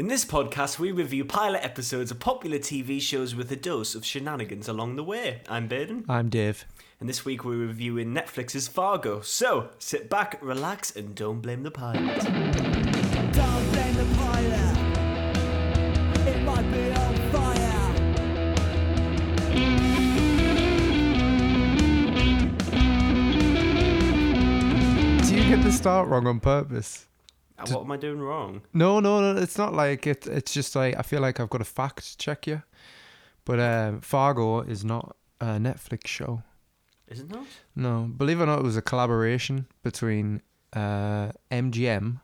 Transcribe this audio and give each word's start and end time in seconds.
In 0.00 0.08
this 0.08 0.24
podcast, 0.24 0.78
we 0.78 0.92
review 0.92 1.26
pilot 1.26 1.62
episodes 1.62 2.10
of 2.10 2.18
popular 2.20 2.56
TV 2.56 3.02
shows 3.02 3.34
with 3.34 3.52
a 3.52 3.56
dose 3.56 3.94
of 3.94 4.02
shenanigans 4.02 4.66
along 4.66 4.96
the 4.96 5.04
way. 5.04 5.42
I'm 5.46 5.68
Baden, 5.68 6.06
I'm 6.08 6.30
Dave. 6.30 6.64
and 7.00 7.06
this 7.06 7.26
week 7.26 7.44
we're 7.44 7.58
reviewing 7.58 8.14
Netflix's 8.14 8.66
Fargo. 8.66 9.20
So 9.20 9.68
sit 9.78 10.08
back, 10.08 10.38
relax, 10.40 10.96
and 10.96 11.14
don't 11.14 11.42
blame 11.42 11.64
the 11.64 11.70
pilot. 11.70 12.18
Don't 12.22 13.72
blame 13.72 13.94
the 13.94 14.06
pilot. 14.16 14.78
It 16.26 16.44
might 16.44 16.70
be 16.72 16.92
on 16.92 17.14
fire. 17.30 17.92
Do 25.26 25.36
you 25.36 25.44
get 25.54 25.62
the 25.62 25.70
start 25.70 26.08
wrong 26.08 26.26
on 26.26 26.40
purpose? 26.40 27.06
Uh, 27.62 27.74
What 27.74 27.84
am 27.84 27.92
I 27.92 27.96
doing 27.96 28.20
wrong? 28.20 28.62
No, 28.72 29.00
no, 29.00 29.20
no. 29.20 29.40
It's 29.40 29.58
not 29.58 29.72
like 29.74 30.06
it. 30.06 30.26
It's 30.26 30.52
just 30.52 30.74
like 30.76 30.96
I 30.98 31.02
feel 31.02 31.20
like 31.20 31.40
I've 31.40 31.50
got 31.50 31.58
to 31.58 31.64
fact 31.64 32.18
check 32.18 32.46
you. 32.46 32.62
But 33.44 33.58
um, 33.60 34.00
Fargo 34.00 34.60
is 34.60 34.84
not 34.84 35.16
a 35.40 35.58
Netflix 35.58 36.06
show. 36.06 36.42
Is 37.08 37.20
it 37.20 37.30
not? 37.30 37.46
No, 37.74 38.08
believe 38.16 38.38
it 38.40 38.44
or 38.44 38.46
not, 38.46 38.60
it 38.60 38.64
was 38.64 38.76
a 38.76 38.82
collaboration 38.82 39.66
between 39.82 40.42
uh, 40.72 41.32
MGM 41.50 42.20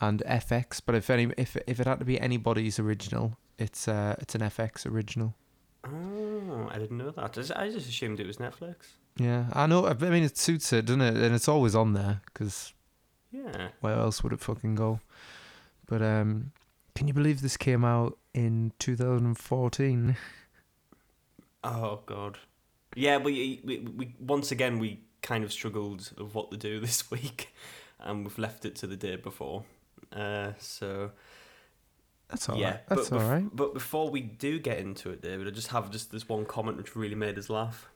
and 0.00 0.22
FX. 0.26 0.80
But 0.84 0.94
if 0.94 1.10
any, 1.10 1.32
if 1.36 1.56
if 1.66 1.80
it 1.80 1.86
had 1.86 1.98
to 1.98 2.04
be 2.04 2.18
anybody's 2.20 2.78
original, 2.78 3.36
it's 3.58 3.86
uh, 3.88 4.14
it's 4.18 4.34
an 4.34 4.40
FX 4.40 4.86
original. 4.86 5.34
Oh, 5.84 6.68
I 6.70 6.78
didn't 6.78 6.98
know 6.98 7.10
that. 7.10 7.24
I 7.24 7.28
just- 7.28 7.52
I 7.52 7.70
just 7.70 7.88
assumed 7.88 8.20
it 8.20 8.26
was 8.26 8.38
Netflix. 8.38 8.76
Yeah, 9.16 9.46
I 9.52 9.66
know. 9.66 9.86
I 9.86 9.94
mean, 9.94 10.22
it 10.22 10.36
suits 10.38 10.72
it, 10.72 10.86
doesn't 10.86 11.00
it? 11.00 11.16
And 11.16 11.34
it's 11.34 11.48
always 11.48 11.74
on 11.74 11.92
there 11.92 12.20
because 12.26 12.72
Yeah. 13.30 13.68
where 13.80 13.94
else 13.94 14.22
would 14.22 14.32
it 14.32 14.40
fucking 14.40 14.74
go? 14.74 15.00
But 15.86 16.02
um, 16.02 16.52
can 16.94 17.08
you 17.08 17.14
believe 17.14 17.40
this 17.42 17.56
came 17.56 17.84
out 17.84 18.16
in 18.34 18.72
2014? 18.78 20.16
Oh 21.64 22.00
God. 22.06 22.38
Yeah, 22.94 23.16
we, 23.18 23.60
we 23.64 23.78
we 23.80 24.14
once 24.20 24.52
again 24.52 24.78
we 24.78 25.00
kind 25.22 25.42
of 25.42 25.52
struggled 25.52 26.12
of 26.16 26.34
what 26.34 26.50
to 26.52 26.56
do 26.56 26.78
this 26.86 27.10
week, 27.10 27.52
and 27.98 28.24
we've 28.24 28.38
left 28.38 28.64
it 28.64 28.76
to 28.76 28.86
the 28.86 28.96
day 28.96 29.16
before. 29.16 29.64
Uh, 30.12 30.52
so 30.58 31.10
That's 32.28 32.48
all 32.48 32.54
right. 32.54 32.60
yeah, 32.62 32.76
That's 32.88 33.10
but 33.10 33.16
all 33.16 33.22
bef- 33.24 33.30
right. 33.30 33.44
But 33.52 33.74
before 33.74 34.08
we 34.08 34.20
do 34.20 34.58
get 34.60 34.78
into 34.78 35.10
it, 35.10 35.20
David, 35.20 35.48
I 35.48 35.50
just 35.50 35.68
have 35.68 35.90
just 35.90 36.12
this 36.12 36.28
one 36.28 36.44
comment 36.46 36.76
which 36.76 36.94
really 36.94 37.16
made 37.16 37.36
us 37.38 37.50
laugh. 37.50 37.88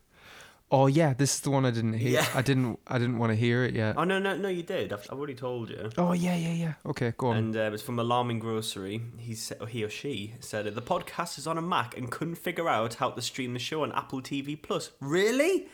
Oh 0.73 0.87
yeah, 0.87 1.13
this 1.13 1.35
is 1.35 1.41
the 1.41 1.51
one 1.51 1.67
I 1.67 1.71
didn't 1.71 1.93
hear. 1.93 2.13
Yeah. 2.13 2.27
I 2.35 2.41
didn't. 2.41 2.79
I 2.87 2.99
didn't 2.99 3.19
want 3.19 3.31
to 3.31 3.37
hear 3.37 3.63
it 3.63 3.75
yet. 3.75 3.97
Oh 3.99 4.05
no, 4.05 4.19
no, 4.19 4.39
no, 4.39 4.49
you 4.49 4.63
did. 4.63 4.91
I've, 4.91 5.07
I've 5.11 5.19
already 5.19 5.35
told 5.35 5.69
you. 5.69 5.91
Oh 5.99 6.15
yeah, 6.15 6.35
yeah, 6.35 6.53
yeah. 6.55 6.75
Okay, 6.87 7.13
go 7.19 7.27
on. 7.27 7.37
And 7.37 7.57
um, 7.59 7.75
it's 7.75 7.83
from 7.83 7.99
Alarming 7.99 8.39
Grocery. 8.39 9.03
He 9.19 9.35
said, 9.35 9.59
or 9.61 9.67
he 9.67 9.85
or 9.85 9.91
she 9.91 10.33
said, 10.41 10.65
the 10.75 10.81
podcast 10.81 11.39
is 11.39 11.47
on 11.47 11.59
a 11.59 11.63
Mac 11.63 11.95
and 11.99 12.11
couldn't 12.11 12.37
figure 12.37 12.71
out 12.71 12.95
how 12.95 13.11
to 13.11 13.21
stream 13.21 13.53
the 13.53 13.59
show 13.59 13.83
on 13.83 13.93
Apple 13.93 14.23
TV 14.23 14.61
Plus. 14.61 14.91
Really? 15.01 15.69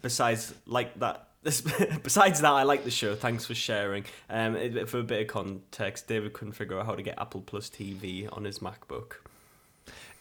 Besides, 0.00 0.54
like 0.64 0.96
that. 1.00 1.26
Besides 1.42 2.40
that, 2.40 2.52
I 2.52 2.62
like 2.62 2.84
the 2.84 2.90
show. 2.92 3.16
Thanks 3.16 3.46
for 3.46 3.56
sharing. 3.56 4.04
Um, 4.28 4.54
for 4.86 5.00
a 5.00 5.02
bit 5.02 5.22
of 5.22 5.26
context, 5.26 6.06
David 6.06 6.34
couldn't 6.34 6.52
figure 6.52 6.78
out 6.78 6.86
how 6.86 6.94
to 6.94 7.02
get 7.02 7.18
Apple 7.18 7.40
Plus 7.40 7.68
TV 7.68 8.28
on 8.36 8.44
his 8.44 8.60
MacBook. 8.60 9.14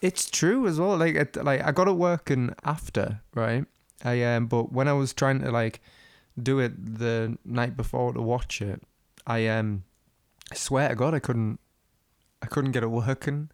It's 0.02 0.32
true 0.32 0.66
as 0.66 0.80
well. 0.80 0.98
Like, 0.98 1.14
it, 1.14 1.36
like 1.44 1.62
I 1.62 1.72
got 1.72 1.88
it 1.88 1.96
working 1.96 2.56
after, 2.64 3.22
right? 3.36 3.66
I 4.04 4.24
um, 4.24 4.48
but 4.48 4.72
when 4.72 4.88
I 4.88 4.94
was 4.94 5.14
trying 5.14 5.40
to 5.42 5.52
like 5.52 5.82
do 6.42 6.60
it 6.60 6.74
the 7.00 7.38
night 7.44 7.76
before 7.76 8.14
to 8.14 8.22
watch 8.22 8.62
it, 8.62 8.82
I 9.28 9.48
um, 9.48 9.84
I 10.52 10.56
swear 10.56 10.90
to 10.90 10.96
God, 10.96 11.14
I 11.14 11.20
couldn't, 11.20 11.60
I 12.42 12.46
couldn't 12.48 12.72
get 12.72 12.84
it 12.84 12.88
working. 12.88 13.50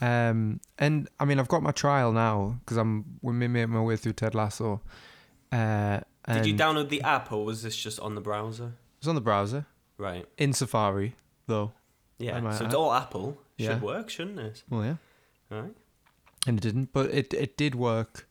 Um, 0.00 0.60
and 0.78 1.08
I 1.18 1.24
mean, 1.24 1.40
I've 1.40 1.48
got 1.48 1.62
my 1.62 1.72
trial 1.72 2.12
now 2.12 2.58
because 2.60 2.76
I'm 2.76 3.18
we 3.22 3.32
make 3.32 3.68
my 3.68 3.80
way 3.80 3.96
through 3.96 4.12
Ted 4.12 4.34
Lasso. 4.34 4.80
Uh, 5.50 6.00
Did 6.30 6.46
you 6.46 6.54
download 6.54 6.90
the 6.90 7.00
app 7.02 7.32
or 7.32 7.44
was 7.44 7.62
this 7.62 7.74
just 7.76 7.98
on 8.00 8.14
the 8.14 8.20
browser? 8.20 8.74
It's 8.98 9.08
on 9.08 9.14
the 9.14 9.20
browser 9.20 9.64
Right. 9.96 10.26
in 10.36 10.52
Safari 10.52 11.16
though. 11.46 11.72
Yeah. 12.18 12.50
So 12.52 12.66
it's 12.66 12.74
all 12.74 12.92
Apple. 12.92 13.38
Should 13.58 13.64
Yeah. 13.66 13.78
work, 13.80 14.10
shouldn't 14.10 14.38
it? 14.38 14.62
Well, 14.68 14.84
yeah. 14.84 14.96
Right. 15.50 15.74
and 16.46 16.58
it 16.58 16.60
didn't. 16.60 16.92
But 16.92 17.10
it 17.10 17.32
it 17.34 17.56
did 17.56 17.74
work 17.74 18.27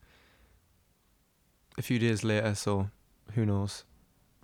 a 1.78 1.82
few 1.82 2.00
days 2.00 2.24
later, 2.24 2.56
so 2.56 2.90
who 3.34 3.46
knows? 3.46 3.84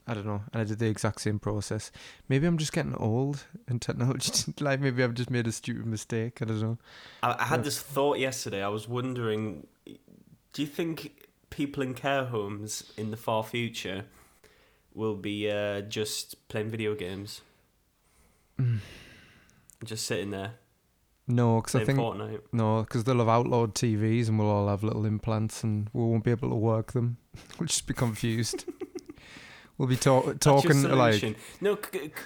I 0.06 0.14
don't 0.14 0.26
know. 0.26 0.44
And 0.52 0.62
I 0.62 0.66
did 0.66 0.80
the 0.80 0.88
exact 0.88 1.22
same 1.22 1.40
process. 1.40 1.90
Maybe 2.28 2.46
I'm 2.46 2.58
just 2.58 2.74
getting 2.74 2.96
old 2.96 3.46
and 3.68 3.82
technology. 3.82 4.54
like 4.60 4.82
maybe 4.82 5.02
I've 5.04 5.14
just 5.14 5.30
made 5.30 5.48
a 5.48 5.52
stupid 5.52 5.86
mistake. 5.86 6.42
I 6.42 6.46
don't 6.46 6.62
know. 6.62 6.78
I, 7.24 7.36
I 7.40 7.44
had 7.46 7.64
this 7.64 7.80
thought 7.80 8.20
yesterday. 8.20 8.62
I 8.62 8.68
was 8.68 8.88
wondering, 8.88 9.66
do 9.86 10.62
you 10.62 10.68
think 10.68 11.28
people 11.50 11.82
in 11.84 11.94
care 11.94 12.26
homes 12.26 12.92
in 12.98 13.12
the 13.12 13.18
far 13.18 13.44
future 13.44 14.04
will 14.94 15.16
be 15.16 15.50
uh, 15.50 15.82
just 15.82 16.48
playing 16.50 16.70
video 16.70 16.96
games, 16.96 17.42
Mm. 18.60 18.80
just 19.84 20.06
sitting 20.06 20.30
there 20.30 20.54
No, 21.28 21.62
because 21.62 21.76
I 21.76 21.86
think 21.86 22.00
Fortnite? 22.00 22.42
no, 22.52 22.82
because 22.82 23.06
they'll 23.06 23.20
have 23.20 23.30
outlawed 23.30 23.76
TVs 23.76 24.28
and 24.28 24.38
we'll 24.38 24.50
all 24.50 24.68
have 24.68 24.84
little 24.84 25.06
implants 25.06 25.64
and 25.64 25.90
we 25.94 26.04
won't 26.04 26.24
be 26.24 26.32
able 26.32 26.50
to 26.50 26.56
work 26.56 26.92
them. 26.92 27.18
we'll 27.60 27.68
just 27.68 27.88
be 27.88 27.94
confused. 27.94 28.66
we'll 29.78 29.88
be 29.88 29.96
talk- 29.96 30.40
talking 30.40 30.84
like 30.84 31.38
no, 31.62 31.78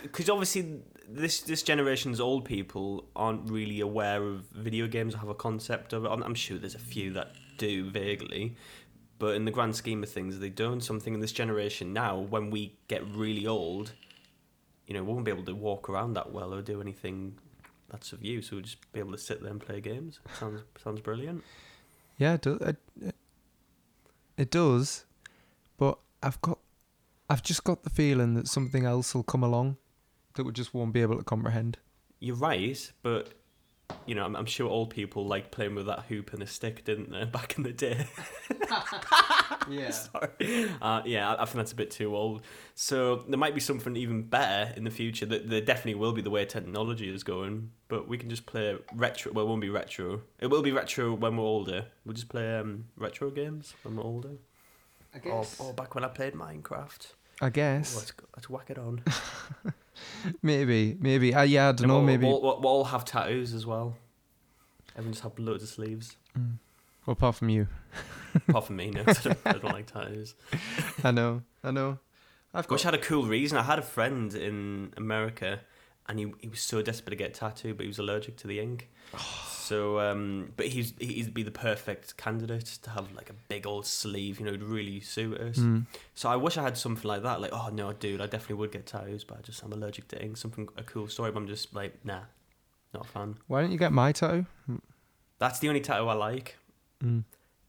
because 0.01 0.29
obviously 0.29 0.81
this 1.07 1.41
this 1.41 1.61
generation's 1.61 2.19
old 2.19 2.43
people 2.43 3.05
aren't 3.15 3.49
really 3.49 3.81
aware 3.81 4.23
of 4.23 4.45
video 4.47 4.87
games 4.87 5.13
or 5.13 5.19
have 5.19 5.29
a 5.29 5.35
concept 5.35 5.93
of 5.93 6.05
it. 6.05 6.09
I'm, 6.09 6.23
I'm 6.23 6.35
sure 6.35 6.57
there's 6.57 6.75
a 6.75 6.79
few 6.79 7.13
that 7.13 7.35
do 7.59 7.91
vaguely, 7.91 8.55
but 9.19 9.35
in 9.35 9.45
the 9.45 9.51
grand 9.51 9.75
scheme 9.75 10.01
of 10.01 10.09
things, 10.09 10.39
they 10.39 10.49
don't. 10.49 10.81
Something 10.81 11.13
in 11.13 11.19
this 11.19 11.31
generation 11.31 11.93
now, 11.93 12.17
when 12.17 12.49
we 12.49 12.77
get 12.87 13.07
really 13.07 13.45
old, 13.45 13.93
you 14.87 14.95
know, 14.95 15.03
we 15.03 15.13
won't 15.13 15.25
be 15.25 15.31
able 15.31 15.45
to 15.45 15.55
walk 15.55 15.87
around 15.87 16.13
that 16.15 16.31
well 16.31 16.51
or 16.51 16.63
do 16.63 16.81
anything 16.81 17.37
that's 17.89 18.13
of 18.13 18.23
use. 18.23 18.51
We'll 18.51 18.61
just 18.61 18.91
be 18.91 18.99
able 18.99 19.11
to 19.11 19.17
sit 19.17 19.41
there 19.41 19.51
and 19.51 19.61
play 19.61 19.81
games. 19.81 20.19
Sounds 20.39 20.61
sounds 20.83 21.01
brilliant. 21.01 21.43
Yeah, 22.17 22.33
it, 22.33 22.41
do, 22.41 22.53
it, 22.55 22.77
it, 23.01 23.15
it 24.37 24.51
does. 24.51 25.05
But 25.77 25.99
I've 26.23 26.41
got, 26.41 26.59
I've 27.29 27.43
just 27.43 27.63
got 27.63 27.83
the 27.83 27.89
feeling 27.89 28.33
that 28.33 28.47
something 28.47 28.85
else 28.85 29.13
will 29.13 29.23
come 29.23 29.43
along 29.43 29.77
that 30.35 30.43
we 30.43 30.51
just 30.51 30.73
won't 30.73 30.93
be 30.93 31.01
able 31.01 31.17
to 31.17 31.23
comprehend. 31.23 31.77
You're 32.19 32.35
right, 32.35 32.91
but 33.03 33.33
you 34.05 34.15
know, 34.15 34.25
I'm, 34.25 34.35
I'm 34.35 34.45
sure 34.45 34.69
old 34.69 34.89
people 34.89 35.25
like 35.25 35.51
playing 35.51 35.75
with 35.75 35.85
that 35.87 36.05
hoop 36.09 36.33
and 36.33 36.41
a 36.41 36.47
stick, 36.47 36.83
didn't 36.85 37.11
they, 37.11 37.25
back 37.37 37.57
in 37.57 37.63
the 37.63 37.73
day? 37.73 38.05
Yeah. 39.69 39.89
Sorry. 39.91 40.29
Uh, 40.81 41.01
yeah, 41.05 41.29
I, 41.33 41.41
I 41.41 41.45
think 41.45 41.57
that's 41.57 41.73
a 41.73 41.75
bit 41.75 41.91
too 41.91 42.15
old. 42.15 42.41
So 42.75 43.17
there 43.27 43.37
might 43.37 43.53
be 43.53 43.59
something 43.59 43.95
even 43.97 44.23
better 44.23 44.73
in 44.77 44.85
the 44.85 44.89
future. 44.91 45.25
That 45.25 45.49
there 45.49 45.59
definitely 45.61 45.95
will 45.95 46.13
be 46.13 46.21
the 46.21 46.29
way 46.29 46.45
technology 46.45 47.13
is 47.13 47.23
going. 47.23 47.71
But 47.89 48.07
we 48.07 48.17
can 48.17 48.29
just 48.29 48.45
play 48.45 48.77
retro. 48.95 49.33
Well, 49.33 49.45
it 49.45 49.47
won't 49.49 49.61
be 49.61 49.69
retro. 49.69 50.21
It 50.39 50.47
will 50.47 50.61
be 50.61 50.71
retro 50.71 51.13
when 51.13 51.35
we're 51.35 51.43
older. 51.43 51.85
We'll 52.05 52.13
just 52.13 52.29
play 52.29 52.57
um, 52.57 52.85
retro 52.95 53.29
games 53.29 53.73
when 53.83 53.97
we're 53.97 54.03
older. 54.03 54.31
I 55.13 55.19
Or, 55.27 55.45
or 55.59 55.73
back 55.73 55.95
when 55.95 56.03
I 56.05 56.09
played 56.09 56.33
Minecraft. 56.33 57.07
I 57.41 57.47
Oh, 57.47 57.49
guess 57.49 57.95
let's, 57.95 58.13
let's 58.35 58.49
whack 58.49 58.69
it 58.69 58.77
on. 58.79 59.03
Maybe, 60.41 60.97
maybe. 60.99 61.33
Uh, 61.33 61.43
yeah, 61.43 61.69
I 61.69 61.71
don't 61.71 61.87
know. 61.87 61.95
we'll, 61.95 62.03
Maybe. 62.03 62.25
we'll, 62.25 62.41
we'll, 62.41 62.61
we'll 62.61 62.71
all 62.71 62.83
have 62.85 63.05
tattoos 63.05 63.53
as 63.53 63.65
well. 63.65 63.95
Everyone 64.95 65.13
just 65.13 65.23
have 65.23 65.37
loads 65.37 65.63
of 65.63 65.69
sleeves. 65.69 66.15
Mm. 66.37 66.57
Well, 67.05 67.13
apart 67.13 67.35
from 67.35 67.49
you, 67.49 67.67
Apart 68.49 68.65
from 68.65 68.75
me, 68.75 68.89
no, 68.91 69.01
I 69.07 69.13
don't, 69.13 69.37
I 69.45 69.51
don't 69.53 69.63
like 69.65 69.91
tattoos. 69.91 70.35
I 71.03 71.11
know, 71.11 71.41
I 71.63 71.71
know. 71.71 71.99
I've 72.53 72.69
wish 72.69 72.85
I 72.85 72.87
had 72.87 72.95
a 72.95 72.99
cool 72.99 73.23
reason. 73.25 73.57
I 73.57 73.63
had 73.63 73.79
a 73.79 73.83
friend 73.83 74.33
in 74.33 74.93
America, 74.97 75.61
and 76.07 76.19
he 76.19 76.31
he 76.39 76.47
was 76.49 76.59
so 76.59 76.81
desperate 76.81 77.11
to 77.11 77.15
get 77.15 77.29
a 77.31 77.33
tattoo, 77.33 77.73
but 77.73 77.83
he 77.83 77.87
was 77.87 77.99
allergic 77.99 78.37
to 78.37 78.47
the 78.47 78.59
ink. 78.59 78.89
So, 79.67 79.99
um, 79.99 80.53
but 80.55 80.67
he's 80.67 80.93
he'd 80.99 81.33
be 81.33 81.43
the 81.43 81.51
perfect 81.51 82.15
candidate 82.17 82.65
to 82.83 82.89
have 82.91 83.11
like 83.13 83.29
a 83.29 83.33
big 83.49 83.67
old 83.67 83.85
sleeve, 83.85 84.39
you 84.39 84.45
know, 84.45 84.53
it'd 84.53 84.63
really 84.63 84.99
suit 85.01 85.37
us. 85.41 85.57
Mm. 85.57 85.85
So 86.15 86.29
I 86.29 86.35
wish 86.37 86.57
I 86.57 86.63
had 86.63 86.77
something 86.77 87.07
like 87.07 87.23
that. 87.23 87.41
Like, 87.41 87.51
oh 87.53 87.69
no, 87.73 87.91
dude, 87.93 88.21
I 88.21 88.27
definitely 88.27 88.55
would 88.61 88.71
get 88.71 88.85
tattoos, 88.85 89.23
but 89.23 89.39
I 89.39 89.41
just 89.41 89.61
I'm 89.63 89.73
allergic 89.73 90.07
to 90.09 90.23
ink. 90.23 90.37
Something 90.37 90.69
a 90.77 90.83
cool 90.83 91.07
story, 91.07 91.31
but 91.31 91.39
I'm 91.41 91.47
just 91.47 91.75
like, 91.75 91.93
nah, 92.05 92.21
not 92.93 93.05
a 93.05 93.07
fan. 93.07 93.35
Why 93.47 93.61
don't 93.61 93.71
you 93.71 93.77
get 93.77 93.91
my 93.91 94.11
tattoo? 94.11 94.45
That's 95.39 95.59
the 95.59 95.67
only 95.69 95.81
tattoo 95.81 96.07
I 96.07 96.13
like 96.13 96.57
Mm. 97.03 97.23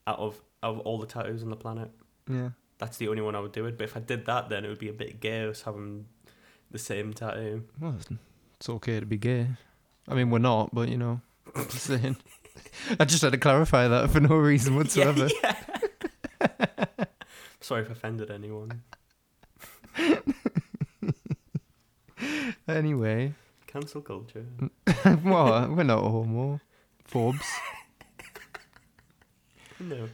out 0.06 0.18
of 0.18 0.40
of 0.62 0.78
all 0.80 0.98
the 0.98 1.06
tattoos 1.06 1.42
on 1.42 1.50
the 1.50 1.56
planet. 1.56 1.90
Yeah. 2.30 2.50
That's 2.78 2.96
the 2.96 3.08
only 3.08 3.22
one 3.22 3.34
I 3.34 3.40
would 3.40 3.52
do 3.52 3.66
it. 3.66 3.76
But 3.76 3.84
if 3.84 3.96
I 3.96 4.00
did 4.00 4.24
that, 4.26 4.48
then 4.48 4.64
it 4.64 4.68
would 4.68 4.78
be 4.78 4.88
a 4.88 4.92
bit 5.04 5.20
gay 5.20 5.46
us 5.48 5.62
having 5.62 6.06
the 6.70 6.78
same 6.78 7.12
tattoo. 7.12 7.64
Well, 7.80 7.94
it's 8.58 8.68
okay 8.68 9.00
to 9.00 9.06
be 9.06 9.16
gay. 9.18 9.48
I 10.08 10.14
mean, 10.14 10.30
we're 10.30 10.38
not, 10.38 10.74
but 10.74 10.88
you 10.88 10.96
know, 10.96 11.20
just 11.56 11.80
saying. 11.84 12.16
I 12.98 13.04
just 13.04 13.22
had 13.22 13.32
to 13.32 13.38
clarify 13.38 13.88
that 13.88 14.10
for 14.10 14.20
no 14.20 14.36
reason 14.36 14.76
whatsoever. 14.76 15.28
Yeah, 15.42 15.56
yeah. 16.40 17.04
Sorry 17.60 17.82
if 17.82 17.88
I 17.88 17.92
offended 17.92 18.30
anyone. 18.30 18.82
Anyway, 22.68 23.32
Cancel 23.66 24.02
culture. 24.02 24.44
well, 25.24 25.68
we're 25.74 25.84
not 25.84 26.02
homo. 26.02 26.60
Forbes. 27.04 27.46
No. 29.80 30.08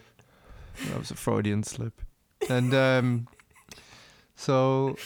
That 0.86 0.98
was 0.98 1.10
a 1.10 1.16
Freudian 1.16 1.64
slip. 1.64 2.00
And 2.48 2.72
um, 2.74 3.28
so 4.36 4.96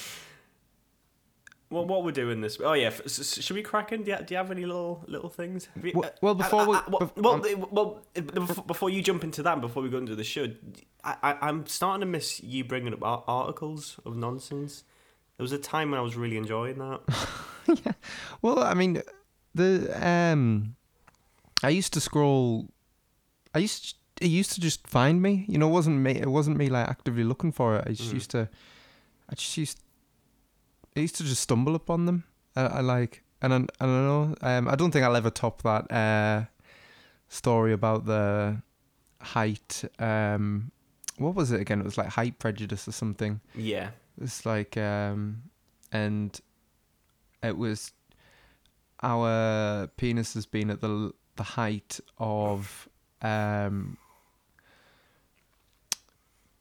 Well, 1.70 1.84
what 1.86 2.02
we're 2.02 2.12
doing 2.12 2.40
this? 2.40 2.58
Oh 2.62 2.72
yeah. 2.72 2.86
f- 2.86 3.02
s- 3.04 3.18
s- 3.20 3.42
should 3.44 3.54
we 3.54 3.62
crack 3.62 3.92
in? 3.92 4.02
Do 4.02 4.10
you, 4.12 4.16
do 4.18 4.32
you 4.32 4.38
have 4.38 4.50
any 4.50 4.64
little 4.64 5.04
little 5.06 5.28
things? 5.28 5.68
You- 5.82 5.92
Well- 5.94 6.06
uh, 6.10 6.12
well, 6.22 6.34
before 6.34 6.60
I- 6.60 6.64
I- 6.64 6.66
we- 6.66 6.76
I- 6.76 6.84
well, 6.88 7.12
well, 7.16 7.34
uh, 7.44 7.66
well, 7.70 8.02
uh, 8.16 8.62
before 8.62 8.88
you 8.90 9.02
jump 9.02 9.22
into 9.22 9.42
that, 9.42 9.60
before 9.60 9.82
we 9.82 9.90
go 9.90 9.98
into 9.98 10.16
the 10.16 10.24
show, 10.24 10.46
I, 11.04 11.16
I 11.22 11.48
I'm 11.48 11.66
starting 11.66 12.00
to 12.00 12.06
miss 12.06 12.42
you 12.42 12.64
bringing 12.64 12.94
up 12.94 13.00
articles 13.28 13.98
of 14.06 14.16
nonsense. 14.16 14.84
There 15.36 15.44
was 15.44 15.52
a 15.52 15.58
time 15.58 15.90
when 15.90 16.00
I 16.00 16.02
was 16.02 16.16
really 16.16 16.36
enjoying 16.36 16.78
that. 16.78 17.00
Yeah. 17.84 17.92
Well, 18.40 18.60
I 18.60 18.72
mean, 18.72 19.02
the 19.54 19.90
um, 20.00 20.74
I 21.62 21.68
used 21.68 21.92
to 21.92 22.00
scroll. 22.00 22.70
I 23.54 23.58
used 23.58 23.94
it 24.22 24.28
used 24.28 24.52
to 24.52 24.60
just 24.62 24.86
find 24.86 25.20
me. 25.20 25.44
You 25.48 25.58
know, 25.58 25.68
it 25.68 25.72
wasn't 25.72 25.98
me. 25.98 26.12
It 26.12 26.28
wasn't 26.30 26.56
me 26.56 26.70
like 26.70 26.88
actively 26.88 27.24
looking 27.24 27.52
for 27.52 27.76
it. 27.76 27.84
I 27.86 27.90
just 27.92 28.10
Mm. 28.10 28.14
used 28.14 28.30
to. 28.30 28.48
I 29.28 29.34
just 29.34 29.54
used. 29.58 29.80
I 30.98 31.02
used 31.02 31.16
to 31.16 31.24
just 31.24 31.42
stumble 31.42 31.76
upon 31.76 32.06
them. 32.06 32.24
I, 32.56 32.62
I 32.62 32.80
like, 32.80 33.22
and 33.40 33.54
I, 33.54 33.56
I 33.56 33.86
don't 33.86 34.06
know. 34.06 34.34
Um, 34.42 34.68
I 34.68 34.74
don't 34.74 34.90
think 34.90 35.04
I'll 35.04 35.14
ever 35.14 35.30
top 35.30 35.62
that 35.62 35.92
uh, 35.92 36.44
story 37.28 37.72
about 37.72 38.04
the 38.04 38.60
height. 39.20 39.84
Um, 40.00 40.72
what 41.16 41.36
was 41.36 41.52
it 41.52 41.60
again? 41.60 41.80
It 41.80 41.84
was 41.84 41.96
like 41.96 42.08
height 42.08 42.40
prejudice 42.40 42.88
or 42.88 42.92
something. 42.92 43.40
Yeah. 43.54 43.90
It's 44.20 44.44
like, 44.44 44.76
um, 44.76 45.42
and 45.92 46.38
it 47.44 47.56
was 47.56 47.92
our 49.00 49.86
penis 49.96 50.34
has 50.34 50.46
been 50.46 50.70
at 50.70 50.80
the 50.80 51.12
the 51.36 51.44
height 51.44 52.00
of 52.18 52.88
um, 53.22 53.96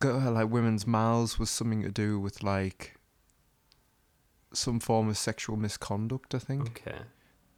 like 0.04 0.52
women's 0.52 0.86
mouths 0.86 1.40
was 1.40 1.50
something 1.50 1.82
to 1.82 1.90
do 1.90 2.20
with 2.20 2.44
like 2.44 2.97
some 4.58 4.80
form 4.80 5.08
of 5.10 5.18
sexual 5.18 5.56
misconduct. 5.58 6.34
I 6.36 6.40
think 6.40 6.82
Okay. 6.86 7.00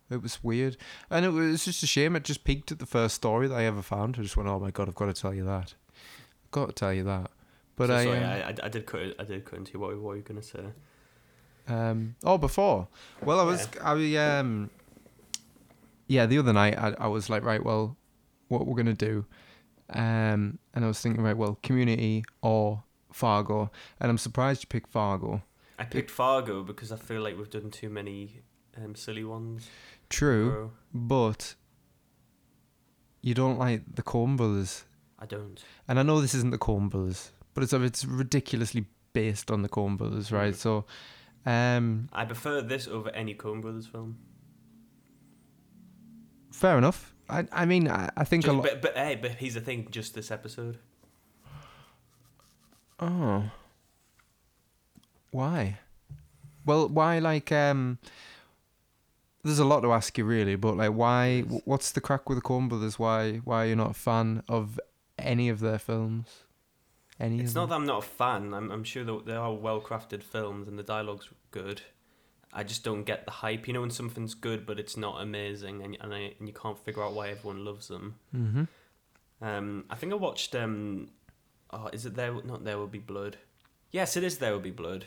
it 0.10 0.22
was 0.22 0.44
weird, 0.44 0.78
and 1.10 1.26
it 1.26 1.30
was 1.30 1.66
just 1.66 1.82
a 1.84 1.88
shame. 1.88 2.16
It 2.16 2.24
just 2.24 2.44
peaked 2.44 2.72
at 2.72 2.80
the 2.80 2.86
first 2.86 3.16
story 3.16 3.48
that 3.48 3.56
I 3.56 3.64
ever 3.64 3.82
found. 3.82 4.18
I 4.20 4.22
just 4.24 4.38
went, 4.38 4.50
"Oh 4.50 4.60
my 4.60 4.72
god, 4.72 4.88
I've 4.88 4.96
got 4.96 5.06
to 5.06 5.14
tell 5.14 5.34
you 5.34 5.46
that. 5.46 5.74
I've 6.46 6.52
got 6.52 6.68
to 6.68 6.74
tell 6.74 6.94
you 6.94 7.04
that." 7.04 7.32
But 7.76 7.88
So 7.88 7.96
I, 7.96 8.04
sorry, 8.04 8.18
um, 8.18 8.24
I, 8.24 8.56
I, 8.64 8.70
did 8.70 8.86
cut. 8.86 9.16
I 9.18 9.24
did 9.24 9.46
cut 9.46 9.60
into 9.60 9.74
you. 9.74 9.80
What, 9.80 9.92
what 9.92 10.02
were 10.02 10.16
you 10.18 10.22
gonna 10.22 10.42
say? 10.44 10.66
Um, 11.68 12.16
oh, 12.24 12.38
before. 12.38 12.88
Well, 13.24 13.40
I 13.40 13.44
was, 13.44 13.68
I 13.84 14.16
um, 14.16 14.70
yeah, 16.08 16.26
the 16.26 16.40
other 16.40 16.52
night 16.52 16.78
I, 16.78 16.96
I 17.00 17.08
was 17.08 17.30
like, 17.30 17.44
right, 17.44 17.64
well, 17.64 17.96
what 18.48 18.66
we're 18.66 18.76
gonna 18.76 18.94
do, 18.94 19.26
um, 19.92 20.58
and 20.74 20.84
I 20.84 20.88
was 20.88 21.00
thinking, 21.00 21.24
right, 21.24 21.38
well, 21.38 21.60
Community 21.62 22.24
or 22.42 22.84
Fargo, 23.14 23.72
and 24.00 24.10
I'm 24.10 24.18
surprised 24.18 24.64
you 24.64 24.68
picked 24.68 24.92
Fargo. 24.92 25.42
I 25.80 25.86
picked 25.86 26.12
Fargo 26.12 26.62
because 26.64 26.92
I 26.92 26.98
feel 26.98 27.22
like 27.22 27.38
we've 27.38 27.50
done 27.50 27.72
too 27.72 27.90
many 27.90 28.42
um, 28.78 28.94
silly 28.96 29.24
ones. 29.24 29.68
True, 30.10 30.72
but 30.94 31.56
you 33.22 33.34
don't 33.34 33.58
like 33.58 33.84
the 33.96 34.04
Coen 34.04 34.36
Brothers, 34.38 34.84
I 35.18 35.26
don't. 35.26 35.64
and 35.88 35.98
I 36.00 36.04
know 36.04 36.20
this 36.22 36.36
isn't 36.36 36.52
the 36.52 36.58
Coen 36.58 36.90
Brothers, 36.90 37.32
but 37.54 37.64
it's 37.64 37.74
it's 37.74 38.06
ridiculously 38.06 38.86
based 39.14 39.50
on 39.52 39.62
the 39.62 39.70
Coen 39.70 39.98
Brothers, 39.98 40.32
right? 40.32 40.54
Mhm. 40.54 40.58
So, 40.58 40.86
um, 41.46 42.10
I 42.14 42.26
prefer 42.26 42.62
this 42.62 42.88
over 42.88 43.10
any 43.12 43.34
Coen 43.34 43.62
Brothers 43.62 43.88
film. 43.88 44.18
fair 46.52 46.78
enough. 46.78 47.14
I 47.30 47.46
I 47.52 47.66
mean, 47.66 47.88
I, 47.88 48.10
I 48.18 48.24
think 48.26 48.46
a 48.48 48.52
lot. 48.52 48.64
but, 48.64 48.82
but 48.82 48.98
hey, 48.98 49.16
but 49.16 49.32
here's 49.32 49.54
the 49.54 49.62
thing. 49.62 49.88
Just 49.92 50.14
this 50.16 50.30
episode. 50.32 50.78
Oh. 53.00 53.50
Why? 55.32 55.80
Well, 56.66 56.88
why 56.88 57.20
like 57.20 57.52
um 57.52 57.98
there's 59.44 59.60
a 59.60 59.66
lot 59.66 59.82
to 59.82 59.94
ask 59.94 60.18
you 60.18 60.26
really, 60.26 60.56
but 60.56 60.76
like 60.78 60.92
why 60.92 61.42
what's 61.66 61.92
the 61.92 62.02
crack 62.02 62.28
with 62.30 62.38
the 62.38 62.42
Coen 62.44 62.68
brothers? 62.70 63.00
Why 63.00 63.38
why 63.38 63.64
are 63.64 63.68
you 63.68 63.76
not 63.76 63.92
a 63.92 63.94
fan 63.94 64.44
of 64.50 64.80
any 65.18 65.50
of 65.50 65.60
their 65.60 65.80
films? 65.80 66.44
Any 67.20 67.40
It's 67.42 67.54
not 67.56 67.70
them? 67.70 67.70
that 67.70 67.76
I'm 67.76 67.86
not 67.86 68.04
a 68.04 68.08
fan. 68.08 68.54
I'm, 68.54 68.72
I'm 68.72 68.84
sure 68.84 69.04
that 69.04 69.26
they 69.26 69.36
are 69.36 69.54
well 69.54 69.82
crafted 69.82 70.24
films 70.24 70.68
and 70.68 70.78
the 70.80 70.84
dialogue's 70.84 71.30
good. 71.52 71.82
I 72.54 72.64
just 72.64 72.84
don't 72.84 73.04
get 73.04 73.26
the 73.26 73.32
hype. 73.32 73.68
You 73.68 73.74
know, 73.74 73.82
when 73.82 73.92
something's 73.92 74.34
good 74.34 74.66
but 74.66 74.80
it's 74.80 74.98
not 74.98 75.22
amazing 75.22 75.84
and 75.84 75.98
and, 76.02 76.14
I, 76.14 76.34
and 76.40 76.48
you 76.48 76.54
can't 76.54 76.78
figure 76.80 77.04
out 77.04 77.14
why 77.14 77.30
everyone 77.30 77.64
loves 77.66 77.88
them. 77.88 78.16
Mhm. 78.36 78.68
Um, 79.42 79.86
I 79.90 79.96
think 79.96 80.12
I 80.12 80.18
watched. 80.18 80.54
Um, 80.56 81.10
oh, 81.72 81.88
is 81.94 82.06
it 82.06 82.16
there? 82.16 82.34
Not 82.44 82.66
there 82.66 82.78
will 82.78 82.88
be 82.88 83.00
blood. 83.00 83.38
Yes, 83.92 84.18
it 84.18 84.24
is. 84.24 84.38
There 84.38 84.52
will 84.52 84.60
be 84.60 84.72
blood. 84.72 85.06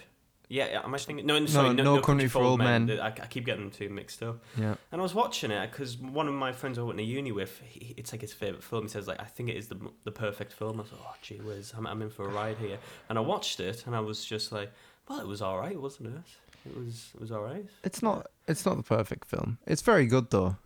Yeah, 0.53 0.69
yeah, 0.71 0.85
am 0.85 0.95
I 0.95 0.99
thinking? 0.99 1.25
No, 1.25 1.47
sorry, 1.47 1.73
no, 1.73 1.83
No 1.83 1.95
no, 1.97 2.03
Country 2.03 2.29
for 2.29 2.43
Old 2.43 2.59
Men. 2.59 2.91
I, 2.91 3.07
I 3.07 3.11
keep 3.11 3.47
getting 3.47 3.63
them 3.63 3.71
too 3.71 3.89
mixed 3.89 4.23
up. 4.23 4.43
Yeah. 4.59 4.75
And 4.93 5.01
I 5.01 5.03
was 5.03 5.15
watching 5.15 5.51
it 5.51 5.71
because 5.71 5.97
one 5.97 6.29
of 6.29 6.35
my 6.35 6.53
friends 6.53 6.79
I 6.79 6.83
went 6.83 6.99
to 6.99 7.05
uni 7.05 7.33
with, 7.33 7.59
he, 7.67 7.95
it's 7.97 8.13
like 8.13 8.21
his 8.21 8.35
favorite 8.35 8.63
film. 8.63 8.83
He 8.83 8.89
says 8.91 9.09
like, 9.09 9.19
I 9.19 9.25
think 9.25 9.49
it 9.49 9.57
is 9.57 9.69
the 9.69 9.79
the 10.05 10.13
perfect 10.13 10.53
film. 10.53 10.79
I 10.79 10.85
thought, 10.85 11.01
oh 11.03 11.15
gee 11.23 11.37
whiz, 11.41 11.73
I'm, 11.75 11.87
I'm 11.87 12.03
in 12.03 12.11
for 12.11 12.27
a 12.27 12.29
ride 12.29 12.59
here. 12.59 12.77
And 13.09 13.17
I 13.17 13.23
watched 13.23 13.61
it, 13.61 13.87
and 13.87 13.97
I 13.97 14.01
was 14.01 14.27
just 14.27 14.53
like, 14.53 14.71
well, 15.09 15.21
it 15.21 15.27
was 15.27 15.41
all 15.41 15.59
right, 15.59 15.81
wasn't 15.81 16.09
it? 16.17 16.69
It 16.69 16.77
was 16.77 17.09
it 17.15 17.21
was 17.23 17.33
all 17.33 17.43
right. 17.43 17.65
It's 17.83 18.03
not 18.03 18.27
it's 18.47 18.67
not 18.67 18.77
the 18.77 18.83
perfect 18.83 19.31
film. 19.31 19.57
It's 19.67 19.81
very 19.83 20.07
good 20.07 20.31
though. 20.31 20.57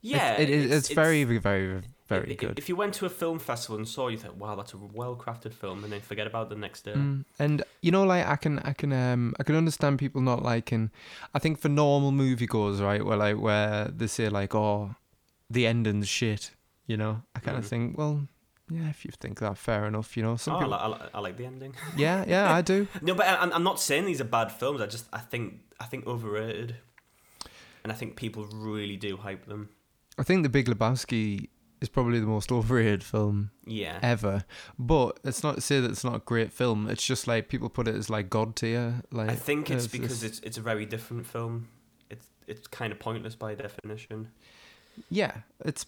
Yeah, 0.00 0.32
It's, 0.36 0.40
it, 0.40 0.50
it- 0.50 0.70
it's, 0.72 0.88
very 0.88 1.24
very 1.24 1.82
very 2.08 2.34
good. 2.34 2.58
If 2.58 2.68
you 2.68 2.76
went 2.76 2.94
to 2.94 3.06
a 3.06 3.08
film 3.10 3.38
festival 3.38 3.76
and 3.76 3.86
saw, 3.86 4.08
you 4.08 4.16
think, 4.18 4.40
wow, 4.40 4.54
that's 4.56 4.72
a 4.72 4.78
well 4.78 5.14
crafted 5.16 5.52
film, 5.52 5.84
and 5.84 5.92
then 5.92 6.00
forget 6.00 6.26
about 6.26 6.46
it 6.46 6.50
the 6.50 6.56
next 6.56 6.82
day. 6.84 6.92
Mm, 6.94 7.24
and 7.38 7.62
you 7.82 7.90
know, 7.90 8.04
like 8.04 8.26
I 8.26 8.36
can, 8.36 8.58
I 8.60 8.72
can, 8.72 8.92
um, 8.92 9.34
I 9.38 9.42
can 9.42 9.54
understand 9.54 9.98
people 9.98 10.20
not 10.22 10.42
liking. 10.42 10.90
I 11.34 11.38
think 11.38 11.58
for 11.58 11.68
normal 11.68 12.10
moviegoers, 12.12 12.80
right, 12.80 13.04
where 13.04 13.16
like 13.16 13.38
where 13.38 13.84
they 13.94 14.06
say 14.06 14.28
like, 14.28 14.54
"Oh, 14.54 14.94
the 15.50 15.66
ending's 15.66 16.08
shit," 16.08 16.50
you 16.86 16.96
know, 16.96 17.22
I 17.36 17.40
kind 17.40 17.56
of 17.58 17.64
Mhm. 17.64 17.68
think, 17.68 17.98
well, 17.98 18.26
yeah, 18.70 18.88
if 18.90 19.04
you 19.04 19.10
think 19.20 19.38
that, 19.40 19.56
fair 19.58 19.86
enough, 19.86 20.16
you 20.16 20.22
know. 20.22 20.36
Some 20.36 20.54
Oh, 20.54 20.56
I, 20.58 20.62
people, 20.62 20.74
I, 20.74 20.86
li- 20.88 21.10
I 21.14 21.20
like 21.20 21.36
the 21.36 21.46
ending. 21.46 21.74
yeah, 21.96 22.24
yeah, 22.26 22.52
I 22.54 22.62
do. 22.62 22.86
No, 23.02 23.14
but 23.14 23.26
I, 23.26 23.36
I'm 23.56 23.62
not 23.64 23.80
saying 23.80 24.06
these 24.06 24.20
are 24.20 24.24
bad 24.38 24.50
films. 24.52 24.80
I 24.80 24.86
just 24.86 25.06
I 25.12 25.18
think 25.20 25.60
I 25.80 25.84
think 25.84 26.06
overrated, 26.06 26.76
and 27.84 27.92
I 27.92 27.94
think 27.94 28.16
people 28.16 28.46
really 28.46 28.96
do 28.96 29.16
hype 29.18 29.46
them. 29.46 29.68
I 30.18 30.22
think 30.24 30.42
The 30.42 30.48
Big 30.48 30.66
Lebowski 30.66 31.48
is 31.80 31.88
probably 31.88 32.20
the 32.20 32.26
most 32.26 32.50
overrated 32.58 33.02
film 33.04 33.50
Yeah, 33.66 33.98
ever, 34.02 34.44
but 34.78 35.18
it's 35.24 35.42
not 35.42 35.54
to 35.56 35.60
say 35.60 35.80
that 35.80 35.90
it's 35.90 36.04
not 36.04 36.16
a 36.16 36.20
great 36.20 36.52
film. 36.52 36.88
It's 36.88 37.04
just 37.04 37.26
like 37.26 37.48
people 37.48 37.68
put 37.68 37.88
it 37.88 37.94
as 37.94 38.08
like 38.10 38.28
god 38.30 38.56
tier. 38.56 39.02
Like 39.10 39.30
I 39.30 39.34
think 39.34 39.70
it's 39.70 39.86
because 39.86 40.22
it's 40.24 40.40
it's 40.40 40.58
a 40.58 40.62
very 40.62 40.86
different 40.86 41.26
film. 41.26 41.68
It's 42.10 42.26
it's 42.46 42.66
kind 42.66 42.92
of 42.92 42.98
pointless 42.98 43.34
by 43.34 43.54
definition. 43.54 44.28
Yeah, 45.10 45.38
it's 45.64 45.86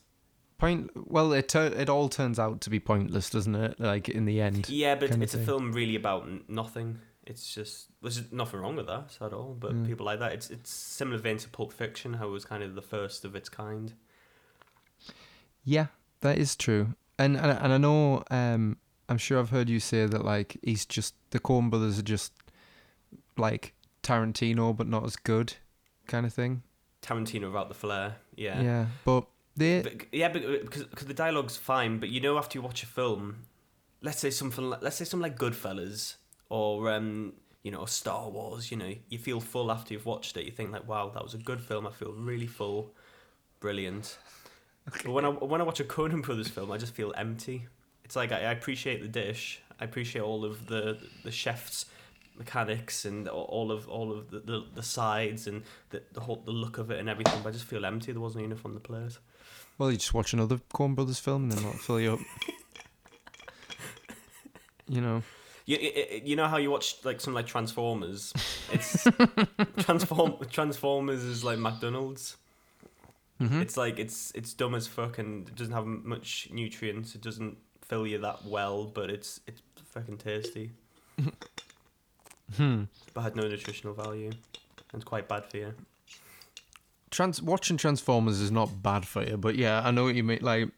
point. 0.58 0.90
Well, 0.94 1.32
it 1.32 1.48
tur- 1.48 1.74
it 1.76 1.88
all 1.88 2.08
turns 2.08 2.38
out 2.38 2.60
to 2.62 2.70
be 2.70 2.78
pointless, 2.80 3.30
doesn't 3.30 3.54
it? 3.54 3.80
Like 3.80 4.08
in 4.08 4.24
the 4.26 4.40
end. 4.40 4.68
Yeah, 4.68 4.94
but 4.94 5.10
it's 5.10 5.34
a 5.34 5.38
thing. 5.38 5.46
film 5.46 5.72
really 5.72 5.96
about 5.96 6.24
n- 6.24 6.44
nothing. 6.48 6.98
It's 7.26 7.52
just 7.54 7.86
there's 8.02 8.30
nothing 8.32 8.60
wrong 8.60 8.76
with 8.76 8.86
that 8.86 9.16
at 9.20 9.32
all. 9.32 9.56
But 9.58 9.72
Mm. 9.74 9.86
people 9.86 10.06
like 10.06 10.18
that. 10.20 10.32
It's 10.32 10.50
it's 10.50 10.70
similar 10.70 11.18
vein 11.18 11.38
to 11.38 11.48
Pulp 11.48 11.72
Fiction, 11.72 12.14
how 12.14 12.28
it 12.28 12.30
was 12.30 12.44
kind 12.44 12.62
of 12.62 12.74
the 12.74 12.82
first 12.82 13.24
of 13.24 13.34
its 13.34 13.48
kind. 13.48 13.92
Yeah, 15.64 15.86
that 16.20 16.38
is 16.38 16.56
true. 16.56 16.94
And 17.18 17.36
and, 17.36 17.58
and 17.58 17.72
I 17.72 17.78
know. 17.78 18.24
Um, 18.30 18.76
I'm 19.08 19.18
sure 19.18 19.40
I've 19.40 19.50
heard 19.50 19.68
you 19.68 19.80
say 19.80 20.06
that 20.06 20.24
like 20.24 20.56
he's 20.62 20.86
just 20.86 21.14
the 21.30 21.40
Coen 21.40 21.68
Brothers 21.68 21.98
are 21.98 22.02
just 22.02 22.32
like 23.36 23.74
Tarantino, 24.02 24.76
but 24.76 24.86
not 24.86 25.04
as 25.04 25.16
good, 25.16 25.54
kind 26.06 26.24
of 26.24 26.32
thing. 26.32 26.62
Tarantino 27.02 27.46
without 27.46 27.68
the 27.68 27.74
flair. 27.74 28.16
Yeah. 28.36 28.60
Yeah, 28.60 28.86
but 29.04 29.26
they. 29.56 29.82
But, 29.82 30.06
yeah, 30.12 30.28
but, 30.28 30.44
uh, 30.44 30.58
because 30.62 30.84
because 30.84 31.06
the 31.06 31.14
dialogue's 31.14 31.56
fine, 31.56 31.98
but 31.98 32.08
you 32.08 32.20
know 32.20 32.38
after 32.38 32.58
you 32.58 32.62
watch 32.62 32.82
a 32.82 32.86
film, 32.86 33.46
let's 34.00 34.20
say 34.20 34.30
something 34.30 34.70
like, 34.70 34.82
let's 34.82 34.96
say 34.96 35.04
something 35.04 35.30
like 35.30 35.38
Goodfellas 35.38 36.16
or 36.48 36.90
um 36.90 37.34
you 37.62 37.70
know 37.70 37.84
Star 37.86 38.28
Wars, 38.28 38.70
you 38.70 38.76
know 38.76 38.94
you 39.08 39.18
feel 39.18 39.40
full 39.40 39.72
after 39.72 39.92
you've 39.92 40.06
watched 40.06 40.36
it. 40.36 40.44
You 40.44 40.52
think 40.52 40.70
like 40.70 40.86
wow 40.86 41.10
that 41.10 41.22
was 41.22 41.34
a 41.34 41.38
good 41.38 41.60
film. 41.60 41.86
I 41.86 41.90
feel 41.90 42.12
really 42.12 42.46
full, 42.46 42.94
brilliant. 43.60 44.18
But 44.84 45.08
when 45.08 45.24
I 45.24 45.28
when 45.28 45.60
I 45.60 45.64
watch 45.64 45.80
a 45.80 45.84
Coen 45.84 46.22
Brothers 46.22 46.48
film, 46.48 46.72
I 46.72 46.78
just 46.78 46.94
feel 46.94 47.12
empty. 47.16 47.66
It's 48.04 48.16
like 48.16 48.32
I, 48.32 48.38
I 48.38 48.52
appreciate 48.52 49.02
the 49.02 49.08
dish. 49.08 49.60
I 49.78 49.84
appreciate 49.84 50.22
all 50.22 50.44
of 50.44 50.66
the 50.66 50.98
the 51.24 51.30
chef's 51.30 51.86
mechanics 52.36 53.04
and 53.04 53.28
all 53.28 53.70
of 53.70 53.88
all 53.88 54.10
of 54.12 54.30
the, 54.30 54.40
the, 54.40 54.64
the 54.74 54.82
sides 54.82 55.46
and 55.46 55.62
the 55.90 56.02
the 56.12 56.20
whole 56.20 56.42
the 56.44 56.50
look 56.50 56.78
of 56.78 56.90
it 56.90 56.98
and 56.98 57.08
everything. 57.08 57.40
But 57.42 57.50
I 57.50 57.52
just 57.52 57.66
feel 57.66 57.84
empty. 57.84 58.12
There 58.12 58.20
wasn't 58.20 58.44
enough 58.44 58.64
on 58.64 58.74
the 58.74 58.80
plate. 58.80 59.18
Well, 59.78 59.90
you 59.90 59.96
just 59.96 60.12
watch 60.12 60.32
another 60.32 60.58
Coen 60.74 60.94
Brothers 60.94 61.18
film 61.18 61.44
and 61.44 61.52
then 61.52 61.62
that'll 61.62 61.78
fill 61.78 62.00
you 62.00 62.12
up. 62.14 62.20
you 64.88 65.00
know. 65.00 65.22
You, 65.64 65.78
you, 65.78 66.20
you 66.24 66.36
know 66.36 66.48
how 66.48 66.56
you 66.56 66.70
watch 66.70 66.96
like 67.04 67.20
some 67.20 67.32
like 67.32 67.46
Transformers? 67.46 68.32
It's 68.72 69.06
Transform 69.78 70.36
Transformers 70.50 71.22
is 71.22 71.44
like 71.44 71.58
McDonald's. 71.58 72.36
Mhm. 73.40 73.62
It's 73.62 73.76
like 73.76 73.98
it's 73.98 74.30
it's 74.34 74.52
dumb 74.52 74.74
as 74.74 74.86
fuck 74.86 75.18
and 75.18 75.48
it 75.48 75.54
doesn't 75.56 75.72
have 75.72 75.86
much 75.86 76.48
nutrients. 76.52 77.14
It 77.14 77.22
doesn't 77.22 77.56
fill 77.80 78.06
you 78.06 78.18
that 78.18 78.44
well, 78.44 78.84
but 78.84 79.10
it's 79.10 79.40
it's 79.46 79.62
fucking 79.84 80.18
tasty. 80.18 80.72
Hmm. 82.56 82.84
But 83.14 83.20
had 83.22 83.36
no 83.36 83.46
nutritional 83.48 83.94
value. 83.94 84.26
And 84.30 85.00
it's 85.00 85.04
quite 85.04 85.28
bad 85.28 85.46
for 85.46 85.56
you. 85.56 85.74
Trans 87.10 87.42
watching 87.42 87.76
Transformers 87.76 88.40
is 88.40 88.50
not 88.50 88.82
bad 88.82 89.06
for 89.06 89.22
you, 89.24 89.36
but 89.36 89.56
yeah, 89.56 89.82
I 89.84 89.90
know 89.90 90.04
what 90.04 90.14
you 90.14 90.22
mean. 90.24 90.38
Like 90.42 90.68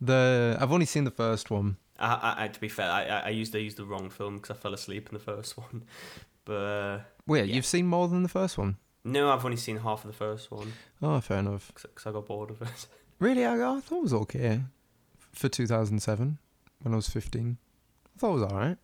the 0.00 0.56
I've 0.60 0.72
only 0.72 0.86
seen 0.86 1.04
the 1.04 1.10
first 1.10 1.50
one. 1.50 1.76
I, 1.98 2.14
I, 2.38 2.44
I 2.44 2.48
to 2.48 2.60
be 2.60 2.68
fair, 2.68 2.90
I, 2.90 3.04
I 3.04 3.18
I 3.26 3.28
used 3.30 3.54
I 3.54 3.58
used 3.58 3.76
the 3.76 3.84
wrong 3.84 4.08
film 4.10 4.36
because 4.36 4.50
I 4.56 4.58
fell 4.58 4.74
asleep 4.74 5.08
in 5.08 5.14
the 5.14 5.24
first 5.24 5.58
one. 5.62 5.82
But 6.44 6.54
uh, 6.54 6.98
Wait, 7.26 7.46
Yeah. 7.48 7.54
you've 7.56 7.66
seen 7.66 7.86
more 7.86 8.08
than 8.08 8.22
the 8.22 8.28
first 8.28 8.56
one? 8.58 8.76
No, 9.04 9.30
I've 9.30 9.44
only 9.44 9.56
seen 9.56 9.78
half 9.78 10.04
of 10.04 10.10
the 10.10 10.16
first 10.16 10.50
one 10.50 10.72
Oh, 11.02 11.20
fair 11.20 11.38
enough. 11.38 11.70
because 11.74 12.06
I 12.06 12.12
got 12.12 12.26
bored 12.26 12.50
of 12.50 12.62
it. 12.62 12.86
Really, 13.18 13.44
I, 13.44 13.52
I 13.54 13.80
thought 13.80 13.98
it 13.98 14.02
was 14.02 14.14
okay 14.14 14.62
for 15.32 15.50
2007 15.50 16.38
when 16.80 16.92
I 16.94 16.96
was 16.96 17.08
15. 17.10 17.58
I 18.16 18.18
thought 18.18 18.30
it 18.30 18.32
was 18.40 18.42
all 18.44 18.58
right. 18.58 18.78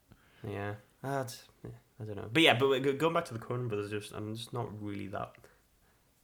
Yeah, 0.46 0.74
that's, 1.02 1.42
yeah, 1.64 1.70
I 1.98 2.04
don't 2.04 2.16
know. 2.16 2.28
But 2.30 2.42
yeah, 2.42 2.52
but 2.58 2.80
go- 2.80 2.92
going 2.96 3.14
back 3.14 3.24
to 3.26 3.32
the 3.32 3.40
Coen 3.40 3.66
Brothers, 3.66 3.90
just 3.90 4.12
I'm 4.12 4.34
just 4.34 4.52
not 4.52 4.68
really 4.82 5.06
that, 5.06 5.32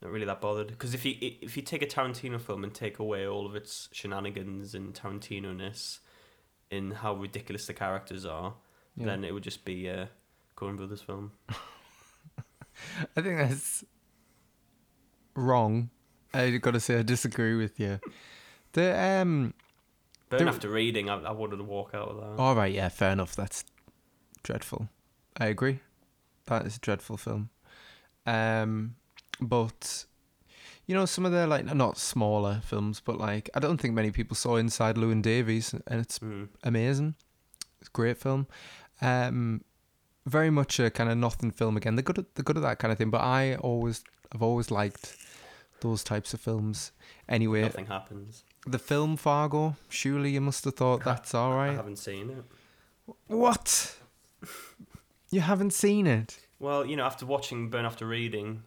not 0.03 0.11
really 0.13 0.27
that 0.27 0.43
bothered. 0.43 0.69
Because 0.69 0.93
if 0.93 1.07
you 1.07 1.15
if 1.21 1.57
you 1.57 1.63
take 1.63 1.81
a 1.81 1.87
Tarantino 1.87 2.39
film 2.39 2.65
and 2.65 2.75
take 2.75 2.99
away 2.99 3.27
all 3.27 3.47
of 3.47 3.57
its 3.57 3.89
shenanigans 3.93 4.75
and 4.75 4.93
Tarantino 4.93 5.57
ness, 5.57 6.01
in 6.71 6.91
how 6.91 7.15
ridiculous 7.15 7.67
the 7.67 7.73
characters 7.73 8.27
are, 8.27 8.53
Yeah. 8.95 9.07
then 9.07 9.25
it 9.25 9.33
would 9.33 9.43
just 9.43 9.65
be 9.65 9.87
a 9.87 10.11
Coen 10.55 10.77
Brothers 10.77 11.01
film. 11.01 11.33
I 13.17 13.21
think 13.21 13.38
that's 13.38 13.85
wrong. 15.35 15.91
I 16.35 16.50
got 16.59 16.73
to 16.73 16.81
say 16.81 16.99
I 16.99 17.02
disagree 17.02 17.57
with 17.57 17.79
you. 17.79 18.00
The 18.73 18.99
um. 18.99 19.55
But 20.29 20.38
There- 20.38 20.49
after 20.49 20.71
reading, 20.71 21.11
I, 21.11 21.17
I 21.23 21.33
wanted 21.33 21.57
to 21.59 21.64
walk 21.64 21.91
out 21.95 22.09
of 22.09 22.17
that. 22.17 22.43
All 22.43 22.55
right, 22.55 22.73
yeah, 22.73 22.88
fair 22.88 23.11
enough. 23.12 23.37
That's 23.37 23.64
dreadful. 24.43 24.88
I 25.38 25.47
agree. 25.47 25.81
That 26.47 26.64
is 26.67 26.76
a 26.76 26.81
dreadful 26.81 27.19
film. 27.19 27.50
Um, 28.26 28.97
but 29.41 30.07
you 30.87 30.95
know, 30.95 31.05
some 31.05 31.26
of 31.26 31.33
their 31.33 31.47
like 31.47 31.67
not 31.75 31.99
smaller 31.99 32.61
films, 32.64 33.00
but 33.05 33.19
like 33.19 33.50
I 33.55 33.61
don't 33.61 33.79
think 33.79 33.93
many 33.95 34.11
people 34.11 34.35
saw 34.35 34.57
Inside 34.57 34.97
Llewyn 34.97 35.21
Davies, 35.23 35.75
and 35.87 36.00
it's 36.00 36.19
Mm. 36.21 36.49
amazing. 36.62 37.14
It's 37.81 37.88
a 37.88 37.93
great 37.93 38.17
film. 38.17 38.47
Um, 39.02 39.62
very 40.26 40.50
much 40.50 40.79
a 40.81 40.91
kind 40.91 41.11
of 41.11 41.19
nothing 41.19 41.50
film 41.50 41.76
again. 41.76 41.97
They're 41.97 42.02
good 42.02 42.19
at 42.19 42.35
they're 42.35 42.45
good 42.45 42.57
at 42.57 42.62
that 42.62 42.79
kind 42.79 42.93
of 42.93 42.99
thing. 42.99 43.11
But 43.11 43.23
I 43.23 43.57
always 43.57 44.02
I've 44.33 44.43
always 44.43 44.71
liked 44.71 45.17
those 45.81 46.05
types 46.05 46.33
of 46.35 46.41
films. 46.41 46.93
Anyway, 47.29 47.62
Nothing 47.62 47.87
happens. 47.87 48.45
the 48.67 48.79
film 48.79 49.17
Fargo. 49.17 49.76
Surely 49.88 50.31
you 50.31 50.41
must 50.41 50.64
have 50.64 50.75
thought 50.75 51.05
that's 51.05 51.35
all 51.35 51.55
right. 51.55 51.71
I 51.71 51.75
haven't 51.75 51.97
seen 51.99 52.31
it. 52.31 52.45
What? 53.26 53.97
you 55.31 55.41
haven't 55.41 55.73
seen 55.73 56.07
it? 56.07 56.38
Well, 56.59 56.87
you 56.87 56.97
know, 56.97 57.05
after 57.05 57.26
watching 57.26 57.69
Burn 57.71 57.85
After 57.85 58.07
Reading 58.07 58.62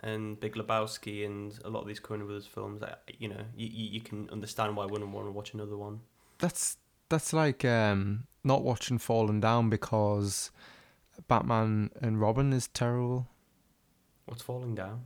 and 0.00 0.38
Big 0.38 0.54
Lebowski 0.54 1.24
and 1.24 1.58
a 1.64 1.70
lot 1.70 1.80
of 1.82 1.86
these 1.88 2.00
Coen 2.00 2.18
Brothers 2.18 2.46
films, 2.46 2.82
I, 2.82 2.94
you 3.18 3.28
know, 3.28 3.40
you, 3.56 3.66
you, 3.68 3.88
you 3.92 4.00
can 4.00 4.28
understand 4.30 4.76
why 4.76 4.82
I 4.84 4.86
wouldn't 4.86 5.10
want 5.10 5.26
to 5.26 5.30
watch 5.32 5.54
another 5.54 5.76
one. 5.76 6.00
That's 6.38 6.76
that's 7.08 7.32
like 7.32 7.64
um, 7.64 8.24
not 8.44 8.62
watching 8.62 8.98
Falling 8.98 9.40
Down 9.40 9.70
because 9.70 10.50
Batman 11.28 11.90
and 12.00 12.20
Robin 12.20 12.52
is 12.52 12.68
terrible. 12.68 13.28
What's 14.26 14.42
falling 14.42 14.74
down? 14.74 15.02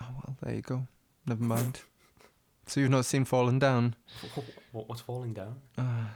Oh 0.00 0.06
well, 0.12 0.36
there 0.42 0.54
you 0.54 0.62
go. 0.62 0.86
Never 1.26 1.42
mind. 1.42 1.80
so 2.66 2.80
you've 2.80 2.90
not 2.90 3.04
seen 3.04 3.24
Falling 3.24 3.58
Down? 3.58 3.94
What, 4.72 4.88
what's 4.88 5.02
falling 5.02 5.32
down? 5.34 5.54
Uh, 5.78 6.06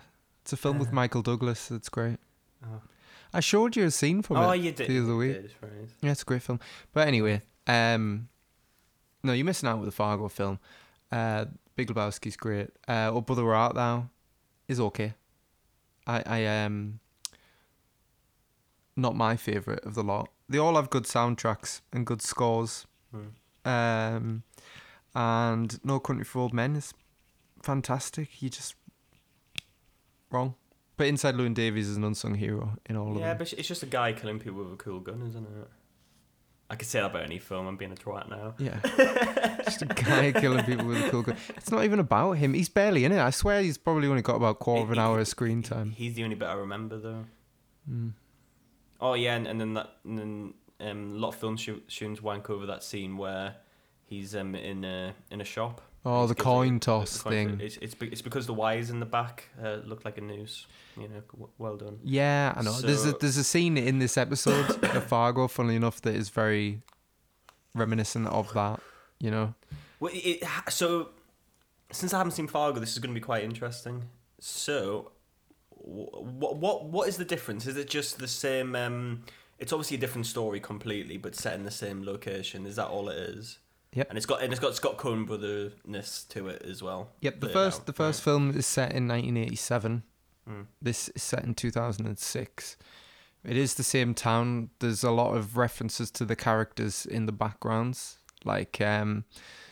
it's 0.43 0.53
a 0.53 0.57
film 0.57 0.81
with 0.81 0.93
Michael 0.93 1.23
Douglas. 1.23 1.71
It's 1.71 1.89
great. 1.89 2.17
Oh, 2.65 2.81
I 3.33 3.39
showed 3.39 3.77
you 3.77 3.85
a 3.85 3.91
scene 3.93 4.21
from 4.23 4.39
it. 4.39 4.41
oh 4.41 4.51
it 4.51 4.63
you 4.63 4.73
did. 4.73 4.89
the 4.89 5.01
other 5.01 5.15
week. 5.15 5.35
did, 5.35 5.55
right. 5.63 5.89
Yeah, 6.03 6.11
it's 6.11 6.23
a 6.23 6.25
great 6.25 6.43
film. 6.43 6.59
But 6.93 7.07
anyway, 7.07 7.43
um, 7.69 8.29
no, 9.23 9.33
you're 9.33 9.45
missing 9.45 9.69
out 9.69 9.79
with 9.79 9.87
the 9.87 9.93
Fargo 9.93 10.27
film. 10.27 10.59
Uh, 11.13 11.45
Big 11.77 11.87
Lebowski's 11.87 12.37
great. 12.37 12.71
Uh, 12.89 13.11
Oh 13.13 13.21
Brother 13.21 13.45
Where 13.45 13.55
Art 13.55 13.77
Thou 13.77 14.09
is 14.67 14.81
okay. 14.81 15.15
I, 16.05 16.23
I 16.27 16.65
um, 16.65 16.99
not 18.99 19.17
my 19.17 19.37
favorite 19.37 19.85
of 19.85 19.95
the 19.95 20.03
lot. 20.03 20.29
They 20.49 20.59
all 20.59 20.75
have 20.77 20.91
good 20.91 21.05
soundtracks 21.05 21.81
and 21.93 22.05
good 22.05 22.21
scores. 22.23 22.87
Hmm. 23.13 23.69
Um, 23.69 24.43
and 25.15 25.85
No 25.85 26.01
Country 26.01 26.25
for 26.25 26.41
Old 26.41 26.53
Men 26.53 26.77
is 26.77 26.93
fantastic. 27.63 28.43
You 28.43 28.51
just 28.51 28.75
wrong. 30.31 30.55
But 30.97 31.07
Inside 31.07 31.37
Llewyn 31.37 31.55
Davies 31.55 31.89
is 31.89 31.97
an 31.97 32.05
unsung 32.05 32.35
hero 32.35 32.77
in 32.87 32.97
all 32.97 33.13
of 33.13 33.21
Yeah, 33.21 33.35
but 33.35 33.53
it's 33.53 33.69
just 33.69 33.83
a 33.83 33.87
guy 33.87 34.13
killing 34.13 34.41
people 34.41 34.65
with 34.65 34.73
a 34.73 34.77
cool 34.77 35.01
gun, 35.01 35.23
isn't 35.29 35.45
it? 35.45 35.69
I 36.71 36.77
could 36.77 36.87
say 36.87 37.01
that 37.01 37.07
about 37.07 37.23
any 37.23 37.39
film. 37.39 37.67
I'm 37.67 37.77
being 37.77 37.93
a 37.93 37.95
twat 37.95 38.29
now. 38.29 38.55
Yeah. 38.59 38.81
Just 39.65 39.81
a 39.81 39.87
guy 39.87 40.33
killing 40.33 40.63
people 40.65 40.85
with 40.85 41.03
a 41.03 41.09
cool 41.09 41.23
gun. 41.23 41.37
It's 41.57 41.71
not 41.71 41.85
even 41.85 41.99
about 41.99 42.33
him. 42.33 42.53
He's 42.53 42.69
barely 42.69 43.07
in 43.07 43.13
it. 43.13 43.21
I 43.21 43.31
swear 43.31 43.63
he's 43.63 43.79
probably 43.79 44.07
only 44.07 44.21
got 44.21 44.37
about 44.37 44.51
a 44.51 44.55
quarter 44.57 44.83
of 44.83 44.91
an 44.91 44.99
hour 44.99 45.19
of 45.19 45.27
screen 45.27 45.63
time. 45.63 45.93
He's 45.93 46.13
the 46.13 46.25
only 46.25 46.37
bit 46.37 46.47
I 46.47 46.53
remember, 46.53 46.99
though. 46.99 47.25
Mm. 47.91 48.13
Oh 49.01 49.15
yeah, 49.15 49.37
and, 49.37 49.47
and 49.47 49.61
then 49.61 49.75
that, 49.75 49.91
and 50.05 50.19
then 50.19 50.55
um, 50.81 51.13
a 51.13 51.19
lot 51.19 51.29
of 51.29 51.35
film 51.37 51.57
students 51.59 52.23
wank 52.23 52.51
over 52.51 52.67
that 52.67 52.83
scene 52.83 53.17
where 53.17 53.57
he's 54.05 54.35
um 54.35 54.55
in 54.55 54.85
a 54.85 55.15
in 55.31 55.41
a 55.41 55.45
shop. 55.45 55.81
Oh, 56.05 56.27
the 56.27 56.35
coin 56.35 56.77
it- 56.77 56.83
toss 56.83 57.19
the 57.19 57.25
coin- 57.25 57.33
thing. 57.33 57.61
It's 57.61 57.77
it's, 57.79 57.95
be- 57.95 58.09
it's 58.09 58.23
because 58.23 58.47
the 58.47 58.55
wires 58.55 58.89
in 58.91 59.01
the 59.01 59.07
back 59.07 59.49
uh, 59.63 59.79
look 59.85 60.05
like 60.05 60.17
a 60.19 60.21
noose. 60.21 60.67
You 60.97 61.09
know, 61.09 61.21
w- 61.33 61.51
well 61.59 61.77
done. 61.77 61.99
Yeah, 62.03 62.55
I 62.57 62.63
know. 62.63 62.73
there's 62.73 63.05
a 63.07 63.13
there's 63.13 63.37
a 63.37 63.45
scene 63.45 63.77
in 63.77 63.99
this 63.99 64.17
episode 64.17 64.83
of 64.97 65.05
Fargo, 65.05 65.49
funnily 65.49 65.77
enough, 65.77 66.01
that 66.03 66.15
is 66.15 66.29
very 66.29 66.81
reminiscent 67.75 68.27
of 68.29 68.53
that. 68.55 68.81
You 69.21 69.31
know. 69.31 69.55
Well, 70.01 70.13
it, 70.15 70.43
so 70.69 71.11
since 71.91 72.15
I 72.15 72.19
haven't 72.19 72.33
seen 72.33 72.47
Fargo, 72.49 72.79
this 72.81 72.93
is 72.93 72.99
going 73.01 73.13
to 73.15 73.21
be 73.21 73.25
quite 73.25 73.43
interesting. 73.45 74.05
So, 74.41 75.11
what 75.89 76.57
what 76.57 76.85
what 76.85 77.09
is 77.09 77.17
the 77.17 77.25
difference? 77.25 77.67
Is 77.67 77.77
it 77.77 77.89
just 77.89 78.19
the 78.19 78.29
same? 78.29 78.77
Um, 78.77 79.23
it's 79.59 79.73
obviously 79.73 79.97
a 79.97 80.01
different 80.01 80.27
story 80.27 80.61
completely, 80.61 81.17
but 81.17 81.35
set 81.35 81.55
in 81.55 81.65
the 81.65 81.71
same 81.71 82.05
location. 82.05 82.67
Is 82.67 82.77
that 82.77 82.89
all 82.89 83.09
it 83.09 83.17
is? 83.17 83.59
Yep. 83.95 84.11
And 84.11 84.17
it's 84.17 84.27
got 84.27 84.43
and 84.43 84.53
it's 84.53 84.61
got 84.61 84.75
Scott 84.75 84.99
Coen 84.99 85.27
brotherness 85.27 86.25
to 86.31 86.49
it 86.49 86.63
as 86.63 86.83
well. 86.83 87.11
Yep. 87.21 87.41
The 87.41 87.49
first 87.49 87.81
out, 87.81 87.87
the 87.87 87.93
first 87.93 88.23
film 88.23 88.51
is 88.51 88.67
set 88.67 88.93
in 88.93 89.09
1987. 89.09 90.03
Mm. 90.49 90.67
This 90.81 91.09
is 91.11 91.23
set 91.23 91.45
in 91.45 91.55
2006. 91.55 92.77
It 93.45 93.57
is 93.57 93.75
the 93.75 93.83
same 93.83 94.15
town. 94.15 94.71
There's 94.81 95.05
a 95.05 95.11
lot 95.11 95.35
of 95.35 95.57
references 95.57 96.11
to 96.13 96.25
the 96.25 96.37
characters 96.37 97.07
in 97.07 97.27
the 97.27 97.33
backgrounds, 97.33 98.19
like 98.45 98.81
um, 98.81 99.25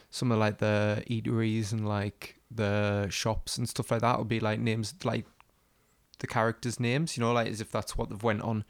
some 0.09 0.33
of 0.33 0.39
like 0.39 0.59
the 0.59 1.03
eateries 1.11 1.73
and 1.73 1.87
like 1.87 2.37
the 2.51 3.09
shops 3.11 3.59
and 3.59 3.69
stuff 3.69 3.91
like 3.91 4.01
that. 4.01 4.17
Will 4.17 4.25
be 4.25 4.41
like 4.41 4.61
names 4.61 4.95
like 5.05 5.27
the 6.19 6.27
characters' 6.27 6.79
names, 6.81 7.17
you 7.17 7.23
know, 7.23 7.33
like 7.33 7.49
as 7.49 7.61
if 7.61 7.71
that's 7.71 7.97
what 7.97 8.09
they've 8.11 8.23
went 8.23 8.43
on 8.43 8.65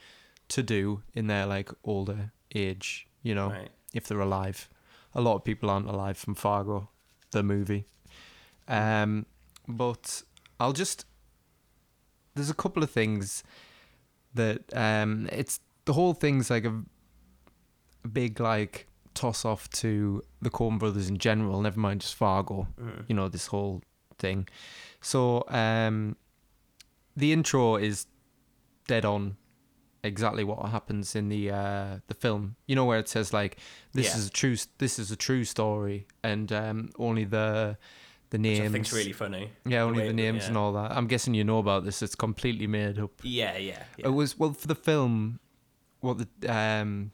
to 0.48 0.62
do 0.62 1.02
in 1.14 1.26
their 1.26 1.46
like 1.46 1.70
older 1.84 2.32
age, 2.54 3.06
you 3.22 3.34
know, 3.34 3.50
Right. 3.50 3.70
if 3.94 4.06
they're 4.06 4.20
alive. 4.20 4.68
A 5.14 5.20
lot 5.20 5.36
of 5.36 5.44
people 5.44 5.70
aren't 5.70 5.88
alive 5.88 6.16
from 6.18 6.34
Fargo, 6.34 6.88
the 7.30 7.42
movie. 7.42 7.86
Um, 8.68 9.26
but 9.68 10.22
I'll 10.60 10.72
just 10.72 11.06
there's 12.34 12.50
a 12.50 12.54
couple 12.54 12.82
of 12.82 12.90
things 12.90 13.42
that 14.34 14.62
um 14.76 15.28
it's 15.32 15.60
the 15.86 15.92
whole 15.94 16.12
thing's 16.12 16.50
like 16.50 16.64
a, 16.66 16.82
a 18.04 18.08
big 18.08 18.40
like 18.40 18.86
toss 19.14 19.44
off 19.44 19.70
to 19.70 20.22
the 20.42 20.50
Coen 20.50 20.78
brothers 20.78 21.08
in 21.08 21.16
general, 21.18 21.60
never 21.62 21.80
mind 21.80 22.00
just 22.02 22.14
Fargo, 22.14 22.68
Mm. 22.80 23.04
you 23.08 23.14
know, 23.14 23.28
this 23.28 23.46
whole 23.46 23.82
thing. 24.18 24.46
So 25.00 25.44
um 25.48 26.16
the 27.16 27.32
intro 27.32 27.76
is 27.76 28.06
dead 28.87 29.04
on 29.04 29.37
exactly 30.04 30.44
what 30.44 30.68
happens 30.70 31.16
in 31.16 31.28
the 31.28 31.50
uh 31.50 31.99
the 32.06 32.14
film. 32.14 32.56
You 32.66 32.76
know 32.76 32.85
where 32.85 32.99
it 32.99 33.08
says 33.08 33.32
like 33.32 33.56
this 33.92 34.06
Yeah. 34.11 34.16
is 34.18 34.26
a 34.28 34.30
true 34.30 34.56
this 34.78 34.99
is 34.99 35.11
a 35.11 35.16
true 35.16 35.44
story 35.44 36.06
and 36.23 36.52
um 36.52 36.90
only 36.99 37.25
the 37.25 37.76
the 38.30 38.38
Which 38.38 38.42
names 38.42 38.68
I 38.68 38.73
think's 38.73 38.92
really 38.92 39.12
funny. 39.12 39.50
yeah, 39.64 39.82
only 39.82 40.02
the 40.04 40.11
it- 40.11 40.14
names 40.14 40.46
and 40.46 40.56
all 40.56 40.73
that. 40.75 40.90
I'm 40.92 41.06
guessing 41.06 41.35
you 41.35 41.44
know 41.44 41.58
about 41.58 41.85
this. 41.85 42.02
It's 42.02 42.14
completely 42.16 42.66
made 42.66 42.99
up. 42.99 43.12
Yeah, 43.23 43.56
yeah. 43.56 43.82
yeah. 43.96 44.06
It 44.06 44.11
was 44.11 44.38
well 44.38 44.52
for 44.52 44.66
the 44.66 44.75
film. 44.75 45.38
What 46.00 46.18
the 46.18 46.52
um, 46.54 47.12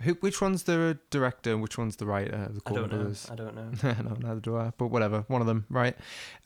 who? 0.00 0.14
Which 0.14 0.40
one's 0.40 0.62
the 0.64 0.98
director 1.10 1.52
and 1.52 1.60
which 1.62 1.76
one's 1.76 1.96
the 1.96 2.06
writer? 2.06 2.36
of 2.46 2.54
The 2.54 2.62
I 2.66 2.72
don't 2.72 2.90
know. 2.90 2.96
Brothers. 2.98 3.28
I 3.30 3.34
don't 3.34 3.54
know. 3.54 3.70
no, 4.08 4.14
neither 4.28 4.40
do 4.40 4.56
I. 4.56 4.72
But 4.78 4.88
whatever, 4.88 5.24
one 5.28 5.40
of 5.40 5.46
them, 5.46 5.66
right? 5.68 5.96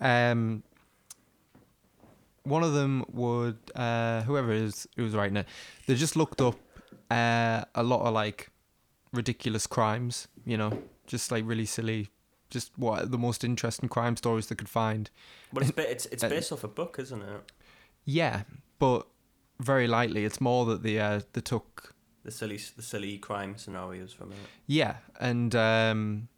Um, 0.00 0.62
one 2.46 2.62
of 2.62 2.72
them 2.72 3.04
would 3.12 3.58
uh, 3.74 4.22
whoever 4.22 4.52
it 4.52 4.62
is 4.62 4.86
who 4.96 5.02
was 5.04 5.14
writing 5.14 5.36
it, 5.36 5.46
they 5.86 5.94
just 5.94 6.16
looked 6.16 6.40
up 6.40 6.56
uh, 7.10 7.64
a 7.74 7.82
lot 7.82 8.00
of 8.06 8.14
like 8.14 8.50
ridiculous 9.12 9.66
crimes. 9.66 10.28
You 10.44 10.56
know, 10.56 10.72
just 11.06 11.30
like 11.32 11.44
really 11.46 11.66
silly, 11.66 12.08
just 12.50 12.70
what 12.76 13.10
the 13.10 13.18
most 13.18 13.44
interesting 13.44 13.88
crime 13.88 14.16
stories 14.16 14.46
they 14.46 14.54
could 14.54 14.68
find. 14.68 15.10
But 15.52 15.62
it's 15.64 15.72
it's 15.78 16.06
it's 16.06 16.24
Uh, 16.24 16.28
based 16.28 16.52
off 16.52 16.64
a 16.64 16.68
book, 16.68 16.96
isn't 16.98 17.22
it? 17.22 17.52
Yeah, 18.04 18.42
but 18.78 19.06
very 19.60 19.86
lightly. 19.88 20.24
It's 20.24 20.40
more 20.40 20.64
that 20.66 20.82
they 20.82 20.98
uh, 21.00 21.20
they 21.32 21.40
took 21.40 21.94
The 22.24 22.30
silly 22.30 22.58
the 22.76 22.82
silly 22.82 23.18
crime 23.18 23.54
scenarios 23.56 24.12
from 24.12 24.32
it. 24.32 24.38
yeah 24.66 24.96
and 25.20 25.54
um, 25.54 26.28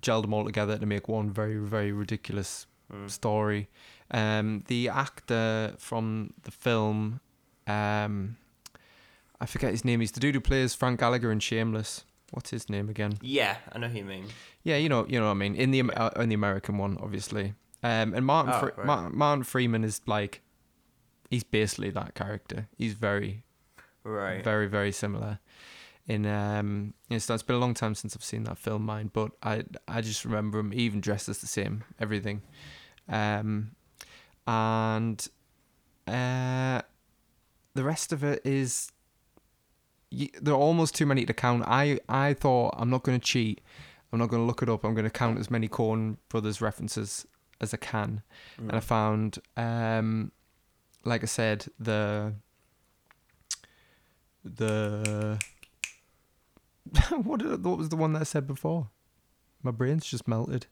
gelled 0.00 0.22
them 0.22 0.34
all 0.34 0.44
together 0.44 0.78
to 0.78 0.86
make 0.86 1.08
one 1.08 1.30
very 1.30 1.56
very 1.56 1.92
ridiculous 1.92 2.66
Mm. 2.92 3.10
story. 3.10 3.68
Um, 4.10 4.62
the 4.68 4.88
actor 4.88 5.74
from 5.78 6.32
the 6.42 6.50
film, 6.50 7.20
um, 7.66 8.36
I 9.40 9.46
forget 9.46 9.70
his 9.72 9.84
name. 9.84 10.00
He's 10.00 10.12
the 10.12 10.20
dude 10.20 10.34
who 10.34 10.40
plays 10.40 10.74
Frank 10.74 11.00
Gallagher 11.00 11.30
in 11.32 11.40
Shameless. 11.40 12.04
What's 12.30 12.50
his 12.50 12.68
name 12.68 12.88
again? 12.88 13.18
Yeah, 13.20 13.56
I 13.72 13.78
know 13.78 13.88
who 13.88 13.98
you 13.98 14.04
mean. 14.04 14.26
Yeah, 14.64 14.76
you 14.76 14.88
know, 14.88 15.06
you 15.08 15.18
know 15.18 15.26
what 15.26 15.32
I 15.32 15.34
mean. 15.34 15.54
In 15.54 15.70
the 15.70 15.82
uh, 15.92 16.10
in 16.20 16.28
the 16.28 16.34
American 16.34 16.78
one, 16.78 16.98
obviously. 17.00 17.54
Um, 17.82 18.14
and 18.14 18.24
Martin 18.26 18.52
Oh, 18.54 18.58
Fre- 18.60 18.66
right. 18.80 18.86
Ma- 18.86 19.08
Martin 19.10 19.44
Freeman 19.44 19.84
is 19.84 20.00
like, 20.06 20.40
he's 21.30 21.44
basically 21.44 21.90
that 21.90 22.14
character. 22.14 22.68
He's 22.76 22.94
very 22.94 23.42
Right. 24.04 24.42
very 24.44 24.68
very 24.68 24.92
similar 24.92 25.40
in 26.06 26.24
um 26.26 26.94
it's, 27.10 27.28
it's 27.28 27.42
been 27.42 27.56
a 27.56 27.58
long 27.58 27.74
time 27.74 27.96
since 27.96 28.14
i've 28.14 28.22
seen 28.22 28.44
that 28.44 28.56
film 28.56 28.84
mine 28.86 29.10
but 29.12 29.32
i 29.42 29.64
i 29.88 30.00
just 30.00 30.24
remember 30.24 30.60
him 30.60 30.72
even 30.72 31.00
dressed 31.00 31.28
as 31.28 31.38
the 31.38 31.48
same 31.48 31.82
everything 31.98 32.40
um 33.08 33.72
and 34.46 35.28
uh 36.06 36.80
the 37.74 37.84
rest 37.84 38.12
of 38.12 38.22
it 38.24 38.40
is 38.44 38.90
there 40.40 40.54
are 40.54 40.58
almost 40.58 40.94
too 40.94 41.04
many 41.04 41.26
to 41.26 41.34
count 41.34 41.64
i 41.66 41.98
i 42.08 42.32
thought 42.32 42.74
i'm 42.78 42.88
not 42.88 43.02
going 43.02 43.18
to 43.18 43.24
cheat 43.24 43.60
i'm 44.12 44.18
not 44.18 44.28
going 44.28 44.40
to 44.42 44.46
look 44.46 44.62
it 44.62 44.68
up 44.68 44.84
i'm 44.84 44.94
going 44.94 45.04
to 45.04 45.10
count 45.10 45.38
as 45.38 45.50
many 45.50 45.68
Coen 45.68 46.16
brothers 46.28 46.60
references 46.60 47.26
as 47.60 47.74
i 47.74 47.76
can 47.76 48.22
Mm. 48.58 48.68
and 48.68 48.72
I 48.76 48.80
found, 48.80 49.38
um, 49.56 50.32
like 51.04 51.22
I 51.22 51.26
said, 51.26 51.66
the 51.78 52.34
the 54.44 55.38
what 57.22 57.40
did, 57.40 57.64
what 57.64 57.78
was 57.78 57.88
the 57.88 57.96
one 57.96 58.12
that 58.14 58.20
I 58.20 58.24
said 58.24 58.46
before? 58.46 58.88
My 59.62 59.70
brain's 59.72 60.06
just 60.06 60.28
melted. 60.28 60.66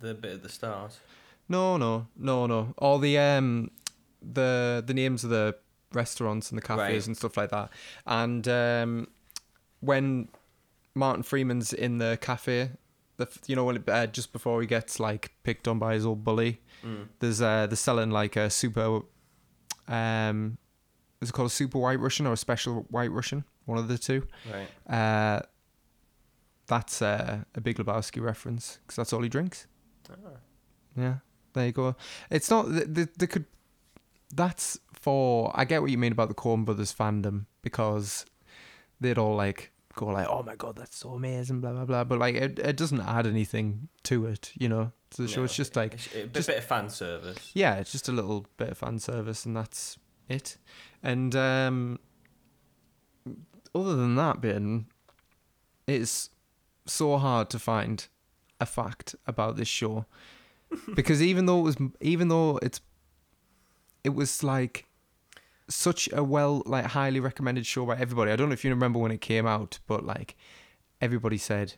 the 0.00 0.14
bit 0.14 0.32
at 0.34 0.42
the 0.42 0.48
start. 0.48 0.98
No, 1.50 1.76
no, 1.76 2.06
no, 2.16 2.46
no. 2.46 2.72
All 2.78 2.98
the 2.98 3.18
um, 3.18 3.70
the 4.22 4.82
the 4.86 4.94
names 4.94 5.24
of 5.24 5.30
the 5.30 5.56
restaurants 5.92 6.50
and 6.50 6.56
the 6.56 6.62
cafes 6.62 6.78
Right. 6.78 7.06
and 7.08 7.16
stuff 7.16 7.36
like 7.36 7.50
that. 7.50 7.70
And 8.06 8.46
um, 8.48 9.08
when 9.80 10.28
Martin 10.94 11.22
Freeman's 11.24 11.72
in 11.72 11.98
the 11.98 12.16
cafe, 12.20 12.70
the 13.16 13.26
you 13.48 13.56
know 13.56 13.64
when 13.64 13.76
it, 13.76 13.88
uh, 13.88 14.06
just 14.06 14.32
before 14.32 14.60
he 14.60 14.66
gets 14.66 15.00
like 15.00 15.32
picked 15.42 15.66
on 15.66 15.78
by 15.78 15.94
his 15.94 16.06
old 16.06 16.24
bully, 16.24 16.60
Mm. 16.84 17.08
there's 17.18 17.42
uh 17.42 17.66
they're 17.66 17.76
selling 17.76 18.10
like 18.10 18.36
a 18.36 18.48
super 18.48 19.00
um 19.88 20.56
is 21.20 21.28
it 21.28 21.32
called 21.32 21.48
a 21.48 21.50
super 21.52 21.78
white 21.78 22.00
russian 22.00 22.26
or 22.26 22.32
a 22.32 22.36
special 22.38 22.86
white 22.88 23.10
russian 23.12 23.44
one 23.66 23.76
of 23.76 23.86
the 23.88 23.98
two 23.98 24.26
Right. 24.50 24.68
uh 24.88 25.42
that's 26.66 27.02
uh, 27.02 27.40
a 27.54 27.60
big 27.60 27.76
lebowski 27.76 28.22
reference 28.22 28.78
because 28.80 28.96
that's 28.96 29.12
all 29.12 29.20
he 29.20 29.28
drinks 29.28 29.66
Ah. 30.10 30.38
yeah 30.96 31.14
there 31.60 31.66
you 31.66 31.72
go 31.72 31.94
it's 32.30 32.50
not 32.50 32.66
they, 32.68 33.06
they, 33.16 33.26
could 33.26 33.44
that's 34.34 34.78
for 34.92 35.52
i 35.54 35.64
get 35.64 35.80
what 35.82 35.90
you 35.90 35.98
mean 35.98 36.12
about 36.12 36.28
the 36.28 36.34
Coen 36.34 36.64
brothers 36.64 36.92
fandom 36.92 37.46
because 37.62 38.24
they'd 39.00 39.18
all 39.18 39.36
like 39.36 39.70
go 39.94 40.06
like 40.06 40.26
oh 40.28 40.42
my 40.42 40.54
god 40.56 40.76
that's 40.76 40.96
so 40.96 41.10
amazing 41.10 41.60
blah 41.60 41.72
blah 41.72 41.84
blah 41.84 42.04
but 42.04 42.18
like 42.18 42.34
it, 42.34 42.58
it 42.58 42.76
doesn't 42.76 43.00
add 43.00 43.26
anything 43.26 43.88
to 44.02 44.26
it 44.26 44.52
you 44.56 44.68
know 44.68 44.92
to 45.10 45.22
the 45.22 45.28
show 45.28 45.44
it's 45.44 45.54
just 45.56 45.76
like 45.76 45.94
it's 45.94 46.06
a 46.06 46.10
bit, 46.10 46.32
just- 46.34 46.48
bit 46.48 46.58
of 46.58 46.64
fan 46.64 46.88
service. 46.88 47.50
yeah, 47.54 47.74
it's 47.76 47.92
just 47.92 48.08
a 48.08 48.12
little 48.12 48.46
bit 48.56 48.70
of 48.70 48.78
fan 48.78 48.98
service, 48.98 49.44
and 49.44 49.56
that's 49.56 49.98
it. 50.28 50.56
And 51.02 51.34
um, 51.34 51.98
other 53.74 53.96
than 53.96 54.14
that, 54.16 54.40
Ben, 54.40 54.86
it's 55.86 56.30
so 56.86 57.18
hard 57.18 57.50
to 57.50 57.58
find 57.58 58.06
a 58.60 58.66
fact 58.66 59.16
about 59.26 59.56
this 59.56 59.68
show 59.68 60.06
because 60.94 61.22
even 61.22 61.46
though 61.46 61.60
it 61.60 61.62
was, 61.62 61.76
even 62.00 62.28
though 62.28 62.58
it's, 62.62 62.80
it 64.04 64.10
was 64.10 64.42
like 64.42 64.86
such 65.68 66.08
a 66.12 66.22
well, 66.22 66.62
like 66.66 66.86
highly 66.86 67.20
recommended 67.20 67.66
show 67.66 67.86
by 67.86 67.96
everybody. 67.96 68.30
I 68.32 68.36
don't 68.36 68.48
know 68.48 68.54
if 68.54 68.64
you 68.64 68.70
remember 68.70 68.98
when 68.98 69.12
it 69.12 69.20
came 69.20 69.46
out, 69.46 69.78
but 69.86 70.04
like 70.04 70.36
everybody 71.00 71.38
said. 71.38 71.74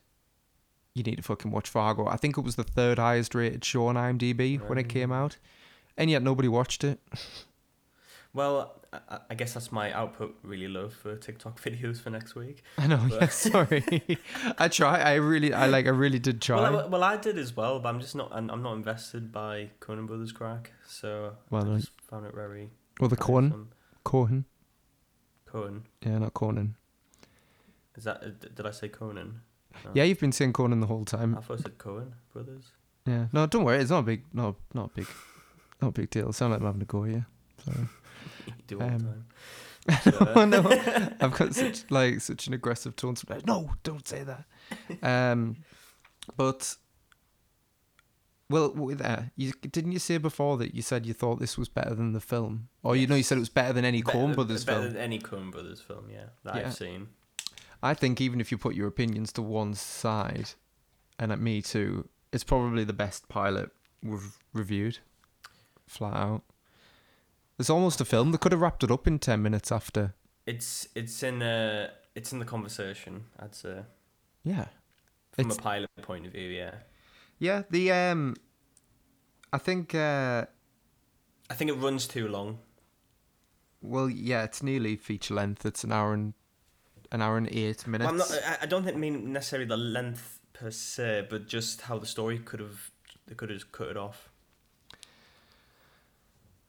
You 0.95 1.03
need 1.03 1.17
to 1.17 1.23
fucking 1.23 1.51
watch 1.51 1.71
Fargo. 1.71 2.07
I 2.07 2.19
think 2.19 2.37
it 2.37 2.45
was 2.45 2.57
the 2.57 2.65
third 2.65 2.99
highest 2.99 3.35
rated 3.35 3.65
show 3.65 3.87
on 3.87 3.95
IMDb 3.95 4.61
when 4.69 4.77
it 4.77 4.89
mm. 4.89 4.91
came 4.91 5.11
out, 5.11 5.39
and 5.97 6.11
yet 6.11 6.23
nobody 6.23 6.49
watched 6.49 6.85
it. 6.85 7.01
Well, 8.35 8.82
I, 8.93 9.19
I 9.31 9.35
guess 9.35 9.55
that's 9.55 9.73
my 9.73 9.91
output 9.93 10.37
really 10.43 10.69
low 10.69 10.89
for 10.91 11.17
TikTok 11.17 11.61
videos 11.65 12.01
for 12.01 12.11
next 12.11 12.35
week. 12.35 12.63
I 12.77 12.87
know. 12.87 13.01
But- 13.09 13.21
Yeah, 13.23 13.29
sorry. 13.29 14.19
I 14.59 14.69
try. 14.69 15.01
I 15.01 15.15
really. 15.15 15.53
I 15.55 15.67
like. 15.67 15.87
I 15.87 15.91
really 15.91 16.19
did 16.19 16.43
try. 16.43 16.61
Well, 16.61 16.81
I, 16.81 16.87
well, 16.87 17.03
I 17.05 17.17
did 17.17 17.39
as 17.39 17.57
well, 17.57 17.79
but 17.81 17.89
I'm 17.89 18.01
just 18.01 18.15
not. 18.15 18.29
I'm, 18.33 18.51
I'm 18.51 18.63
not 18.63 18.75
invested 18.75 19.33
by 19.33 19.71
Conan 19.81 20.07
Brothers 20.07 20.33
crack, 20.33 20.73
so 20.87 21.35
Well, 21.51 21.73
I 21.73 21.77
just 21.79 21.93
found 22.11 22.27
it 22.27 22.35
very. 22.35 22.71
well, 23.01 23.09
the 23.09 23.17
Cohen. 23.17 23.69
Cohen. 24.05 24.45
Cohen. 25.47 25.85
Yeah, 26.05 26.19
not 26.19 26.35
Conan. 26.35 26.75
Is 27.97 28.05
that? 28.05 28.55
Did 28.55 28.67
I 28.67 28.71
say 28.71 28.89
Conan? 28.89 29.41
No. 29.85 29.91
Yeah, 29.95 30.05
you've 30.05 30.21
been 30.21 30.33
saying 30.33 30.53
Conan 30.53 30.81
the 30.81 30.87
whole 30.87 31.05
time. 31.07 31.37
I 31.37 31.41
thought 31.41 31.61
I 31.61 31.63
said 31.63 31.79
Cohen 31.79 32.15
Brothers. 32.33 32.73
Yeah. 33.07 33.27
No, 33.33 33.47
don't 33.47 33.65
worry. 33.65 33.79
It's 33.79 33.91
not 33.91 34.01
a 34.01 34.03
big. 34.03 34.25
No, 34.35 34.57
not 34.75 34.87
a 34.87 34.95
big. 34.97 35.07
Not 35.81 35.89
a 35.89 35.93
big 35.93 36.11
deal. 36.11 36.29
It 36.29 36.35
sounds 36.35 36.51
like 36.53 36.61
I'm 36.61 36.67
having 36.67 36.81
to 36.81 36.87
go 36.87 37.03
here. 37.05 37.27
Sorry. 37.65 37.87
Do 38.67 38.81
all 38.81 38.87
Um, 38.87 38.99
the 38.99 39.05
time. 39.05 39.25
Oh 40.37 40.45
no, 40.45 40.61
I've 41.21 41.37
got 41.37 41.55
such 41.55 41.91
like 41.91 42.21
such 42.21 42.47
an 42.47 42.55
aggressive 42.55 42.95
tone. 42.97 43.17
Sometimes. 43.17 43.45
No, 43.47 43.71
don't 43.83 44.07
say 44.07 44.23
that. 44.25 44.45
Um, 45.03 45.57
but 46.37 46.77
well, 48.49 48.69
that, 48.71 49.31
you 49.37 49.53
didn't 49.63 49.93
you 49.93 49.99
say 49.99 50.19
before 50.19 50.57
that 50.59 50.75
you 50.75 50.83
said 50.83 51.07
you 51.07 51.15
thought 51.15 51.41
this 51.41 51.57
was 51.59 51.69
better 51.69 51.95
than 51.95 52.13
the 52.13 52.21
film, 52.21 52.69
or 52.83 52.95
you 52.95 53.07
know 53.07 53.15
you 53.17 53.23
said 53.23 53.39
it 53.39 53.41
was 53.41 53.49
better 53.49 53.73
than 53.73 53.85
any 53.85 54.03
better 54.03 54.19
Coen 54.19 54.35
Brothers 54.35 54.65
better 54.65 54.83
film. 54.83 54.93
than 54.93 55.03
any 55.03 55.19
Coen 55.19 55.51
Brothers 55.51 55.81
film, 55.81 56.09
yeah, 56.13 56.27
that 56.45 56.57
Yeah. 56.57 56.67
I've 56.67 56.75
seen. 56.75 57.09
I 57.83 57.95
think 57.95 58.21
even 58.21 58.41
if 58.41 58.53
you 58.53 58.59
put 58.59 58.77
your 58.77 58.87
opinions 58.87 59.33
to 59.33 59.43
one 59.43 59.75
side, 59.75 60.51
and 61.19 61.33
at 61.33 61.41
me 61.41 61.61
too, 61.63 62.09
it's 62.33 62.45
probably 62.45 62.85
the 62.85 62.93
best 62.93 63.29
pilot 63.29 63.71
we've 64.03 64.37
reviewed, 64.53 64.99
flat 65.89 66.15
out. 66.15 66.43
It's 67.63 67.71
almost 67.71 68.01
a 68.01 68.05
film. 68.05 68.33
They 68.33 68.39
could 68.39 68.51
have 68.51 68.61
wrapped 68.61 68.83
it 68.83 68.91
up 68.91 69.07
in 69.07 69.21
ten 69.21 69.41
minutes 69.41 69.71
after. 69.71 70.15
It's 70.47 70.89
it's 70.97 71.23
in 71.23 71.41
uh 71.43 71.91
it's 72.17 72.33
in 72.33 72.41
the 72.41 72.45
conversation. 72.45 73.27
I'd 73.39 73.55
say 73.55 73.85
Yeah, 74.43 74.67
from 75.33 75.47
It's- 75.47 75.59
a 75.59 75.63
pilot 75.63 75.91
point 76.03 76.27
of 76.27 76.33
view, 76.33 76.49
yeah. 76.49 76.75
yeah. 77.39 77.63
The 77.71 77.93
um, 77.93 78.35
I 79.53 79.59
think 79.59 79.95
uh, 79.95 80.47
I 81.49 81.55
think 81.55 81.71
it 81.71 81.75
runs 81.75 82.09
too 82.09 82.27
long. 82.27 82.59
well, 83.81 84.11
yeah, 84.11 84.43
it's 84.43 84.61
nearly 84.61 84.97
feature 84.97 85.35
length. 85.35 85.65
It's 85.65 85.85
an 85.85 85.93
hour 85.93 86.13
and 86.15 86.35
an 87.13 87.23
hour 87.23 87.37
and 87.37 87.47
eight 87.49 87.87
minutes. 87.87 88.11
Well, 88.11 88.11
I'm 88.11 88.17
not. 88.19 88.33
I- 88.45 88.59
I 88.63 88.67
don't 88.67 88.83
think 88.85 88.97
mean 88.97 89.33
necessarily 89.33 89.69
the 89.69 89.77
length 89.77 90.41
per 90.53 90.73
se, 90.73 91.29
but 91.31 91.47
just 91.47 91.83
how 91.83 92.01
the 92.01 92.07
story 92.07 92.41
could 92.41 92.59
have 92.59 92.91
they 93.29 93.37
could 93.37 93.51
have 93.51 93.59
just 93.61 93.71
cut 93.71 93.87
it 93.87 93.97
off. 93.97 94.32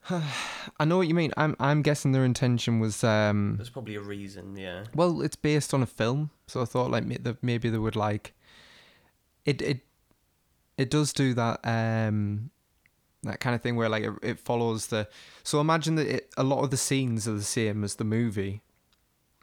I 0.79 0.85
know 0.85 0.97
what 0.97 1.07
you 1.07 1.13
mean. 1.13 1.31
I'm 1.37 1.55
I'm 1.59 1.81
guessing 1.81 2.11
their 2.11 2.25
intention 2.25 2.79
was 2.79 3.03
um. 3.03 3.55
There's 3.57 3.69
probably 3.69 3.95
a 3.95 4.01
reason, 4.01 4.55
yeah. 4.55 4.83
Well, 4.93 5.21
it's 5.21 5.35
based 5.35 5.73
on 5.73 5.81
a 5.81 5.85
film, 5.85 6.29
so 6.47 6.61
I 6.61 6.65
thought 6.65 6.91
like 6.91 7.05
maybe 7.41 7.69
they 7.69 7.77
would 7.77 7.95
like 7.95 8.33
it. 9.45 9.61
It 9.61 9.79
it 10.77 10.89
does 10.89 11.13
do 11.13 11.33
that 11.35 11.59
um 11.63 12.49
that 13.23 13.39
kind 13.39 13.55
of 13.55 13.61
thing 13.61 13.75
where 13.77 13.87
like 13.87 14.03
it, 14.03 14.13
it 14.21 14.39
follows 14.39 14.87
the. 14.87 15.07
So 15.43 15.61
imagine 15.61 15.95
that 15.95 16.07
it, 16.07 16.29
a 16.35 16.43
lot 16.43 16.63
of 16.63 16.71
the 16.71 16.77
scenes 16.77 17.27
are 17.27 17.33
the 17.35 17.41
same 17.43 17.83
as 17.83 17.95
the 17.95 18.03
movie, 18.03 18.61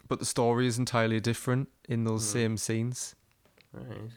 but 0.07 0.19
the 0.19 0.25
story 0.25 0.67
is 0.67 0.77
entirely 0.77 1.19
different 1.19 1.69
in 1.89 2.03
those 2.03 2.23
Hmm. 2.27 2.33
same 2.37 2.57
scenes. 2.57 3.15
Right. 3.73 4.11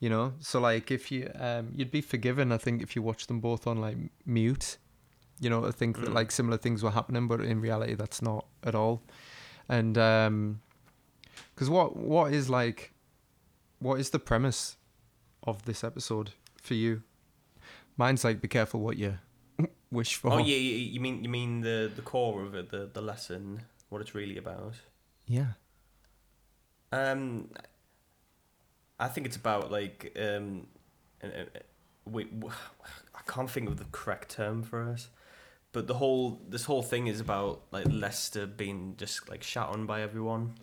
You 0.00 0.08
know, 0.10 0.34
so 0.40 0.60
like 0.60 0.90
if 0.90 1.10
you 1.12 1.30
um 1.38 1.72
you'd 1.74 1.90
be 1.90 2.00
forgiven, 2.00 2.50
I 2.52 2.56
think, 2.58 2.82
if 2.82 2.96
you 2.96 3.02
watch 3.02 3.26
them 3.26 3.40
both 3.40 3.66
on 3.66 3.78
like 3.78 3.96
mute. 4.24 4.78
You 5.40 5.50
know, 5.50 5.66
I 5.66 5.70
think 5.70 5.96
that 6.00 6.08
Mm. 6.10 6.14
like 6.14 6.30
similar 6.30 6.56
things 6.58 6.82
were 6.82 6.92
happening, 6.92 7.28
but 7.28 7.40
in 7.40 7.60
reality, 7.60 7.94
that's 7.94 8.22
not 8.22 8.46
at 8.64 8.74
all. 8.74 9.02
And 9.68 9.98
um, 9.98 10.60
because 11.54 11.68
what 11.68 11.96
what 11.96 12.32
is 12.32 12.48
like, 12.48 12.92
what 13.78 14.00
is 14.00 14.10
the 14.10 14.18
premise 14.18 14.76
of 15.42 15.64
this 15.64 15.84
episode 15.84 16.30
for 16.62 16.74
you? 16.74 17.02
Mine's 17.96 18.24
like, 18.24 18.40
be 18.40 18.48
careful 18.48 18.80
what 18.80 18.96
you 18.96 19.18
wish 19.90 20.14
for. 20.16 20.32
Oh 20.32 20.38
yeah, 20.38 20.56
you, 20.56 21.00
mean 21.00 21.22
you 21.22 21.28
mean 21.30 21.60
the 21.60 21.90
the 21.94 22.02
core 22.02 22.42
of 22.42 22.54
it, 22.54 22.70
the 22.70 22.88
the 22.92 23.02
lesson, 23.02 23.62
what 23.90 24.00
it's 24.00 24.14
really 24.14 24.36
about. 24.38 24.74
Yeah. 25.26 25.52
Um, 26.92 27.50
I 28.98 29.08
think 29.08 29.26
it's 29.26 29.36
about 29.36 29.70
like 29.70 30.16
um, 30.18 30.68
wait, 32.06 32.28
I 33.14 33.20
can't 33.26 33.50
think 33.50 33.68
of 33.68 33.76
the 33.78 33.86
correct 33.92 34.30
term 34.30 34.62
for 34.62 34.92
it, 34.92 35.08
but 35.76 35.86
the 35.86 35.92
whole 35.92 36.40
this 36.48 36.64
whole 36.64 36.82
thing 36.82 37.06
is 37.06 37.20
about 37.20 37.60
like 37.70 37.84
Lester 37.86 38.46
being 38.46 38.94
just 38.96 39.28
like 39.28 39.42
shat 39.42 39.68
on 39.68 39.84
by 39.84 40.00
everyone, 40.00 40.54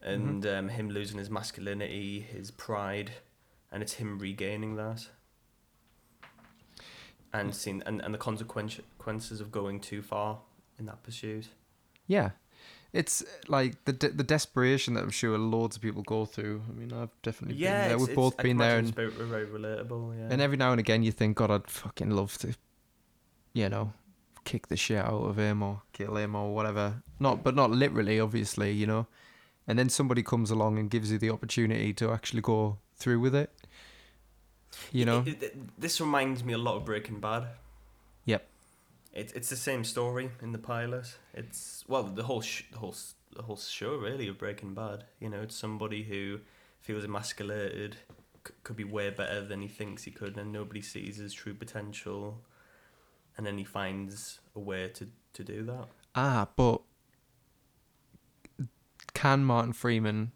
and 0.00 0.42
mm-hmm. 0.42 0.58
um, 0.60 0.68
him 0.70 0.88
losing 0.88 1.18
his 1.18 1.28
masculinity, 1.28 2.20
his 2.20 2.50
pride, 2.50 3.10
and 3.70 3.82
it's 3.82 3.92
him 3.92 4.18
regaining 4.18 4.76
that, 4.76 5.08
and 7.34 7.50
mm. 7.50 7.54
seeing 7.54 7.82
and, 7.84 8.00
and 8.00 8.14
the 8.14 8.18
consequences 8.18 9.42
of 9.42 9.52
going 9.52 9.78
too 9.78 10.00
far 10.00 10.38
in 10.78 10.86
that 10.86 11.02
pursuit. 11.02 11.48
Yeah. 12.06 12.30
It's 12.94 13.20
uh, 13.20 13.26
like 13.48 13.84
the 13.84 13.92
de- 13.92 14.12
the 14.12 14.24
desperation 14.24 14.94
that 14.94 15.02
I'm 15.02 15.10
sure 15.10 15.36
loads 15.36 15.76
of 15.76 15.82
people 15.82 16.02
go 16.02 16.24
through. 16.24 16.62
I 16.66 16.72
mean, 16.72 16.94
I've 16.94 17.10
definitely 17.22 17.58
Yeah, 17.58 17.88
been 17.88 17.88
there. 17.88 18.06
We've 18.06 18.16
both 18.16 18.38
been 18.38 18.56
there, 18.56 18.78
and, 18.78 18.94
very 18.94 19.10
relatable. 19.10 20.16
Yeah. 20.16 20.28
and 20.30 20.40
every 20.40 20.56
now 20.56 20.70
and 20.70 20.80
again 20.80 21.02
you 21.02 21.12
think, 21.12 21.36
God, 21.36 21.50
I'd 21.50 21.68
fucking 21.68 22.08
love 22.08 22.38
to, 22.38 22.54
you 23.52 23.68
know, 23.68 23.92
kick 24.44 24.68
the 24.68 24.76
shit 24.76 24.98
out 24.98 25.22
of 25.22 25.36
him 25.38 25.62
or 25.62 25.82
kill 25.92 26.16
him 26.16 26.34
or 26.34 26.54
whatever. 26.54 27.02
Not, 27.18 27.42
but 27.42 27.54
not 27.54 27.70
literally, 27.70 28.20
obviously, 28.20 28.72
you 28.72 28.86
know. 28.86 29.06
And 29.66 29.78
then 29.78 29.88
somebody 29.88 30.22
comes 30.22 30.50
along 30.50 30.78
and 30.78 30.90
gives 30.90 31.10
you 31.10 31.18
the 31.18 31.30
opportunity 31.30 31.92
to 31.94 32.10
actually 32.10 32.42
go 32.42 32.78
through 32.96 33.20
with 33.20 33.34
it. 33.34 33.50
You 34.92 35.04
know, 35.04 35.22
It- 35.26 35.42
it- 35.42 35.80
this 35.80 36.00
reminds 36.00 36.42
me 36.44 36.52
a 36.52 36.58
lot 36.58 36.76
of 36.76 36.84
Breaking 36.84 37.20
Bad. 37.20 37.48
Yep. 38.24 38.46
It's 39.12 39.32
it's 39.32 39.48
the 39.48 39.56
same 39.56 39.84
story 39.84 40.30
in 40.42 40.50
the 40.52 40.58
pilot. 40.58 41.16
It's 41.32 41.84
well 41.86 42.02
the 42.02 42.24
whole 42.24 42.40
sh- 42.42 42.64
the 42.72 42.78
whole 42.78 42.96
the 43.36 43.42
whole 43.42 43.56
show 43.56 43.96
really 43.96 44.26
of 44.28 44.38
Breaking 44.38 44.74
Bad. 44.74 45.04
You 45.20 45.28
know, 45.28 45.42
it's 45.42 45.54
somebody 45.56 46.02
who 46.04 46.40
feels 46.80 47.04
emasculated, 47.04 47.96
c- 48.46 48.52
could 48.64 48.76
be 48.76 48.84
way 48.84 49.10
better 49.10 49.44
than 49.44 49.62
he 49.62 49.68
thinks 49.68 50.02
he 50.04 50.10
could, 50.10 50.36
and 50.36 50.52
nobody 50.52 50.82
sees 50.82 51.16
his 51.18 51.32
true 51.32 51.54
potential, 51.54 52.42
and 53.36 53.46
then 53.46 53.58
he 53.58 53.64
finds 53.64 54.40
a 54.54 54.60
way 54.60 54.88
to 54.88 55.08
to 55.34 55.44
do 55.44 55.62
that. 55.64 55.86
Ah, 56.14 56.48
but 56.56 56.80
can 59.14 59.44
Martin 59.44 59.72
Freeman? 59.72 60.32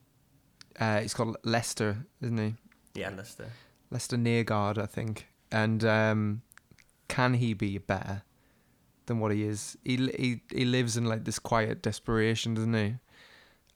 Uh, 0.78 1.00
he's 1.00 1.14
called 1.14 1.37
Lester, 1.44 2.06
isn't 2.20 2.38
he? 2.38 2.54
Yeah, 2.94 3.11
Lester. 3.11 3.50
Lester 3.90 4.16
Nygaard, 4.16 4.78
I 4.78 4.87
think. 4.87 5.26
And 5.50 5.84
um, 5.84 6.42
can 7.08 7.34
he 7.34 7.54
be 7.54 7.78
better 7.78 8.22
than 9.06 9.18
what 9.18 9.32
he 9.32 9.42
is? 9.44 9.76
He 9.84 9.96
he 9.96 10.42
he 10.50 10.64
lives 10.64 10.96
in 10.96 11.04
like 11.06 11.24
this 11.24 11.38
quiet 11.38 11.82
desperation, 11.82 12.54
doesn't 12.54 12.74
he? 12.74 12.94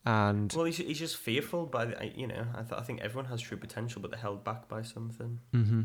And 0.05 0.53
Well, 0.55 0.65
he's 0.65 0.77
he's 0.79 0.99
just 0.99 1.17
fearful 1.17 1.67
by 1.67 1.85
the, 1.87 2.01
I- 2.01 2.13
you 2.17 2.27
know. 2.27 2.47
I 2.55 2.63
th- 2.63 2.73
I 2.81 2.83
think 2.83 3.01
everyone 3.01 3.27
has 3.31 3.41
true 3.41 3.57
potential, 3.57 4.03
but 4.03 4.11
they're 4.11 4.21
held 4.21 4.45
back 4.45 4.69
by 4.69 4.83
something. 4.83 5.39
hmm 5.53 5.83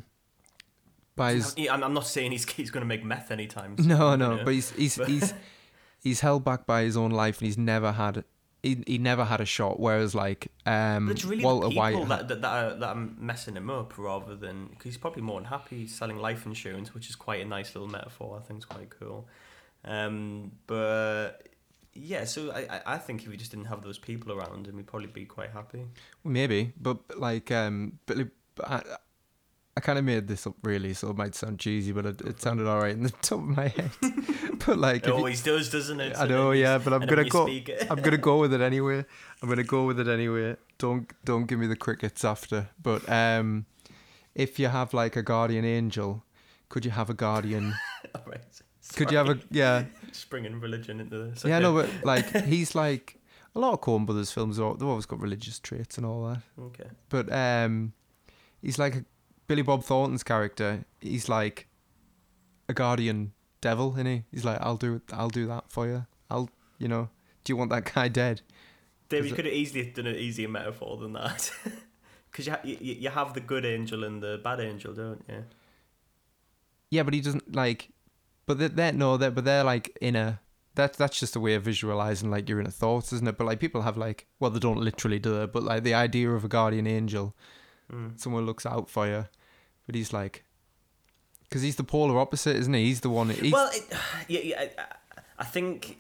by 1.18 1.34
his 1.34 1.54
I'm, 1.70 1.84
I'm 1.84 1.94
not 1.94 2.08
saying 2.08 2.32
he's 2.32 2.50
he's 2.60 2.72
going 2.72 2.82
to 2.84 2.88
make 2.88 3.04
meth 3.04 3.32
anytime. 3.32 3.78
soon, 3.78 3.88
no 3.90 4.12
you 4.12 4.18
no, 4.18 4.36
know. 4.38 4.46
but 4.46 4.54
he's 4.54 4.72
he's 4.72 4.96
he's 4.96 5.34
he's 6.02 6.22
held 6.22 6.46
back 6.46 6.66
by 6.66 6.84
his 6.84 6.96
own 6.96 7.12
life, 7.12 7.40
and 7.40 7.48
he's 7.48 7.58
never 7.58 7.92
had 7.92 8.24
he 8.64 8.84
he 8.88 8.98
never 8.98 9.26
had 9.26 9.42
a 9.42 9.46
shot. 9.46 9.80
Whereas 9.80 10.16
like 10.16 10.48
um 10.66 11.08
But 11.08 11.12
it's 11.12 11.26
really 11.26 11.44
Walter 11.44 11.76
White, 11.76 12.08
that, 12.08 12.28
that, 12.30 12.42
that, 12.42 12.48
are, 12.66 12.76
that 12.76 12.96
are 12.96 13.10
messing 13.20 13.56
him 13.58 13.70
up 13.70 13.98
rather 13.98 14.36
than 14.36 14.68
because 14.68 14.86
he's 14.86 14.98
probably 14.98 15.24
more 15.24 15.42
than 15.42 15.50
happy 15.50 15.88
selling 15.88 16.18
life 16.18 16.46
insurance, 16.46 16.94
which 16.94 17.10
is 17.10 17.16
quite 17.18 17.42
a 17.42 17.46
nice 17.46 17.76
little 17.76 17.90
metaphor. 17.90 18.40
I 18.42 18.46
think 18.48 18.58
it's 18.60 18.66
quite 18.66 18.90
cool. 18.90 19.28
Um, 19.84 20.52
but 20.66 21.48
yeah, 21.94 22.26
so 22.26 22.52
I, 22.52 22.82
I- 22.86 22.98
think 22.98 23.24
if 23.24 23.32
he 23.32 23.38
just 23.38 23.52
didn't 23.52 23.68
have 23.68 23.82
those 23.82 23.98
people 23.98 24.32
around 24.32 24.68
him, 24.68 24.78
he'd 24.78 24.88
probably 24.88 25.08
be 25.08 25.26
quite 25.26 25.52
happy. 25.52 25.86
Maybe, 26.24 26.74
but 26.80 27.18
like 27.18 27.52
um, 27.52 28.00
but 28.06 28.18
I, 28.64 28.82
I 29.78 29.80
kind 29.80 30.00
of 30.00 30.06
made 30.06 30.28
this 30.28 30.48
up 30.48 30.56
really, 30.64 30.94
so 30.94 31.10
it 31.12 31.18
might 31.18 31.36
sound 31.36 31.60
cheesy, 31.60 31.92
but 31.92 32.06
it, 32.06 32.22
it 32.22 32.42
sounded 32.42 32.68
all 32.68 32.80
right 32.80 32.94
in 32.94 33.04
the 33.04 33.10
top 33.22 33.40
of 33.40 33.46
my 33.46 33.68
head. 33.68 33.92
but 34.66 34.78
like, 34.80 34.98
It 34.98 35.04
if 35.04 35.08
you- 35.10 35.14
always 35.14 35.44
does, 35.44 35.70
doesn't 35.70 36.00
it? 36.00 36.18
I 36.18 36.26
know, 36.28 36.52
yeah, 36.52 36.78
but 36.80 36.94
I'm 36.94 37.06
gonna 37.06 37.30
go. 37.30 37.48
I'm 37.92 38.02
gonna 38.02 38.18
go 38.18 38.40
with 38.40 38.54
it 38.54 38.62
anyway. 38.62 39.06
I'm 39.42 39.50
gonna 39.50 39.64
go 39.64 39.86
with 39.86 40.00
it 40.00 40.08
anyway. 40.08 40.56
Don't 40.80 41.12
don't 41.26 41.46
give 41.46 41.60
me 41.60 41.68
the 41.68 41.76
crickets 41.76 42.26
after. 42.26 42.70
But 42.82 43.08
um, 43.10 43.66
if 44.36 44.58
you 44.60 44.68
have 44.68 44.94
like 44.94 45.16
a 45.16 45.24
guardian 45.24 45.66
angel, 45.66 46.24
could 46.70 46.84
you 46.86 46.92
have 46.92 47.10
a 47.10 47.14
guardian? 47.14 47.76
Right. 48.26 48.42
Could 48.96 49.12
you 49.12 49.18
have 49.18 49.30
a 49.30 49.40
yeah? 49.52 49.84
Just 50.08 50.30
bringing 50.30 50.60
religion 50.60 51.00
into 51.00 51.18
this. 51.20 51.44
Yeah, 51.46 51.60
no, 51.60 51.74
but 51.74 51.90
like 52.04 52.26
he's 52.46 52.74
like 52.74 53.20
a 53.56 53.60
lot 53.60 53.74
of 53.74 53.82
Coen 53.82 54.06
Brothers 54.06 54.32
films. 54.32 54.60
are- 54.60 54.76
They've 54.76 54.88
always 54.88 55.06
got 55.06 55.20
religious 55.20 55.60
traits 55.60 55.98
and 55.98 56.06
all 56.06 56.28
that. 56.30 56.42
Okay. 56.68 56.90
but 57.10 57.32
um, 57.32 57.94
he's 58.62 58.80
like 58.80 58.96
a, 58.96 59.06
Billy 59.48 59.62
Bob 59.62 59.84
Thornton's 59.84 60.24
character. 60.24 60.86
He's 61.00 61.30
like 61.30 61.68
a 62.70 62.74
guardian 62.74 63.34
devil, 63.62 63.94
isn't 63.94 64.06
he? 64.06 64.24
He's 64.32 64.44
like, 64.46 64.60
I'll 64.62 64.78
do, 64.78 65.02
I'll 65.14 65.30
do 65.30 65.48
that 65.48 65.70
for 65.70 65.88
you. 65.88 66.06
I'll, 66.30 66.50
you 66.78 66.88
know, 66.88 67.10
do 67.44 67.52
you 67.54 67.58
want 67.58 67.72
that 67.72 67.94
guy 67.94 68.08
dead? 68.10 68.42
Dave, 69.10 69.26
you 69.26 69.34
could 69.34 69.46
have 69.46 69.54
easily 69.54 69.86
done 69.92 70.08
an 70.08 70.16
easier 70.16 70.50
metaphor 70.50 70.98
than 70.98 71.14
that. 71.14 71.52
Because 72.30 72.46
you, 72.46 72.52
ha- 72.52 72.60
you 72.64 72.78
you 73.00 73.10
have 73.10 73.34
the 73.34 73.40
good 73.40 73.66
angel 73.66 74.04
and 74.04 74.22
the 74.22 74.40
bad 74.44 74.60
angel, 74.60 74.94
don't 74.94 75.24
you? 75.28 75.46
Yeah, 76.92 77.04
but 77.04 77.14
he 77.16 77.22
doesn't 77.22 77.56
like. 77.56 77.90
But 78.46 78.60
they're, 78.60 78.70
they're 78.70 78.92
no, 78.92 79.18
they're 79.18 79.32
but 79.32 79.46
they're 79.46 79.64
like 79.64 79.98
inner. 80.02 80.40
That's 80.76 80.98
that's 80.98 81.20
just 81.20 81.36
a 81.36 81.40
way 81.40 81.56
of 81.56 81.64
visualizing 81.64 82.30
like 82.30 82.48
your 82.48 82.60
inner 82.60 82.70
thoughts, 82.70 83.12
isn't 83.14 83.28
it? 83.28 83.38
But 83.38 83.46
like 83.46 83.60
people 83.60 83.82
have 83.82 83.98
like, 83.98 84.28
well, 84.40 84.52
they 84.52 84.60
don't 84.60 84.78
literally 84.78 85.18
do 85.20 85.42
it, 85.42 85.52
but 85.52 85.64
like 85.64 85.84
the 85.84 85.94
idea 85.96 86.30
of 86.30 86.44
a 86.44 86.48
guardian 86.48 86.86
angel, 86.86 87.36
Mm. 87.92 88.20
someone 88.20 88.46
looks 88.46 88.66
out 88.66 88.90
for 88.90 89.08
you, 89.08 89.26
but 89.88 89.96
he's 89.96 90.14
like, 90.14 90.44
because 91.44 91.64
he's 91.64 91.78
the 91.78 91.84
polar 91.84 92.20
opposite, 92.20 92.56
isn't 92.58 92.74
he? 92.74 92.86
He's 92.86 93.02
the 93.02 93.10
one. 93.10 93.30
He's, 93.30 93.52
Well, 93.52 93.70
it, 93.74 93.84
yeah, 94.28 94.40
yeah. 94.42 94.68
I, 94.78 94.84
I 95.40 95.44
think, 95.46 96.00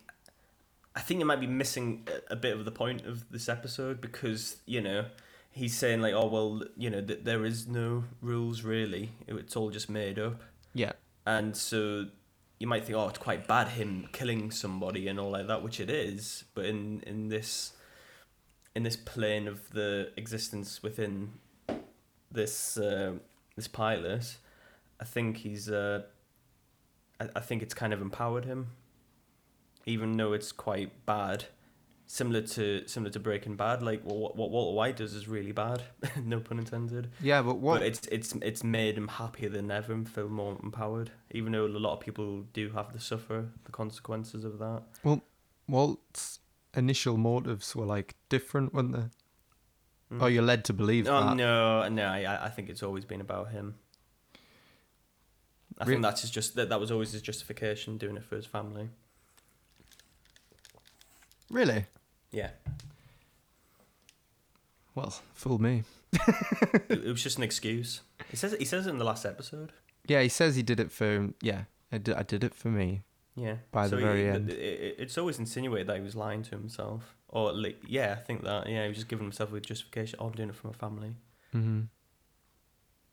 I 0.95 1.00
think 1.00 1.19
you 1.19 1.26
might 1.26 1.39
be 1.39 1.47
missing 1.47 2.08
a, 2.30 2.36
bit 2.36 2.56
of 2.56 2.65
the 2.65 2.71
point 2.71 3.06
of 3.06 3.32
this 3.32 3.50
episode 3.50 4.02
because 4.02 4.58
you 4.65 4.82
know 4.82 5.06
he's 5.52 5.76
saying 5.76 6.02
like, 6.02 6.13
oh 6.13 6.28
well, 6.28 6.63
you 6.76 6.89
know, 6.89 7.02
th- 7.02 7.21
there 7.23 7.45
is 7.45 7.67
no 7.67 8.04
rules 8.21 8.62
really. 8.62 9.12
It's 9.28 9.56
all 9.56 9.69
just 9.69 9.89
made 9.89 10.19
up, 10.19 10.43
yeah, 10.73 10.93
and 11.26 11.56
so 11.56 12.08
you 12.60 12.67
might 12.67 12.86
think, 12.86 12.97
oh, 12.97 13.08
it's 13.08 13.19
quite 13.19 13.47
bad 13.47 13.69
him 13.69 14.10
killing 14.12 14.52
somebody 14.52 15.08
and 15.08 15.19
all 15.19 15.32
like 15.32 15.47
that, 15.47 15.63
which 15.63 15.80
it 15.80 15.89
is. 15.89 16.43
But 16.54 16.65
in 16.65 17.02
in 17.08 17.30
this 17.30 17.71
in 18.76 18.84
this 18.84 18.95
plane 18.95 19.47
of 19.47 19.71
the 19.71 20.12
existence 20.17 20.84
within 20.84 21.34
this 22.32 22.78
uh, 22.78 23.13
this 23.58 23.67
pilot, 23.67 24.38
I 25.02 25.04
think 25.04 25.38
he's. 25.38 25.70
Uh, 25.70 26.04
I, 27.20 27.28
I 27.36 27.39
think 27.41 27.62
it's 27.62 27.74
kind 27.74 27.91
of 27.91 28.02
empowered 28.02 28.46
him, 28.46 28.67
even 29.86 30.15
though 30.15 30.32
it's 30.32 30.54
quite 30.54 31.06
bad. 31.06 31.46
Similar 32.10 32.43
to 32.43 32.88
similar 32.88 33.12
to 33.12 33.20
Breaking 33.20 33.58
Bad, 33.58 33.82
like 33.84 34.02
what 34.04 34.38
what 34.38 34.50
Walter 34.50 34.74
White 34.74 34.96
does 34.96 35.13
is 35.13 35.28
really 35.28 35.52
bad, 35.52 35.84
no 36.24 36.39
pun 36.39 36.58
intended. 36.58 37.10
yeah. 37.20 37.41
But 37.41 37.56
what? 37.58 37.80
But 37.80 37.88
it's 37.88 38.08
it's 38.08 38.34
it's 38.41 38.63
made 38.63 38.98
him 38.98 39.10
happier 39.10 39.50
than 39.50 39.70
ever 39.70 39.91
and 39.91 40.08
feel 40.08 40.30
more 40.30 40.58
empowered. 40.63 41.12
Even 41.32 41.52
though 41.52 41.65
a 41.65 41.67
lot 41.67 41.96
of 41.96 42.00
people 42.00 42.43
do 42.54 42.70
have 42.70 42.93
to 42.93 43.00
suffer 43.02 43.50
the 43.65 43.72
consequences 43.74 44.46
of 44.46 44.58
that. 44.60 44.84
Well, 45.04 45.22
Walt's 45.67 46.39
initial 46.74 47.17
motives 47.17 47.76
were 47.76 47.86
like 47.86 48.15
different, 48.30 48.74
weren't 48.74 48.93
they? 48.93 49.10
Mm. 50.12 50.22
Oh, 50.22 50.28
you're 50.28 50.43
led 50.43 50.63
to 50.65 50.74
believe 50.74 51.08
Oh 51.08 51.22
that. 51.22 51.36
no, 51.36 51.88
no! 51.89 52.06
I 52.08 52.46
I 52.46 52.50
think 52.50 52.70
it's 52.70 52.82
always 52.84 53.04
been 53.06 53.20
about 53.22 53.52
him. 53.52 53.76
I 55.80 55.84
Re- 55.86 55.93
think 55.93 56.02
that's 56.02 56.30
just 56.30 56.56
that 56.56 56.70
that 56.70 56.80
was 56.80 56.91
always 56.91 57.12
his 57.12 57.22
justification, 57.22 57.98
doing 57.98 58.15
it 58.17 58.24
for 58.24 58.36
his 58.36 58.46
family. 58.46 58.89
Really? 61.50 61.86
Yeah, 62.32 62.50
Well, 64.96 65.13
fool 65.34 65.60
me. 65.60 65.84
it, 66.89 67.06
was 67.06 67.22
just 67.28 67.38
an 67.38 67.43
excuse. 67.43 68.02
He 68.30 68.36
says 68.38 68.56
he 68.58 68.65
says 68.65 68.88
it 68.88 68.89
in 68.91 68.98
the 68.98 69.06
last 69.06 69.26
episode. 69.26 69.72
Yeah, 70.08 70.22
he 70.22 70.30
says 70.30 70.56
he 70.56 70.63
did 70.63 70.80
it 70.80 70.91
for. 70.91 71.30
Yeah, 71.41 71.63
I 71.91 71.98
did. 72.00 72.15
I 72.15 72.24
did 72.24 72.43
it 72.43 72.54
for 72.56 72.70
me. 72.70 73.04
Yeah. 73.36 73.58
By 73.72 73.88
the 73.88 73.98
he- 73.98 74.04
very 74.04 74.28
it- 74.28 74.36
end. 74.36 74.50
it- 74.50 74.60
it- 74.60 74.96
it's 75.00 75.17
always 75.17 75.38
insinuated 75.38 75.88
that 75.88 75.98
he 75.98 76.02
was 76.02 76.15
lying 76.15 76.43
to 76.43 76.52
himself, 76.52 77.15
or 77.38 77.54
like, 77.54 77.78
yeah, 77.88 78.15
I 78.17 78.21
think 78.21 78.43
that. 78.43 78.67
Yeah, 78.69 78.84
he 78.84 78.88
was 78.89 78.97
just 78.97 79.08
giving 79.08 79.26
himself 79.26 79.54
a 79.54 79.60
justification. 79.60 80.17
Oh, 80.19 80.28
I'm 80.28 80.34
doing 80.34 80.50
it 80.50 80.56
for 80.56 80.67
my 80.67 80.73
family. 80.73 81.13
hmm 81.52 81.82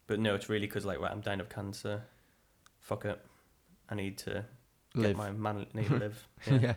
But 0.07 0.19
no, 0.21 0.35
it's 0.35 0.49
really 0.49 0.67
because 0.67 0.85
like, 0.85 1.01
right, 1.01 1.11
I'm 1.11 1.21
dying 1.21 1.41
of 1.41 1.49
cancer. 1.49 2.03
Fuck 2.81 3.05
it. 3.05 3.21
I 3.91 3.95
need 3.95 4.19
to 4.19 4.45
Live. 4.95 5.17
get 5.17 5.17
my 5.17 5.31
man 5.33 5.67
need 5.75 5.89
to 5.89 5.97
live. 5.97 6.29
Yeah. 6.47 6.59
Yeah. 6.59 6.75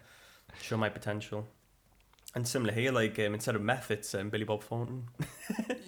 Show 0.62 0.78
my 0.78 0.90
potential. 0.90 1.48
And 2.36 2.48
similar 2.48 2.74
here, 2.74 2.92
like 2.92 3.18
um, 3.20 3.34
instead 3.34 3.56
of 3.56 3.62
meth, 3.62 3.90
it's 3.92 4.14
um, 4.16 4.30
Billy 4.30 4.44
Bob 4.46 4.64
Thornton. 4.64 5.08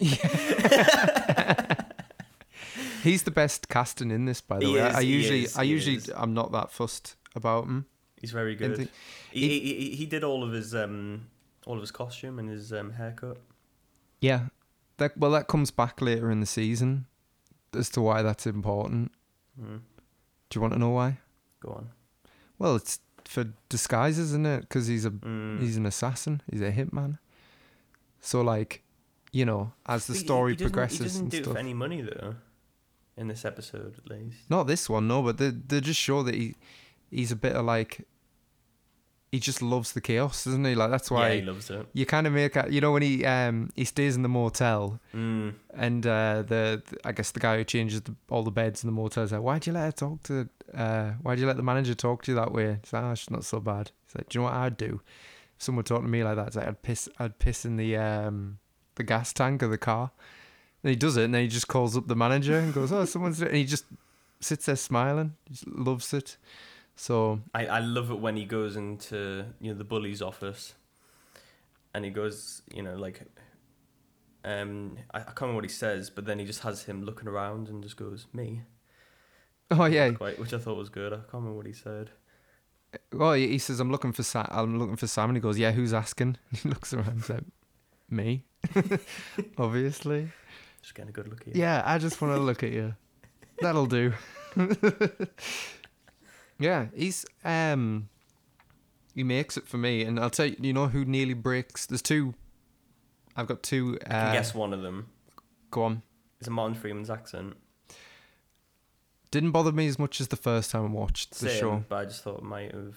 He's 3.02 3.22
the 3.22 3.30
best 3.30 3.68
casting 3.68 4.10
in 4.10 4.24
this, 4.26 4.40
by 4.40 4.58
the 4.58 4.66
He 4.66 4.74
way. 4.74 4.80
I- 4.82 4.88
is, 4.90 4.96
I 4.96 5.00
usually, 5.00 5.44
is, 5.44 5.56
I 5.58 5.62
usually. 5.62 6.00
I'm 6.14 6.34
not 6.34 6.52
that 6.52 6.70
fussed 6.70 7.16
about 7.34 7.64
him. 7.64 7.86
He's 8.20 8.32
very 8.32 8.54
good. 8.54 8.90
He, 9.30 9.48
he, 9.48 9.60
he, 9.60 9.90
he 9.96 10.06
did 10.06 10.22
all 10.24 10.44
of 10.44 10.52
his 10.52 10.74
um 10.74 11.26
all 11.70 11.76
of 11.76 11.80
his 11.82 11.90
costume 11.92 12.38
and 12.38 12.48
his 12.48 12.72
um 12.72 12.92
haircut. 12.92 13.38
Yeah, 14.20 14.48
that 14.98 15.16
well, 15.16 15.30
that 15.30 15.46
comes 15.46 15.70
back 15.70 16.00
later 16.02 16.30
in 16.30 16.40
the 16.40 16.46
season 16.46 17.06
as 17.72 17.88
to 17.90 18.00
why 18.00 18.22
that's 18.22 18.46
important. 18.46 19.12
Mm. 19.60 19.80
Do 20.48 20.56
you 20.56 20.60
want 20.60 20.72
to 20.74 20.78
know 20.80 20.90
why? 20.90 21.18
Go 21.60 21.70
on. 21.70 21.90
Well, 22.58 22.76
it's 22.76 22.98
for 23.24 23.44
disguises, 23.68 24.30
isn't 24.30 24.46
it? 24.46 24.60
Because 24.62 24.86
he's 24.88 25.04
a 25.04 25.10
Mm. 25.10 25.60
he's 25.60 25.76
an 25.76 25.86
assassin. 25.86 26.42
He's 26.50 26.60
a 26.60 26.72
hitman. 26.72 27.18
So 28.20 28.40
like, 28.42 28.82
you 29.32 29.44
know, 29.44 29.72
as 29.86 30.06
the 30.06 30.12
He- 30.14 30.18
he- 30.18 30.24
story 30.26 30.52
he 30.52 30.56
doesn't- 30.56 30.72
progresses 30.72 30.98
he 30.98 31.04
doesn't 31.04 31.22
and 31.22 31.30
do 31.30 31.42
stuff. 31.42 31.52
for 31.54 31.58
any 31.58 31.74
money 31.74 32.02
though. 32.02 32.34
In 33.16 33.28
this 33.28 33.44
episode, 33.44 33.98
at 33.98 34.08
least. 34.10 34.48
Not 34.50 34.66
this 34.66 34.88
one, 34.88 35.06
no, 35.06 35.22
but 35.22 35.36
they 35.38 35.50
they 35.50 35.80
just 35.80 36.00
show 36.00 36.22
that 36.22 36.34
he 36.34 36.54
he's 37.10 37.32
a 37.32 37.36
bit 37.36 37.54
of 37.54 37.64
like 37.64 38.06
he 39.32 39.38
just 39.38 39.62
loves 39.62 39.92
the 39.92 40.00
chaos, 40.00 40.44
doesn't 40.44 40.64
he? 40.64 40.74
Like 40.74 40.90
that's 40.90 41.10
why 41.10 41.28
yeah, 41.28 41.34
he 41.36 41.42
loves 41.42 41.70
it. 41.70 41.86
you 41.92 42.04
kind 42.06 42.26
of 42.26 42.32
make 42.32 42.56
a, 42.56 42.66
you 42.68 42.80
know 42.80 42.92
when 42.92 43.02
he 43.02 43.24
um 43.24 43.70
he 43.76 43.84
stays 43.84 44.16
in 44.16 44.22
the 44.22 44.28
motel 44.28 44.98
Mm. 45.14 45.54
and 45.74 46.06
uh 46.06 46.42
the, 46.42 46.82
the- 46.86 46.98
I 47.04 47.12
guess 47.12 47.30
the 47.30 47.40
guy 47.40 47.56
who 47.58 47.64
changes 47.64 48.00
the, 48.02 48.14
all 48.28 48.42
the 48.42 48.50
beds 48.50 48.82
in 48.82 48.88
the 48.88 48.92
motel 48.92 49.22
is 49.24 49.32
like, 49.32 49.42
why'd 49.42 49.66
you 49.66 49.72
let 49.72 49.84
her 49.84 49.92
talk 49.92 50.22
to 50.24 50.48
uh 50.74 51.10
why'd 51.22 51.38
you 51.38 51.46
let 51.46 51.56
the 51.56 51.62
manager 51.62 51.94
talk 51.94 52.22
to 52.24 52.32
you 52.32 52.36
that 52.36 52.52
way? 52.52 52.78
He's 52.82 52.92
like, 52.92 53.04
oh, 53.04 53.14
she's 53.14 53.30
not 53.30 53.44
so 53.44 53.60
bad. 53.60 53.92
He's 54.06 54.16
like, 54.16 54.28
do 54.28 54.38
you 54.38 54.40
know 54.44 54.50
what 54.50 54.56
I'd 54.58 54.76
do? 54.76 55.00
If 55.56 55.62
someone 55.64 55.84
talked 55.84 56.04
to 56.04 56.08
me 56.10 56.24
like 56.24 56.36
that, 56.36 56.48
it's 56.48 56.56
like 56.56 56.66
I'd 56.68 56.82
piss 56.82 57.08
I'd 57.18 57.38
piss 57.38 57.64
in 57.64 57.76
the 57.76 57.96
um 57.96 58.58
the 58.96 59.04
gas 59.04 59.32
tank 59.32 59.62
of 59.62 59.70
the 59.70 59.78
car. 59.78 60.10
And 60.82 60.90
he 60.90 60.96
does 60.96 61.16
it, 61.18 61.24
and 61.24 61.34
then 61.34 61.42
he 61.42 61.48
just 61.48 61.68
calls 61.68 61.94
up 61.96 62.06
the 62.08 62.16
manager 62.16 62.58
and 62.58 62.72
goes, 62.72 62.90
"Oh, 62.90 63.04
someone's," 63.04 63.42
and 63.42 63.54
he 63.54 63.64
just 63.66 63.84
sits 64.40 64.64
there 64.64 64.76
smiling, 64.76 65.34
he 65.44 65.52
just 65.54 65.68
loves 65.68 66.14
it. 66.14 66.38
So 67.00 67.40
I, 67.54 67.64
I 67.64 67.78
love 67.78 68.10
it 68.10 68.18
when 68.18 68.36
he 68.36 68.44
goes 68.44 68.76
into 68.76 69.46
you 69.58 69.72
know 69.72 69.78
the 69.78 69.84
bully's 69.84 70.20
office, 70.20 70.74
and 71.94 72.04
he 72.04 72.10
goes 72.10 72.60
you 72.74 72.82
know 72.82 72.94
like, 72.94 73.22
um 74.44 74.98
I, 75.14 75.20
I 75.20 75.22
can't 75.22 75.40
remember 75.40 75.56
what 75.62 75.64
he 75.64 75.70
says, 75.70 76.10
but 76.10 76.26
then 76.26 76.38
he 76.38 76.44
just 76.44 76.60
has 76.60 76.84
him 76.84 77.02
looking 77.02 77.26
around 77.26 77.68
and 77.70 77.82
just 77.82 77.96
goes 77.96 78.26
me, 78.34 78.64
Oh 79.70 79.86
yeah. 79.86 80.10
quite 80.10 80.38
which 80.38 80.52
I 80.52 80.58
thought 80.58 80.76
was 80.76 80.90
good. 80.90 81.14
I 81.14 81.16
can't 81.16 81.32
remember 81.32 81.56
what 81.56 81.66
he 81.66 81.72
said. 81.72 82.10
Well, 83.14 83.32
he 83.32 83.56
says, 83.56 83.80
"I'm 83.80 83.90
looking 83.90 84.12
for 84.12 84.22
Sam. 84.22 84.46
I'm 84.50 84.78
looking 84.78 84.96
for 84.96 85.06
Sam," 85.06 85.30
and 85.30 85.36
he 85.38 85.40
goes, 85.40 85.58
"Yeah, 85.58 85.72
who's 85.72 85.94
asking?" 85.94 86.36
He 86.62 86.68
looks 86.68 86.92
around, 86.92 87.08
and 87.08 87.24
says, 87.24 87.40
"Me, 88.10 88.44
obviously." 89.56 90.28
Just 90.82 90.94
getting 90.94 91.08
a 91.08 91.12
good 91.12 91.28
look 91.28 91.40
at 91.42 91.54
you. 91.54 91.62
Yeah, 91.62 91.82
I 91.86 91.96
just 91.96 92.20
want 92.20 92.34
to 92.34 92.40
look 92.42 92.62
at 92.62 92.72
you. 92.72 92.94
That'll 93.60 93.86
do. 93.86 94.12
yeah, 96.60 96.86
he's 96.94 97.24
um, 97.44 98.08
he 99.14 99.24
makes 99.24 99.56
it 99.56 99.66
for 99.66 99.78
me, 99.78 100.02
and 100.02 100.20
I'll 100.20 100.30
tell 100.30 100.46
you, 100.46 100.56
you 100.60 100.72
know 100.72 100.86
who 100.86 101.04
nearly 101.04 101.34
breaks. 101.34 101.86
There's 101.86 102.02
two. 102.02 102.34
I've 103.36 103.46
got 103.48 103.62
two. 103.62 103.98
I 104.02 104.08
can 104.08 104.26
Uh, 104.28 104.32
guess 104.32 104.54
one 104.54 104.72
of 104.72 104.82
them. 104.82 105.08
Go 105.70 105.82
on. 105.84 106.02
It's 106.38 106.48
a 106.48 106.50
Martin 106.50 106.74
Freeman's 106.76 107.10
accent. 107.10 107.56
Didn't 109.30 109.52
bother 109.52 109.72
me 109.72 109.86
as 109.86 109.98
much 109.98 110.20
as 110.20 110.28
the 110.28 110.36
first 110.36 110.70
time 110.72 110.84
I 110.86 110.88
watched 110.88 111.30
the 111.38 111.48
Same, 111.48 111.60
show. 111.60 111.84
but 111.88 111.96
I 111.96 112.04
just 112.04 112.22
thought 112.24 112.38
it 112.38 112.44
might 112.44 112.72
have. 112.72 112.96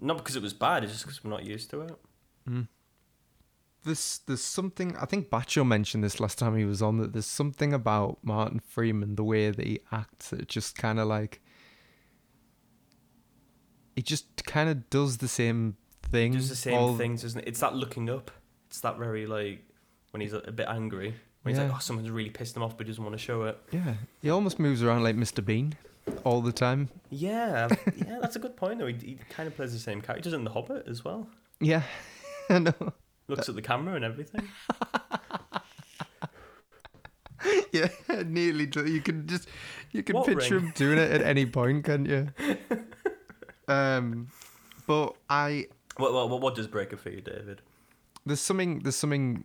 Not 0.00 0.16
because 0.18 0.36
it 0.36 0.42
was 0.42 0.54
bad, 0.54 0.82
it's 0.84 0.92
just 0.92 1.04
because 1.04 1.22
we're 1.22 1.30
not 1.30 1.44
used 1.44 1.70
to 1.70 1.82
it. 1.82 1.94
Mm. 2.48 2.68
There's 3.84 4.20
there's 4.26 4.42
something 4.42 4.96
I 4.96 5.04
think 5.04 5.28
Bacho 5.30 5.64
mentioned 5.66 6.02
this 6.02 6.18
last 6.18 6.38
time 6.38 6.56
he 6.56 6.64
was 6.64 6.82
on 6.82 6.96
that 6.98 7.12
there's 7.12 7.26
something 7.26 7.72
about 7.72 8.18
Martin 8.22 8.58
Freeman 8.60 9.14
the 9.14 9.22
way 9.22 9.50
that 9.50 9.64
he 9.64 9.80
acts 9.92 10.30
that 10.30 10.48
just 10.48 10.76
kind 10.76 10.98
of 10.98 11.06
like 11.06 11.40
he 13.96 14.02
just 14.02 14.44
kind 14.44 14.68
of 14.68 14.88
does 14.90 15.16
the 15.18 15.28
same 15.28 15.76
thing. 16.02 16.32
He 16.32 16.38
does 16.38 16.50
the 16.50 16.54
same 16.54 16.74
all- 16.74 16.96
things, 16.96 17.24
isn't 17.24 17.40
it? 17.40 17.48
It's 17.48 17.60
that 17.60 17.74
looking 17.74 18.08
up. 18.08 18.30
It's 18.68 18.80
that 18.80 18.98
very 18.98 19.26
like 19.26 19.64
when 20.10 20.20
he's 20.20 20.32
a, 20.32 20.52
bit 20.52 20.68
angry. 20.68 21.14
When 21.42 21.54
he's 21.54 21.62
like, 21.62 21.72
oh, 21.72 21.78
someone's 21.78 22.10
really 22.10 22.30
pissed 22.30 22.56
him 22.56 22.62
off, 22.62 22.76
but 22.76 22.86
he 22.86 22.92
doesn't 22.92 23.02
want 23.02 23.16
to 23.16 23.22
show 23.22 23.44
it. 23.44 23.58
Yeah, 23.70 23.94
he 24.20 24.30
almost 24.30 24.58
moves 24.58 24.82
around 24.82 25.02
like 25.04 25.16
Mr. 25.16 25.44
Bean 25.44 25.74
all 26.24 26.40
the 26.40 26.52
time. 26.52 26.88
Yeah, 27.10 27.68
yeah, 27.96 28.18
that's 28.20 28.36
a 28.36 28.38
good 28.38 28.56
point 28.56 28.80
though. 28.80 28.86
He, 28.86 28.94
he 28.94 29.18
kind 29.30 29.46
of 29.46 29.56
plays 29.56 29.72
the 29.72 29.78
same 29.78 30.00
character. 30.00 30.18
He 30.18 30.22
does 30.22 30.32
it 30.32 30.36
in 30.36 30.44
The 30.44 30.50
Hobbit 30.50 30.86
as 30.88 31.04
well. 31.04 31.28
Yeah, 31.60 31.82
I 32.50 32.58
know. 32.58 32.92
Looks 33.28 33.48
at 33.48 33.54
the 33.54 33.62
camera 33.62 33.94
and 33.94 34.04
everything. 34.04 34.48
Yeah, 37.72 37.88
nearly. 38.26 38.68
You 38.74 39.00
can 39.02 39.26
just 39.26 39.48
you 39.92 40.02
can 40.02 40.16
What 40.16 40.26
picture 40.26 40.56
ring? 40.56 40.66
him 40.66 40.72
doing 40.74 40.98
it 40.98 41.10
at 41.10 41.22
any 41.22 41.46
point, 41.46 41.84
can't 41.84 42.08
you? 42.08 42.28
Um, 43.68 44.28
but 44.86 45.14
I 45.28 45.66
What, 45.96 46.12
what, 46.12 46.40
what 46.40 46.54
does 46.54 46.66
break 46.66 46.92
it 46.92 47.00
for 47.00 47.10
you, 47.10 47.20
David? 47.20 47.62
there's 48.24 48.40
something 48.40 48.80
there's 48.80 48.96
something 48.96 49.44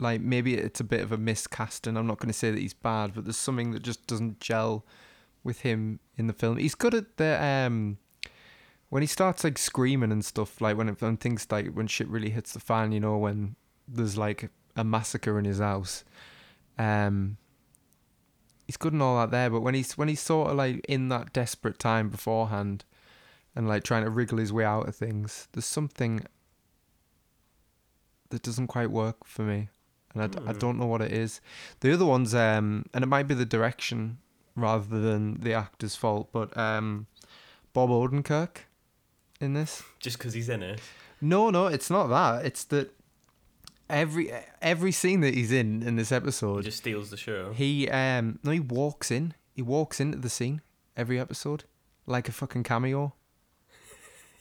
like 0.00 0.20
maybe 0.20 0.54
it's 0.54 0.80
a 0.80 0.84
bit 0.84 1.00
of 1.00 1.12
a 1.12 1.16
miscast, 1.16 1.86
and 1.86 1.98
I'm 1.98 2.06
not 2.06 2.18
going 2.18 2.28
to 2.28 2.38
say 2.38 2.50
that 2.50 2.60
he's 2.60 2.74
bad, 2.74 3.14
but 3.14 3.24
there's 3.24 3.36
something 3.36 3.72
that 3.72 3.82
just 3.82 4.06
doesn't 4.06 4.40
gel 4.40 4.84
with 5.42 5.60
him 5.60 6.00
in 6.16 6.26
the 6.26 6.32
film. 6.32 6.58
He's 6.58 6.74
good 6.74 6.94
at 6.94 7.16
the 7.16 7.42
um 7.42 7.98
when 8.90 9.02
he 9.02 9.06
starts 9.06 9.44
like 9.44 9.58
screaming 9.58 10.12
and 10.12 10.24
stuff, 10.24 10.60
like 10.60 10.76
when 10.76 10.88
it, 10.88 11.00
when 11.00 11.16
things 11.16 11.46
like 11.50 11.72
when 11.74 11.86
shit 11.86 12.08
really 12.08 12.30
hits 12.30 12.52
the 12.52 12.60
fan, 12.60 12.92
you 12.92 13.00
know, 13.00 13.16
when 13.18 13.56
there's 13.86 14.16
like 14.16 14.50
a 14.76 14.84
massacre 14.84 15.38
in 15.38 15.44
his 15.44 15.58
house. 15.58 16.04
Um 16.78 17.36
he's 18.68 18.76
good 18.76 18.92
and 18.92 19.02
all 19.02 19.16
that 19.18 19.30
there, 19.32 19.50
but 19.50 19.62
when 19.62 19.74
he's 19.74 19.98
when 19.98 20.06
he's 20.08 20.20
sort 20.20 20.50
of 20.50 20.56
like 20.56 20.84
in 20.88 21.08
that 21.08 21.32
desperate 21.32 21.78
time 21.80 22.08
beforehand 22.10 22.84
and 23.56 23.66
like 23.66 23.82
trying 23.82 24.04
to 24.04 24.10
wriggle 24.10 24.38
his 24.38 24.52
way 24.52 24.64
out 24.64 24.86
of 24.88 24.94
things, 24.94 25.48
there's 25.52 25.64
something 25.66 26.20
that 28.30 28.42
doesn't 28.42 28.66
quite 28.66 28.90
work 28.90 29.24
for 29.24 29.42
me, 29.42 29.68
and 30.14 30.22
I, 30.22 30.26
d- 30.26 30.38
I 30.46 30.52
Hmm. 30.52 30.58
don't 30.58 30.78
know 30.78 30.86
what 30.86 31.00
it 31.00 31.12
is. 31.12 31.40
The 31.80 31.92
other 31.92 32.04
ones, 32.04 32.34
um, 32.34 32.84
and 32.92 33.02
it 33.02 33.06
might 33.08 33.26
be 33.26 33.34
the 33.34 33.46
direction 33.46 34.18
rather 34.54 35.00
than 35.00 35.40
the 35.40 35.54
actor's 35.54 35.96
fault, 35.96 36.28
but 36.32 36.54
um, 36.56 37.06
Bob 37.72 37.88
Odenkirk 37.90 38.58
in 39.40 39.54
this. 39.54 39.82
Just 40.00 40.18
because 40.18 40.34
he's 40.34 40.48
in 40.48 40.62
it. 40.62 40.80
No, 41.20 41.48
no, 41.50 41.66
it's 41.68 41.90
not 41.90 42.08
that. 42.08 42.44
It's 42.44 42.64
that 42.64 42.92
every 43.90 44.32
every 44.60 44.92
scene 44.92 45.20
that 45.20 45.34
he's 45.34 45.52
in 45.52 45.82
in 45.82 45.96
this 45.96 46.12
episode 46.12 46.58
He 46.58 46.62
just 46.64 46.78
steals 46.78 47.10
the 47.10 47.16
show. 47.16 47.52
he 47.52 47.88
um 47.90 48.38
no 48.42 48.50
he 48.50 48.60
walks 48.60 49.10
in. 49.10 49.34
He 49.54 49.62
walks 49.62 50.00
into 50.00 50.18
the 50.18 50.28
scene 50.30 50.60
every 50.96 51.18
episode 51.18 51.64
like 52.06 52.28
a 52.28 52.32
fucking 52.32 52.62
cameo. 52.64 53.14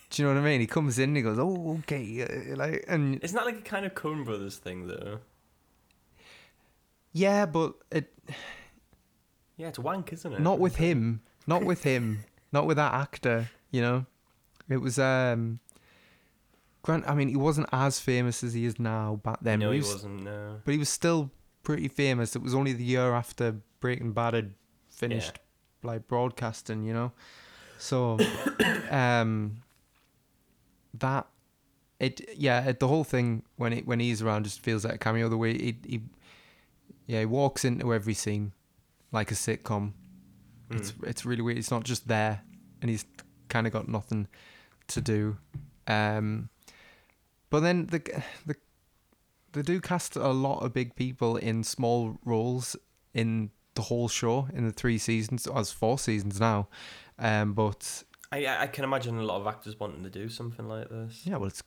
Do 0.09 0.21
you 0.21 0.27
know 0.27 0.35
what 0.35 0.41
I 0.41 0.45
mean? 0.45 0.61
He 0.61 0.67
comes 0.67 0.97
in 0.99 1.09
and 1.09 1.17
he 1.17 1.23
goes, 1.23 1.37
"Oh, 1.37 1.79
okay," 1.79 2.21
uh, 2.23 2.55
like 2.55 2.85
and 2.87 3.21
Isn't 3.23 3.35
that 3.35 3.45
like 3.45 3.57
a 3.57 3.61
kind 3.61 3.85
of 3.85 3.93
Coen 3.93 4.23
Brothers 4.23 4.55
thing, 4.57 4.87
though? 4.87 5.19
yeah, 7.11 7.45
but 7.45 7.73
it 7.91 8.13
Yeah, 9.57 9.67
it's 9.69 9.79
wank, 9.79 10.13
isn't 10.13 10.31
it? 10.33 10.39
not 10.39 10.59
with 10.59 10.75
him, 10.77 11.21
not 11.45 11.63
with 11.63 11.83
him, 11.83 12.23
not 12.51 12.65
with 12.67 12.77
that 12.77 12.93
actor. 12.93 13.49
You 13.71 13.81
know, 13.81 14.05
it 14.69 14.77
was 14.77 14.97
um. 14.99 15.59
Grant, 16.83 17.07
I 17.07 17.15
mean, 17.15 17.27
he 17.29 17.35
wasn't 17.35 17.67
as 17.71 17.99
famous 17.99 18.43
as 18.43 18.53
he 18.53 18.65
is 18.65 18.79
now 18.79 19.19
back 19.23 19.39
then. 19.41 19.59
no, 19.59 19.71
he 19.71 19.79
was- 19.79 19.93
wasn't. 19.93 20.23
No. 20.23 20.61
but 20.63 20.71
he 20.71 20.77
was 20.77 20.89
still 20.89 21.31
pretty 21.63 21.87
famous. 21.89 22.35
It 22.35 22.41
was 22.41 22.53
only 22.55 22.73
the 22.73 22.83
year 22.83 23.13
after 23.13 23.57
Breaking 23.79 24.13
Bad 24.13 24.33
had 24.33 24.53
finished 24.89 25.39
like 25.83 26.07
broadcasting, 26.07 26.83
you 26.83 26.93
know. 26.93 27.11
So, 27.77 28.17
um, 28.89 29.57
that 30.93 31.27
it 31.99 32.21
yeah, 32.37 32.63
it, 32.69 32.79
the 32.79 32.87
whole 32.87 33.03
thing 33.03 33.43
when 33.57 33.73
it 33.73 33.85
when 33.87 33.99
he's 33.99 34.21
around 34.21 34.43
just 34.45 34.61
feels 34.61 34.85
like 34.85 34.95
a 34.95 34.97
cameo. 34.97 35.29
The 35.29 35.37
way 35.37 35.53
he 35.57 35.77
he 35.85 36.01
yeah 37.05 37.19
he 37.21 37.25
walks 37.25 37.65
into 37.65 37.93
every 37.93 38.13
scene 38.13 38.53
like 39.11 39.31
a 39.31 39.35
sitcom. 39.35 39.93
It's 40.71 40.91
Mm. 40.93 41.07
it's 41.07 41.25
really 41.25 41.41
weird. 41.41 41.57
It's 41.57 41.71
not 41.71 41.83
just 41.83 42.07
there, 42.07 42.41
and 42.81 42.89
he's 42.89 43.05
kind 43.49 43.67
of 43.67 43.73
got 43.73 43.87
nothing 43.87 44.27
to 44.87 45.01
do. 45.01 45.37
Um, 45.87 46.49
but 47.49 47.61
then 47.61 47.87
the 47.87 47.99
the 48.45 48.55
they 49.53 49.61
do 49.61 49.81
cast 49.81 50.15
a 50.15 50.29
lot 50.29 50.63
of 50.63 50.73
big 50.73 50.95
people 50.95 51.37
in 51.37 51.63
small 51.63 52.19
roles 52.23 52.75
in 53.13 53.49
the 53.73 53.81
whole 53.83 54.07
show 54.07 54.47
in 54.53 54.65
the 54.65 54.71
three 54.71 54.97
seasons, 54.97 55.47
or 55.47 55.59
it's 55.61 55.71
four 55.71 55.97
seasons 55.97 56.39
now. 56.39 56.67
Um, 57.17 57.53
but 57.53 58.03
I 58.31 58.45
I 58.45 58.67
can 58.67 58.83
imagine 58.83 59.17
a 59.17 59.23
lot 59.23 59.39
of 59.39 59.47
actors 59.47 59.79
wanting 59.79 60.03
to 60.03 60.09
do 60.09 60.29
something 60.29 60.67
like 60.67 60.89
this. 60.89 61.21
yeah, 61.25 61.37
well, 61.37 61.47
it's 61.47 61.63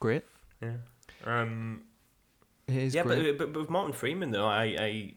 great. 0.00 0.24
Yeah. 0.60 0.76
Um. 1.24 1.82
It 2.66 2.74
is 2.74 2.94
yeah, 2.94 3.04
great. 3.04 3.38
but, 3.38 3.38
but 3.38 3.52
but 3.52 3.60
with 3.60 3.70
Martin 3.70 3.92
Freeman 3.92 4.32
though, 4.32 4.46
I 4.46 4.64
I 4.64 5.14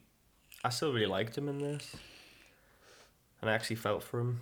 I 0.63 0.69
still 0.69 0.93
really 0.93 1.07
liked 1.07 1.37
him 1.37 1.49
in 1.49 1.57
this, 1.57 1.95
and 3.41 3.49
I 3.49 3.53
actually 3.53 3.77
felt 3.77 4.03
for 4.03 4.19
him. 4.19 4.41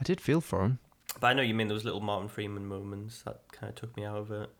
I 0.00 0.04
did 0.04 0.20
feel 0.20 0.40
for 0.40 0.64
him. 0.64 0.78
But 1.20 1.28
I 1.28 1.32
know 1.32 1.42
you 1.42 1.54
mean 1.54 1.68
those 1.68 1.84
little 1.84 2.00
Martin 2.00 2.28
Freeman 2.28 2.66
moments 2.66 3.22
that 3.22 3.40
kind 3.52 3.70
of 3.70 3.76
took 3.76 3.96
me 3.96 4.04
out 4.04 4.18
of 4.18 4.30
it. 4.30 4.50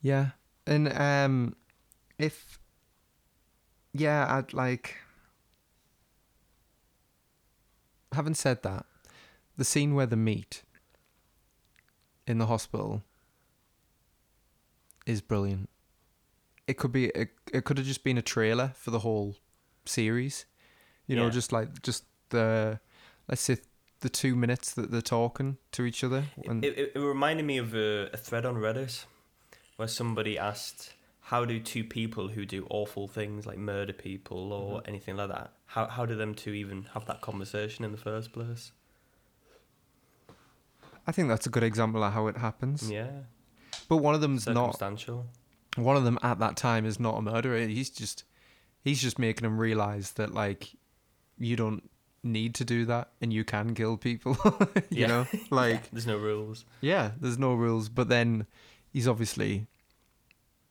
Yeah, 0.00 0.30
and 0.66 0.92
um, 0.92 1.56
if 2.18 2.58
yeah, 3.92 4.26
I'd 4.28 4.52
like. 4.52 4.96
Having 8.12 8.34
said 8.34 8.62
that, 8.62 8.86
the 9.56 9.64
scene 9.64 9.94
where 9.94 10.06
they 10.06 10.16
meet 10.16 10.62
in 12.26 12.38
the 12.38 12.46
hospital 12.46 13.02
is 15.06 15.20
brilliant. 15.20 15.68
It 16.66 16.78
could 16.78 16.92
be 16.92 17.06
it, 17.06 17.30
it 17.52 17.64
could 17.64 17.78
have 17.78 17.86
just 17.86 18.04
been 18.04 18.18
a 18.18 18.22
trailer 18.22 18.72
for 18.76 18.90
the 18.90 19.00
whole 19.00 19.36
series. 19.84 20.46
You 21.06 21.16
know, 21.16 21.30
just 21.30 21.52
like 21.52 21.82
just 21.82 22.04
the 22.30 22.80
let's 23.28 23.42
say 23.42 23.58
the 24.00 24.08
two 24.08 24.36
minutes 24.36 24.72
that 24.74 24.90
they're 24.90 25.00
talking 25.00 25.56
to 25.72 25.84
each 25.84 26.04
other. 26.04 26.24
And 26.46 26.64
It, 26.64 26.78
it, 26.78 26.92
it 26.94 26.98
reminded 27.00 27.44
me 27.46 27.58
of 27.58 27.74
a, 27.74 28.10
a 28.12 28.16
thread 28.16 28.44
on 28.46 28.56
Reddit 28.56 29.04
where 29.76 29.88
somebody 29.88 30.38
asked, 30.38 30.92
"How 31.20 31.44
do 31.44 31.58
two 31.60 31.84
people 31.84 32.28
who 32.28 32.44
do 32.46 32.66
awful 32.70 33.08
things 33.08 33.46
like 33.46 33.58
murder 33.58 33.92
people 33.92 34.52
or 34.52 34.78
Mm-hmm. 34.80 34.88
anything 34.88 35.16
like 35.16 35.28
that, 35.28 35.52
how 35.66 35.86
how 35.86 36.06
do 36.06 36.14
them 36.14 36.34
two 36.34 36.52
even 36.52 36.84
have 36.94 37.06
that 37.06 37.20
conversation 37.20 37.84
in 37.84 37.92
the 37.92 37.98
first 37.98 38.32
place?" 38.32 38.72
I 41.06 41.12
think 41.12 41.28
that's 41.28 41.46
a 41.46 41.50
good 41.50 41.62
example 41.62 42.02
of 42.02 42.12
how 42.12 42.26
it 42.26 42.36
happens. 42.36 42.90
Yeah, 42.90 43.10
But 43.88 43.98
one 43.98 44.14
of 44.14 44.20
them's 44.20 44.46
not 44.46 44.80
one 45.76 45.96
of 45.96 46.04
them 46.04 46.18
at 46.22 46.38
that 46.40 46.56
time 46.56 46.84
is 46.84 46.98
not 46.98 47.16
a 47.18 47.22
murderer. 47.22 47.58
He's 47.66 47.90
just 47.90 48.24
he's 48.82 49.00
just 49.00 49.18
making 49.18 49.42
them 49.42 49.58
realize 49.58 50.12
that 50.12 50.34
like 50.34 50.74
you 51.38 51.54
don't 51.54 51.88
need 52.26 52.54
to 52.56 52.64
do 52.64 52.84
that 52.86 53.10
and 53.20 53.32
you 53.32 53.44
can 53.44 53.74
kill 53.74 53.96
people. 53.96 54.36
you 54.90 55.02
Yeah. 55.02 55.06
know, 55.06 55.26
like 55.50 55.90
There's 55.90 56.06
no 56.06 56.16
rules. 56.16 56.64
yeah, 56.80 57.12
there's 57.20 57.38
no 57.38 57.54
rules. 57.54 57.88
But 57.88 58.08
then 58.08 58.46
he's 58.92 59.08
obviously 59.08 59.66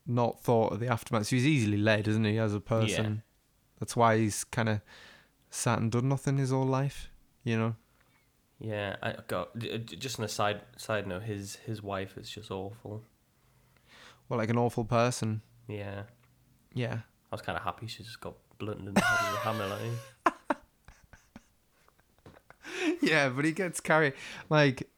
not 0.05 0.41
thought 0.41 0.73
of 0.73 0.79
the 0.79 0.87
aftermath. 0.87 1.27
So 1.27 1.35
he's 1.35 1.47
easily 1.47 1.77
led, 1.77 2.07
isn't 2.07 2.23
he, 2.25 2.37
as 2.37 2.53
a 2.53 2.59
person? 2.59 3.23
That's 3.79 3.95
why 3.95 4.17
he's 4.17 4.43
kind 4.43 4.69
of 4.69 4.81
sat 5.49 5.79
and 5.79 5.91
done 5.91 6.07
nothing 6.09 6.37
his 6.37 6.51
whole 6.51 6.65
life. 6.65 7.09
You 7.43 7.57
know. 7.57 7.75
Yeah, 8.59 8.95
I 9.03 9.15
got 9.27 9.57
just 9.59 10.17
on 10.19 10.25
a 10.25 10.29
side 10.29 10.61
side 10.77 11.07
note. 11.07 11.23
His 11.23 11.57
his 11.65 11.81
wife 11.83 12.17
is 12.17 12.29
just 12.29 12.51
awful. 12.51 13.03
Well, 14.29 14.39
like 14.39 14.49
an 14.49 14.57
awful 14.57 14.85
person. 14.85 15.41
Yeah, 15.67 16.03
Yeah. 16.73 16.99
I 17.31 17.35
was 17.35 17.41
kind 17.41 17.57
of 17.57 17.63
happy 17.63 17.87
she 17.87 18.01
just 18.03 18.21
got 18.21 18.35
blunted 18.59 18.87
in 18.87 18.93
the 18.93 19.01
head 19.01 19.31
with 19.31 19.39
a 19.39 19.43
hammer. 19.43 19.67
Like, 19.67 19.81
yeah, 23.01 23.29
but 23.29 23.45
he 23.45 23.51
gets 23.51 23.79
carried. 23.79 24.13
Like, 24.49 24.89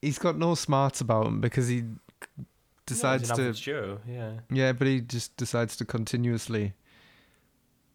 he's 0.00 0.18
got 0.18 0.36
no 0.38 0.54
smarts 0.54 1.00
about 1.00 1.26
him 1.26 1.40
because 1.40 1.68
he 1.68 1.84
decides 2.86 3.28
no, 3.30 3.36
to. 3.36 3.52
Joe. 3.52 3.98
Yeah, 4.08 4.32
Yeah, 4.50 4.72
but 4.72 4.86
he 4.86 5.00
just 5.00 5.36
decides 5.36 5.76
to 5.76 5.84
continuously 5.84 6.74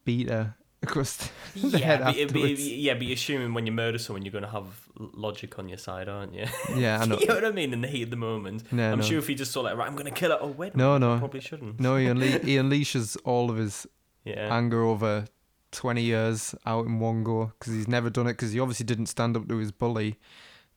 beat 0.05 0.29
her 0.29 0.55
across 0.83 1.29
the 1.55 1.79
yeah, 1.79 1.85
head 1.85 1.99
but, 1.99 2.05
but- 2.15 2.21
afterwards. 2.25 2.67
yeah, 2.67 2.93
but 2.93 3.03
you're 3.03 3.13
assuming 3.15 3.53
when 3.53 3.65
you 3.65 3.71
murder 3.71 3.97
someone, 3.97 4.23
you're 4.23 4.31
going 4.31 4.43
to 4.43 4.49
have 4.49 4.65
logic 4.95 5.57
on 5.59 5.67
your 5.67 5.77
side, 5.77 6.07
aren't 6.07 6.33
you? 6.33 6.45
yeah, 6.75 6.99
I 7.01 7.05
know. 7.07 7.17
you 7.19 7.25
know 7.27 7.35
what 7.35 7.45
I 7.45 7.51
mean? 7.51 7.73
In 7.73 7.81
the 7.81 7.87
heat 7.87 8.03
of 8.03 8.09
the 8.11 8.15
moment, 8.15 8.71
No, 8.71 8.91
I'm 8.91 8.99
no. 8.99 9.03
sure 9.03 9.17
if 9.17 9.27
he 9.27 9.35
just 9.35 9.51
saw 9.51 9.61
like, 9.61 9.75
right, 9.75 9.87
I'm 9.87 9.95
going 9.95 10.05
to 10.05 10.11
kill 10.11 10.31
her. 10.31 10.37
Oh 10.39 10.47
wait, 10.47 10.75
No, 10.75 10.95
I 10.95 10.97
no. 10.99 11.17
probably 11.17 11.41
shouldn't. 11.41 11.79
No, 11.79 11.97
he, 11.97 12.05
unle- 12.05 12.43
he 12.43 12.55
unleashes 12.57 13.17
all 13.25 13.49
of 13.49 13.57
his 13.57 13.87
Yeah, 14.23 14.55
anger 14.55 14.83
over 14.83 15.25
20 15.71 16.01
years 16.01 16.55
out 16.65 16.85
in 16.85 16.99
one 16.99 17.23
go 17.23 17.51
because 17.59 17.73
he's 17.73 17.87
never 17.87 18.09
done 18.09 18.27
it 18.27 18.33
because 18.33 18.51
he 18.51 18.59
obviously 18.59 18.85
didn't 18.85 19.07
stand 19.07 19.35
up 19.35 19.47
to 19.47 19.57
his 19.57 19.71
bully 19.71 20.17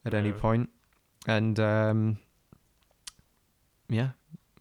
at 0.04 0.14
any 0.14 0.32
point. 0.32 0.70
And 1.26 1.60
um, 1.60 2.18
yeah, 3.88 4.10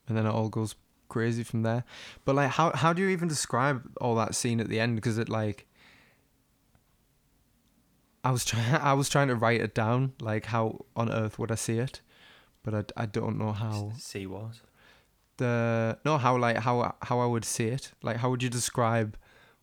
and 0.08 0.18
then 0.18 0.26
it 0.26 0.30
all 0.30 0.50
goes 0.50 0.76
crazy 1.08 1.44
from 1.44 1.64
there. 1.64 1.84
But 2.26 2.36
like, 2.36 2.52
how 2.52 2.72
how 2.72 2.94
do 2.94 3.02
you 3.02 3.10
even 3.10 3.28
describe 3.28 3.84
all 4.00 4.16
that 4.16 4.36
scene 4.36 4.60
at 4.60 4.70
the 4.70 4.80
end? 4.80 4.96
Because 4.96 5.18
it 5.18 5.30
like, 5.30 5.66
I 8.24 8.32
was 8.32 8.46
trying 8.46 8.76
I 8.82 8.94
was 8.94 9.10
trying 9.10 9.30
to 9.30 9.36
write 9.36 9.62
it 9.62 9.74
down. 9.74 10.14
Like, 10.20 10.46
how 10.48 10.86
on 10.96 11.12
earth 11.12 11.40
would 11.40 11.52
I 11.52 11.56
see 11.56 11.78
it? 11.78 12.02
But 12.62 12.94
I, 12.98 13.04
I 13.04 13.06
don't 13.06 13.38
know 13.38 13.54
how 13.54 13.94
see 13.98 14.28
what? 14.28 14.60
the 15.40 15.98
no 16.06 16.18
how 16.18 16.38
like 16.38 16.58
how 16.58 16.96
how 17.02 17.20
I 17.20 17.26
would 17.26 17.44
see 17.44 17.68
it. 17.68 17.92
Like, 18.04 18.18
how 18.18 18.30
would 18.30 18.44
you 18.44 18.50
describe 18.50 19.18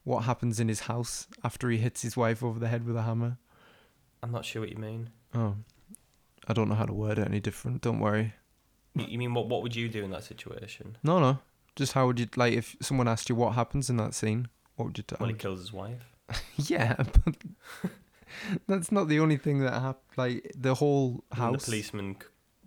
what 0.07 0.23
happens 0.23 0.61
in 0.61 0.69
his 0.69 0.81
house 0.81 1.27
after 1.43 1.69
he 1.69 1.79
hits 1.79 2.03
his 2.03 2.17
wife 2.17 2.41
over 2.41 2.61
the 2.61 2.69
head 2.69 2.87
with 2.87 2.97
a 2.97 3.03
hammer? 3.03 3.39
I'm 4.23 4.31
not 4.31 4.45
sure 4.45 4.63
what 4.63 4.71
you 4.71 4.77
mean. 4.77 5.11
Oh, 5.35 5.57
I 6.47 6.53
don't 6.53 6.69
know 6.69 6.77
how 6.77 6.85
to 6.87 6.93
word 6.93 7.19
it 7.19 7.27
any 7.27 7.41
different. 7.41 7.83
Don't 7.83 7.99
worry. 7.99 8.35
You, 8.95 9.19
mean 9.19 9.35
what? 9.35 9.49
What 9.49 9.63
would 9.63 9.75
you 9.75 9.89
do 9.89 10.05
in 10.05 10.13
that 10.13 10.23
situation? 10.23 10.97
No, 11.03 11.19
no. 11.19 11.41
Just 11.75 11.95
how 11.95 12.07
would 12.07 12.21
you 12.21 12.29
like 12.37 12.53
if 12.55 12.77
someone 12.81 13.09
asked 13.09 13.29
you 13.29 13.35
what 13.35 13.55
happens 13.55 13.91
in 13.91 13.97
that 13.97 14.15
scene? 14.15 14.47
What 14.77 14.87
would 14.87 14.99
you 14.99 15.03
tell? 15.03 15.19
Well, 15.19 15.29
he 15.29 15.35
kills 15.35 15.59
his 15.59 15.73
wife. 15.73 16.15
yeah, 16.57 16.95
but 16.97 17.35
that's 18.69 18.93
not 18.93 19.09
the 19.09 19.19
only 19.19 19.37
thing 19.39 19.59
that 19.59 19.73
happened. 19.73 20.05
Like 20.17 20.53
the 20.57 20.77
whole 20.77 21.25
And 21.33 21.39
house. 21.41 21.65
the 21.65 21.71
policeman 21.73 22.17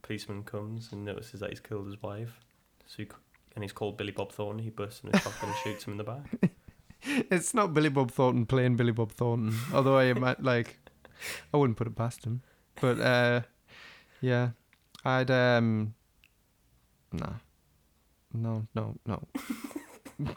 policeman 0.02 0.44
comes 0.44 0.92
and 0.92 1.06
notices 1.06 1.40
that 1.40 1.52
he's 1.52 1.62
killed 1.62 1.86
his 1.86 2.02
wife. 2.04 2.38
So 2.86 3.04
he, 3.04 3.08
and 3.56 3.64
he's 3.64 3.72
called 3.72 3.96
Billy 3.98 4.12
Bob 4.12 4.34
Thornton. 4.34 4.62
He 4.62 4.72
bursts 4.72 5.04
in 5.06 5.12
his 5.14 5.22
shotgun 5.22 5.50
and 5.52 5.58
shoots 5.64 5.86
him 5.86 5.94
in 5.94 5.98
the 5.98 6.04
back. 6.04 6.52
It's 7.32 7.54
not 7.54 7.74
Billy 7.74 7.90
Bob 7.90 8.12
Thornton 8.12 8.46
playing 8.46 8.76
Billy 8.76 8.92
Bob 8.92 9.12
Thornton. 9.12 9.56
Although 9.74 9.98
I 9.98 10.14
might 10.14 10.44
like, 10.52 10.80
I 11.54 11.58
wouldn't 11.58 11.78
put 11.78 11.88
it 11.88 11.96
past 11.96 12.26
him. 12.26 12.42
But 12.80 13.00
uh, 13.00 13.42
yeah, 14.22 14.50
I'd 15.04 15.32
um, 15.32 15.94
nah, 17.12 17.34
no, 18.34 18.68
no, 18.74 18.96
no, 19.06 19.28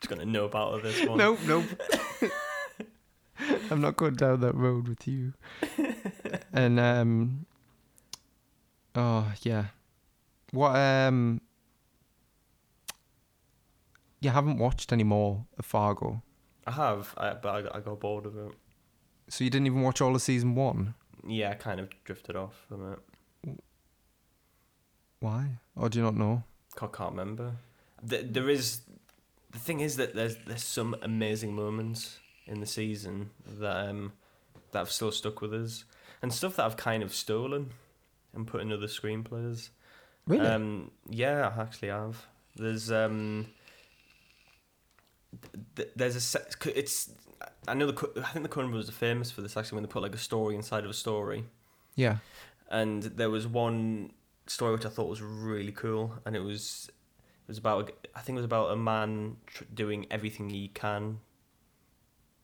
Just 0.00 0.08
gonna 0.08 0.24
know 0.24 0.46
about 0.46 0.82
this 0.82 1.06
one. 1.06 1.18
nope, 1.18 1.38
nope. 1.46 1.64
I'm 3.70 3.80
not 3.80 3.96
going 3.96 4.14
down 4.14 4.40
that 4.40 4.54
road 4.54 4.88
with 4.88 5.06
you. 5.06 5.34
and 6.52 6.80
um, 6.80 7.46
oh 8.94 9.32
yeah, 9.42 9.66
what 10.52 10.74
um, 10.76 11.40
you 14.22 14.30
haven't 14.30 14.58
watched 14.58 14.92
any 14.92 15.04
more 15.04 15.44
of 15.58 15.66
Fargo, 15.66 16.22
I 16.66 16.70
have, 16.72 17.12
I, 17.16 17.34
but 17.34 17.48
I, 17.54 17.62
got- 17.62 17.76
I 17.76 17.80
got 17.80 18.00
bored 18.00 18.26
of 18.26 18.36
it. 18.36 18.52
so 19.28 19.44
you 19.44 19.50
didn't 19.50 19.66
even 19.66 19.82
watch 19.82 20.00
all 20.00 20.14
of 20.14 20.22
season 20.22 20.54
one. 20.54 20.94
Yeah, 21.26 21.50
I 21.50 21.54
kind 21.54 21.80
of 21.80 21.88
drifted 22.04 22.36
off 22.36 22.54
from 22.68 22.92
it. 22.92 22.98
Why? 25.20 25.58
Or 25.76 25.88
do 25.88 25.98
you 25.98 26.04
not 26.04 26.16
know? 26.16 26.42
I 26.80 26.86
can't 26.86 27.10
remember. 27.10 27.52
Th 28.08 28.24
there 28.30 28.48
is 28.48 28.80
the 29.52 29.58
thing 29.58 29.80
is 29.80 29.96
that 29.96 30.14
there's 30.14 30.36
there's 30.46 30.64
some 30.64 30.96
amazing 31.02 31.54
moments 31.54 32.18
in 32.46 32.60
the 32.60 32.66
season 32.66 33.30
that 33.60 33.88
um 33.88 34.12
that 34.72 34.78
have 34.80 34.90
still 34.90 35.12
stuck 35.12 35.40
with 35.40 35.54
us, 35.54 35.84
and 36.22 36.32
stuff 36.32 36.56
that 36.56 36.64
I've 36.66 36.76
kind 36.76 37.02
of 37.02 37.14
stolen 37.14 37.70
and 38.34 38.46
put 38.46 38.62
in 38.62 38.72
other 38.72 38.86
screenplays. 38.88 39.68
Really? 40.26 40.46
Um, 40.46 40.90
yeah, 41.08 41.52
I 41.56 41.60
actually 41.62 41.88
have. 41.88 42.26
There's 42.56 42.90
um, 42.90 43.46
th- 45.40 45.64
th- 45.76 45.88
there's 45.96 46.34
a 46.34 46.78
it's 46.78 47.10
I 47.66 47.74
know 47.74 47.90
the 47.90 48.20
I 48.24 48.28
think 48.28 48.42
the 48.44 48.48
Coen 48.48 48.68
Brothers 48.70 48.88
are 48.88 48.92
famous 48.92 49.30
for 49.30 49.40
this 49.42 49.56
actually 49.56 49.76
when 49.76 49.84
they 49.84 49.88
put 49.88 50.02
like 50.02 50.14
a 50.14 50.18
story 50.18 50.54
inside 50.54 50.84
of 50.84 50.90
a 50.90 50.94
story, 50.94 51.44
yeah. 51.96 52.18
and 52.70 53.02
there 53.04 53.30
was 53.30 53.46
one 53.46 54.12
story 54.46 54.72
which 54.72 54.84
I 54.86 54.88
thought 54.88 55.08
was 55.08 55.22
really 55.22 55.72
cool, 55.72 56.14
and 56.24 56.34
it 56.36 56.40
was 56.40 56.88
it 56.88 57.48
was 57.48 57.58
about 57.58 57.90
I 58.14 58.20
think 58.20 58.36
it 58.36 58.40
was 58.40 58.44
about 58.44 58.70
a 58.72 58.76
man 58.76 59.36
tr- 59.46 59.64
doing 59.72 60.06
everything 60.10 60.50
he 60.50 60.68
can 60.68 61.18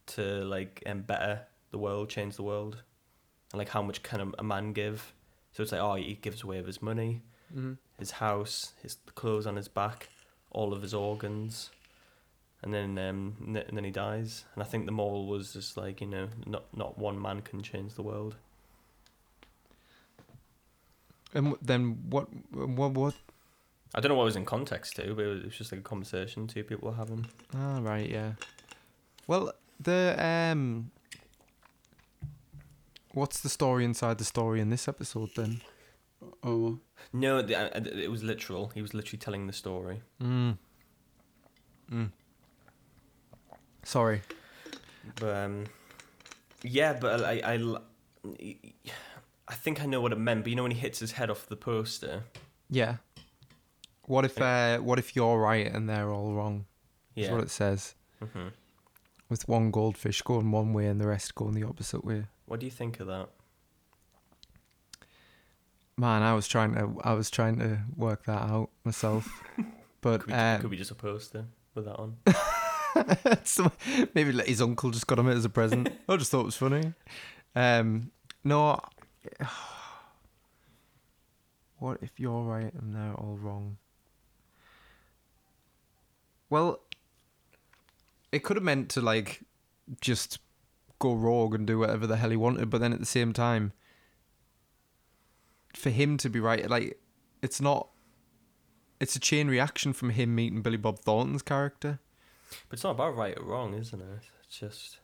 to 0.07 0.23
like 0.45 0.83
um, 0.87 1.03
better 1.03 1.43
the 1.71 1.79
world, 1.79 2.09
change 2.09 2.37
the 2.37 2.43
world, 2.43 2.83
and 3.53 3.59
like 3.59 3.69
how 3.69 3.83
much 3.83 4.03
can 4.03 4.21
a, 4.21 4.33
a 4.39 4.43
man 4.43 4.73
give? 4.73 5.13
So 5.53 5.63
it's 5.63 5.73
like 5.73 5.81
oh 5.81 5.95
he 5.95 6.15
gives 6.15 6.43
away 6.43 6.59
of 6.59 6.67
his 6.67 6.81
money, 6.83 7.23
Mm-hmm. 7.55 7.73
his 7.99 8.11
house, 8.13 8.73
his 8.83 8.97
clothes 9.15 9.47
on 9.47 9.57
his 9.57 9.69
back, 9.69 10.09
all 10.51 10.73
of 10.75 10.83
his 10.83 10.93
organs, 10.95 11.71
and 12.63 12.75
then 12.75 12.99
um, 12.99 13.37
n- 13.47 13.65
and 13.67 13.77
then 13.77 13.85
he 13.85 13.91
dies. 13.91 14.45
And 14.55 14.63
I 14.63 14.67
think 14.67 14.87
the 14.87 14.93
moral 14.93 15.27
was 15.27 15.53
just 15.53 15.77
like 15.77 16.01
you 16.01 16.07
know 16.07 16.29
not 16.47 16.65
not 16.77 16.99
one 16.99 17.21
man 17.21 17.41
can 17.43 17.63
change 17.63 17.95
the 17.95 18.03
world. 18.03 18.37
And 21.35 21.57
then 21.61 21.99
what? 22.09 22.29
What? 22.53 22.93
What? 22.93 23.15
I 23.95 24.01
don't 24.01 24.11
know 24.11 24.17
what 24.17 24.25
was 24.25 24.37
in 24.37 24.45
context 24.45 24.97
to, 24.97 25.15
but 25.15 25.25
it 25.25 25.29
was, 25.29 25.39
it 25.41 25.45
was 25.47 25.57
just 25.57 25.73
like 25.73 25.81
a 25.81 25.85
conversation 25.85 26.47
two 26.47 26.63
people 26.65 26.91
were 26.91 26.97
having. 26.97 27.27
Ah, 27.57 27.79
right. 27.81 28.09
Yeah. 28.09 28.33
Well, 29.27 29.53
the 29.81 30.15
um. 30.19 30.91
What's 33.13 33.41
the 33.41 33.49
story 33.49 33.85
inside 33.85 34.19
the 34.19 34.25
story 34.25 34.61
in 34.61 34.71
this 34.71 34.87
episode 34.87 35.31
then? 35.35 35.61
Oh. 36.43 36.79
No, 37.13 37.43
the, 37.43 37.57
uh, 37.77 37.81
it 37.85 38.11
was 38.11 38.23
literal. 38.23 38.69
He 38.75 38.83
was 38.83 38.93
literally 38.95 39.19
telling 39.19 39.47
the 39.47 39.53
story. 39.53 40.03
Mm. 40.23 40.59
Mm. 41.91 42.11
Sorry. 43.89 44.21
But 45.19 45.35
um, 45.35 45.65
yeah, 46.63 46.93
but 47.01 47.25
I 47.25 47.59
I 49.49 49.55
think 49.55 49.81
I 49.81 49.87
know 49.87 50.03
what 50.03 50.13
it 50.13 50.19
meant. 50.19 50.43
But 50.45 50.51
you 50.51 50.57
know 50.57 50.63
when 50.65 50.73
he 50.73 50.79
hits 50.79 50.99
his 50.99 51.13
head 51.13 51.31
off 51.31 51.47
the 51.47 51.57
poster, 51.57 52.25
Yeah. 52.69 52.97
What 54.07 54.27
if 54.27 54.39
uh, 54.39 54.79
what 54.81 54.99
if 54.99 55.17
you're 55.17 55.39
right 55.39 55.67
and 55.75 55.89
they're 55.89 56.11
all 56.13 56.35
wrong? 56.35 56.67
That's 57.17 57.29
Yeah. 57.29 57.33
what 57.35 57.43
it 57.45 57.51
says. 57.51 57.95
hmm 58.21 58.49
With 59.31 59.49
one 59.49 59.71
goldfish 59.71 60.21
going 60.21 60.51
one 60.53 60.75
way 60.75 60.87
and 60.87 61.01
the 61.01 61.07
rest 61.07 61.35
going 61.35 61.55
the 61.55 61.65
opposite 61.67 62.05
way. 62.05 62.27
What 62.45 62.61
do 62.61 62.67
you 62.67 62.73
think 62.73 63.01
of 63.01 63.07
that? 63.07 63.31
Man, 65.97 66.23
I 66.23 66.35
was 66.35 66.47
trying 66.47 66.75
to 66.75 67.01
I 67.05 67.15
was 67.15 67.31
trying 67.31 67.59
to 67.61 67.79
work 67.97 68.27
that 68.27 68.43
out 68.51 68.69
myself. 68.85 69.27
But 70.01 70.21
Could 70.21 70.27
we, 70.31 70.33
um, 70.35 70.61
could 70.61 70.71
we 70.71 70.77
just 70.77 70.91
a 70.93 70.95
poster 70.95 71.47
with 71.75 71.87
that 71.87 71.97
on? 71.97 72.19
Maybe 74.15 74.33
like 74.33 74.47
his 74.47 74.63
uncle 74.63 74.91
just 74.91 75.07
got 75.07 75.19
him 75.19 75.29
it 75.29 75.37
as 75.37 75.45
a 75.45 75.49
present. 75.51 75.89
I 76.09 76.17
just 76.17 76.31
thought 76.31 76.41
it 76.41 76.47
was 76.47 76.57
funny. 76.57 76.93
Um, 77.55 78.11
no. 78.45 78.81
What 81.81 81.99
if 82.03 82.19
you're 82.19 82.43
right 82.43 82.75
and 82.75 82.93
they're 82.93 83.15
all 83.15 83.39
wrong? 83.41 83.77
Well, 86.51 86.81
it 88.33 88.43
could 88.43 88.57
have 88.57 88.65
meant 88.65 88.89
to 88.91 89.01
like 89.01 89.43
just 90.01 90.41
go 90.99 91.15
rogue 91.15 91.55
and 91.55 91.67
do 91.67 91.79
whatever 91.79 92.07
the 92.07 92.17
hell 92.17 92.31
he 92.31 92.37
wanted, 92.37 92.71
but 92.71 92.81
then 92.81 92.93
at 92.93 92.99
the 92.99 93.07
same 93.07 93.33
time, 93.33 93.73
for 95.75 95.91
him 95.91 96.17
to 96.19 96.29
be 96.29 96.41
right, 96.41 96.69
like 96.69 96.99
it's 97.43 97.61
not. 97.61 97.89
It's 99.01 99.15
a 99.15 99.21
chain 99.21 99.47
reaction 99.47 99.93
from 99.93 100.11
him 100.11 100.35
meeting 100.35 100.61
Billy 100.61 100.77
Bob 100.77 100.99
Thornton's 100.99 101.43
character. 101.43 102.01
But 102.69 102.75
it's 102.79 102.85
not 102.85 102.91
about 102.93 103.17
right 103.17 103.37
or 103.39 103.45
wrong, 103.45 103.75
isn't 103.75 104.01
it? 104.01 104.07
It's 104.45 104.59
just 104.59 104.99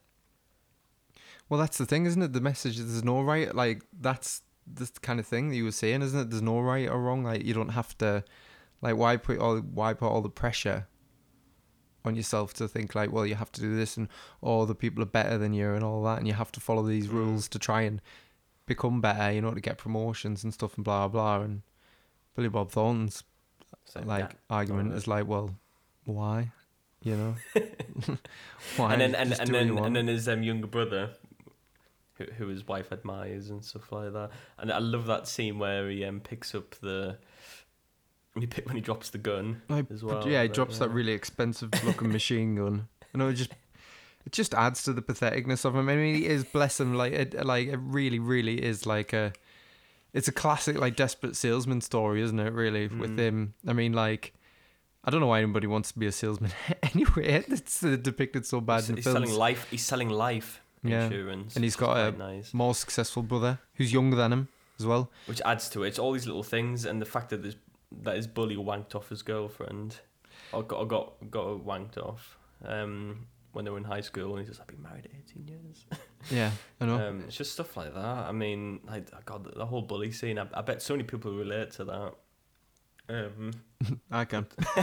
Well, 1.49 1.61
that's 1.61 1.77
the 1.79 1.87
thing, 1.87 2.07
isn't 2.07 2.23
it? 2.23 2.33
The 2.33 2.41
message 2.41 2.79
is 2.79 2.91
there's 2.93 3.05
no 3.05 3.21
right. 3.21 3.55
Like 3.55 3.83
that's 4.01 4.43
the 4.67 4.89
kind 5.03 5.21
of 5.21 5.27
thing 5.27 5.51
that 5.51 5.57
you 5.57 5.65
were 5.65 5.73
saying, 5.73 6.01
isn't 6.03 6.19
it? 6.19 6.31
There's 6.31 6.43
no 6.43 6.61
right 6.61 6.89
or 6.89 7.01
wrong. 7.03 7.23
Like 7.25 7.45
you 7.45 7.53
don't 7.55 7.71
have 7.71 7.97
to. 7.99 8.25
Like 8.81 8.97
why 8.97 9.17
put 9.17 9.39
all 9.39 9.59
why 9.59 9.93
put 9.95 10.09
all 10.09 10.23
the 10.23 10.29
pressure 10.31 10.87
on 12.05 12.15
yourself 12.17 12.53
to 12.55 12.69
think 12.69 12.95
like, 12.95 13.11
well, 13.13 13.25
you 13.27 13.35
have 13.35 13.51
to 13.53 13.61
do 13.63 13.75
this 13.77 13.97
and 13.97 14.09
all 14.43 14.67
the 14.67 14.75
people 14.75 15.03
are 15.03 15.07
better 15.07 15.39
than 15.39 15.53
you 15.55 15.73
and 15.73 15.83
all 15.83 16.03
that, 16.05 16.19
and 16.19 16.27
you 16.29 16.35
have 16.35 16.53
to 16.53 16.61
follow 16.61 16.83
these 16.83 17.07
Mm. 17.09 17.13
rules 17.13 17.49
to 17.49 17.59
try 17.59 17.83
and 17.83 18.01
become 18.67 19.01
better. 19.01 19.31
You 19.33 19.41
know, 19.43 19.53
to 19.53 19.61
get 19.61 19.79
promotions 19.79 20.45
and 20.45 20.53
stuff 20.55 20.77
and 20.77 20.85
blah 20.85 21.09
blah. 21.09 21.41
And 21.41 21.63
Billy 22.35 22.49
Bob 22.49 22.71
Thornton's 22.71 23.23
like 23.95 24.07
that- 24.31 24.39
argument 24.51 24.93
is 24.95 25.07
like, 25.07 25.27
well, 25.27 25.55
why? 26.05 26.53
You 27.05 27.17
know, 27.17 27.35
why? 28.77 28.93
and 28.95 29.01
then 29.01 29.15
and, 29.15 29.33
and 29.33 29.47
do 29.47 29.53
what 29.53 29.63
you 29.67 29.75
then 29.75 29.85
and 29.85 29.97
then 29.97 30.07
his 30.09 30.27
um, 30.29 30.43
younger 30.43 30.67
brother, 30.67 31.11
who 32.15 32.25
who 32.39 32.49
his 32.49 32.67
wife 32.67 32.93
admires 32.93 33.51
and 33.51 33.63
stuff 33.65 33.93
like 33.93 34.13
that. 34.15 34.31
And 34.59 34.73
I 34.73 34.79
love 34.79 35.07
that 35.07 35.29
scene 35.29 35.59
where 35.59 35.89
he 35.91 36.05
um 36.05 36.21
picks 36.21 36.55
up 36.55 36.75
the 36.81 37.19
when 38.33 38.41
he 38.43 38.47
pick, 38.47 38.67
when 38.67 38.75
he 38.77 38.81
drops 38.81 39.11
the 39.11 39.19
gun 39.19 39.63
Like, 39.69 39.91
as 39.93 40.03
well. 40.03 40.27
yeah, 40.29 40.43
he 40.43 40.49
but, 40.49 40.55
drops 40.55 40.79
that 40.79 40.89
really 40.89 41.13
expensive 41.13 41.71
looking 41.85 42.11
machine 42.13 42.57
gun. 42.57 42.89
You 43.13 43.19
know, 43.19 43.29
it 43.29 43.35
just 43.35 43.53
it 44.27 44.33
just 44.33 44.55
adds 44.55 44.83
to 44.85 44.93
the 44.95 45.03
patheticness 45.03 45.65
of 45.67 45.77
him. 45.77 45.89
I 45.91 45.97
mean, 45.97 46.15
he 46.15 46.27
is 46.27 46.43
bless 46.45 46.81
him. 46.81 46.95
Like 46.95 47.13
it, 47.13 47.45
like 47.45 47.69
it 47.69 47.77
really, 47.83 48.19
really 48.19 48.65
is 48.65 48.87
like 48.87 49.13
a. 49.13 49.33
It's 50.15 50.29
a 50.29 50.33
classic 50.33 50.79
like 50.79 50.97
desperate 50.97 51.37
salesman 51.37 51.81
story, 51.83 52.23
isn't 52.23 52.39
it? 52.41 52.53
Really, 52.55 52.87
with 52.89 53.11
Mm. 53.17 53.19
him. 53.19 53.55
I 53.67 53.73
mean, 53.75 53.93
like. 53.93 54.33
I 55.07 55.11
don't 55.11 55.21
know 55.21 55.27
why 55.27 55.39
anybody 55.43 55.67
wants 55.67 55.93
to 55.93 55.99
be 55.99 56.07
a 56.07 56.13
salesman 56.13 56.51
anyway. 56.95 57.45
It's 57.49 57.83
uh, 57.85 57.97
depicted 57.97 58.47
so 58.47 58.61
bad 58.61 58.81
He's, 58.81 58.91
in 58.91 58.97
he's 58.97 59.05
films. 59.05 59.17
selling 59.29 59.39
life. 59.39 59.67
He's 59.71 59.85
selling 59.85 60.09
life 60.09 60.61
Yeah. 60.83 61.05
insurance, 61.05 61.55
And 61.57 61.65
he's 61.65 61.77
got 61.77 61.97
a- 61.97 62.17
nice, 62.17 62.55
More 62.55 62.75
successful 62.75 63.23
brother 63.23 63.59
who's 63.75 63.93
younger 63.93 64.17
than 64.17 64.33
him 64.33 64.49
as 64.79 64.87
well. 64.87 65.11
which 65.27 65.41
adds 65.45 65.69
to 65.71 65.85
it. 65.85 65.89
It's 65.89 65.99
all 65.99 66.13
these 66.13 66.27
little 66.27 66.43
things, 66.43 66.85
and 66.85 67.01
the 67.03 67.07
fact 67.07 67.29
that 67.31 67.43
this 67.43 67.57
that 68.03 68.17
his 68.17 68.27
bully 68.27 68.57
wanked 68.57 68.95
off 68.97 69.09
his 69.11 69.23
girlfriend, 69.23 70.01
or 70.53 70.63
got 70.65 70.79
or 70.81 70.87
got 70.87 71.31
got 71.31 71.47
wanked 71.65 71.97
off. 71.99 72.37
Um, 72.65 73.27
when 73.53 73.65
they 73.65 73.71
were 73.71 73.79
in 73.79 73.85
high 73.85 74.01
school, 74.01 74.31
and 74.37 74.41
he 74.41 74.47
says, 74.47 74.59
"I've 74.61 74.67
been 74.67 74.83
married 74.83 75.09
eighteen 75.17 75.47
years." 75.47 75.85
Yeah, 76.31 76.51
I 76.81 76.87
know. 76.87 76.99
Um, 77.09 77.21
it's 77.27 77.37
just 77.37 77.53
stuff 77.53 77.77
like 77.77 77.93
that. 77.95 78.01
I 78.31 78.33
mean, 78.33 78.81
like 78.87 79.11
God, 79.27 79.45
the, 79.45 79.51
the 79.59 79.67
whole 79.67 79.83
bully 79.83 80.11
scene. 80.11 80.39
I, 80.39 80.47
I 80.55 80.63
bet 80.63 80.81
so 80.81 80.95
many 80.95 81.05
people 81.05 81.31
relate 81.33 81.71
to 81.73 81.85
that. 81.85 82.15
Um, 83.09 83.51
I 84.11 84.25
can. 84.25 84.47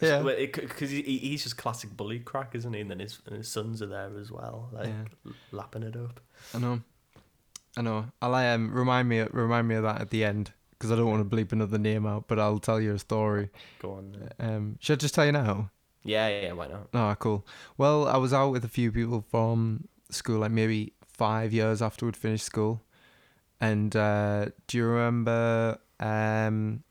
yeah, 0.00 0.22
because 0.22 0.90
he, 0.90 1.02
he- 1.02 1.18
he's 1.18 1.42
just 1.42 1.56
classic 1.56 1.96
bully 1.96 2.18
crack, 2.20 2.54
isn't 2.54 2.72
he? 2.72 2.80
And 2.80 2.90
then 2.90 2.98
his, 3.00 3.20
and 3.26 3.36
his 3.36 3.48
sons 3.48 3.80
are 3.82 3.86
there 3.86 4.10
as 4.18 4.30
well, 4.30 4.68
like 4.72 4.88
Yeah. 4.88 5.32
lapping 5.52 5.82
it 5.82 5.96
up. 5.96 6.20
I 6.54 6.58
know. 6.58 6.80
I 7.76 7.82
know. 7.82 8.06
I'll 8.22 8.34
um, 8.34 8.72
remind 8.72 9.08
me 9.08 9.20
remind 9.32 9.66
me 9.66 9.74
of 9.76 9.82
that 9.84 10.00
at 10.00 10.10
the 10.10 10.24
end 10.24 10.52
because 10.72 10.92
I 10.92 10.96
don't 10.96 11.10
want 11.10 11.28
to 11.28 11.36
bleep 11.36 11.52
another 11.52 11.78
name 11.78 12.06
out, 12.06 12.28
but 12.28 12.38
I'll 12.38 12.58
tell 12.58 12.80
you 12.80 12.94
a 12.94 12.98
story. 12.98 13.48
Go 13.80 13.92
on. 13.94 14.12
then. 14.38 14.48
Um, 14.54 14.76
should 14.80 14.98
I 14.98 15.00
just 15.00 15.14
tell 15.14 15.26
you 15.26 15.32
now? 15.32 15.70
Yeah, 16.04 16.28
yeah, 16.28 16.40
yeah, 16.42 16.52
why 16.52 16.68
not? 16.68 16.88
Oh, 16.92 17.14
cool. 17.18 17.46
Well, 17.78 18.06
I 18.06 18.18
was 18.18 18.32
out 18.34 18.50
with 18.50 18.64
a 18.64 18.68
few 18.68 18.92
people 18.92 19.24
from 19.30 19.88
school, 20.10 20.40
like 20.40 20.50
maybe 20.50 20.92
five 21.08 21.52
years 21.52 21.80
after 21.80 22.04
we'd 22.04 22.16
finished 22.16 22.44
school. 22.44 22.82
And 23.60 23.96
uh, 23.96 24.46
do 24.66 24.76
you 24.76 24.84
remember 24.84 25.78
um, 26.00 26.82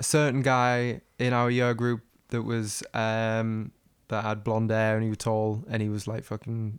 a 0.00 0.02
certain 0.04 0.42
guy 0.42 1.00
in 1.18 1.32
our 1.32 1.50
year 1.50 1.74
group 1.74 2.02
that 2.28 2.42
was 2.42 2.82
um, 2.94 3.72
that 4.08 4.22
had 4.24 4.44
blonde 4.44 4.70
hair 4.70 4.94
and 4.94 5.02
he 5.04 5.08
was 5.08 5.18
tall 5.18 5.64
and 5.68 5.82
he 5.82 5.88
was 5.88 6.06
like 6.06 6.24
fucking 6.24 6.78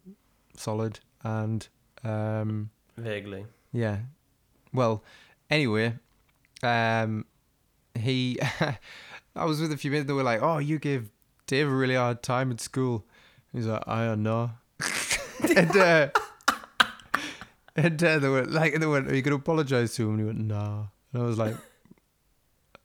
solid 0.55 0.99
and 1.23 1.67
um, 2.03 2.69
Vaguely. 2.97 3.45
yeah. 3.71 3.97
Well, 4.73 5.03
anyway, 5.49 5.95
um, 6.63 7.25
he, 7.97 8.37
I 9.35 9.45
was 9.45 9.59
with 9.59 9.71
a 9.71 9.77
few 9.77 9.91
men 9.91 10.05
that 10.05 10.13
were 10.13 10.23
like, 10.23 10.41
"Oh, 10.41 10.59
you 10.59 10.77
gave 10.79 11.09
Dave 11.47 11.67
a 11.67 11.71
really 11.71 11.95
hard 11.95 12.21
time 12.21 12.51
at 12.51 12.61
school." 12.61 13.05
He's 13.51 13.65
like, 13.65 13.83
"I 13.87 14.05
don't 14.05 14.21
know," 14.23 14.51
and 15.55 15.75
uh, 15.75 16.09
and 17.83 18.03
uh, 18.03 18.19
they 18.19 18.27
were 18.27 18.45
like, 18.45 18.79
"They 18.79 18.85
went, 18.85 19.09
are 19.09 19.15
you 19.15 19.21
gonna 19.21 19.37
apologize 19.37 19.95
to 19.95 20.03
him?" 20.03 20.11
And 20.11 20.19
he 20.19 20.25
went, 20.25 20.39
nah. 20.39 20.85
and 21.13 21.23
I 21.23 21.25
was 21.25 21.37
like. 21.37 21.55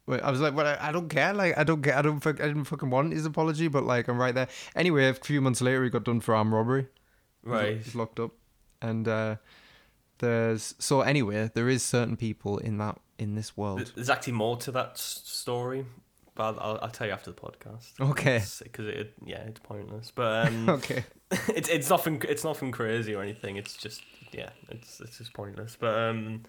Wait, 0.07 0.21
I 0.21 0.31
was 0.31 0.39
like, 0.39 0.55
well, 0.55 0.67
I, 0.67 0.89
I 0.89 0.93
don't 0.93 1.09
care. 1.09 1.33
Like, 1.33 1.57
I 1.57 1.65
don't 1.65 1.81
care. 1.81 1.97
I 1.97 2.03
don't. 2.03 2.21
fuck- 2.21 2.39
I 2.39 2.47
didn't 2.47 2.65
fucking 2.65 2.91
want 2.91 3.15
his 3.15 3.25
apology, 3.25 3.69
but 3.69 3.85
like, 3.85 4.07
I'm 4.07 4.19
right 4.19 4.35
there. 4.35 4.49
Anyway, 4.77 5.09
a 5.09 5.15
few 5.15 5.41
months 5.41 5.63
later, 5.63 5.83
he 5.83 5.89
got 5.89 6.05
done 6.05 6.21
for 6.21 6.35
armed 6.35 6.53
robbery. 6.53 6.89
Right. 7.43 7.79
He's 7.79 7.95
locked 7.95 8.21
up. 8.21 8.33
And 8.83 9.09
uh, 9.09 9.37
there's 10.19 10.75
so 10.79 11.01
anyway, 11.01 11.51
there 11.55 11.69
is 11.69 11.83
certain 11.83 12.17
people 12.17 12.59
in 12.59 12.79
that 12.79 12.99
in 13.19 13.35
this 13.35 13.57
world. 13.57 13.93
There's 13.95 14.11
actually 14.11 14.35
more 14.35 14.57
to 14.59 14.73
that 14.73 14.99
story, 14.99 15.87
but 16.35 16.43
I'll, 16.43 16.61
I'll, 16.61 16.79
I'll 16.83 16.91
tell 16.91 17.07
you 17.07 17.13
after 17.13 17.31
the 17.31 17.41
podcast. 17.41 17.93
Okay. 18.01 18.43
Because 18.63 18.87
it, 18.87 19.15
yeah, 19.25 19.43
it's 19.43 19.61
pointless. 19.61 20.13
But 20.15 20.49
um, 20.49 20.69
okay. 20.81 21.05
it's 21.49 21.69
it's 21.69 21.91
nothing 21.91 22.23
it's 22.29 22.45
nothing 22.45 22.73
crazy 22.73 23.15
or 23.15 23.23
anything. 23.23 23.57
It's 23.57 23.77
just 23.77 24.03
yeah, 24.35 24.51
it's 24.69 25.01
it's 25.01 25.19
just 25.19 25.33
pointless. 25.33 25.77
But 25.79 25.95
um, 25.99 26.43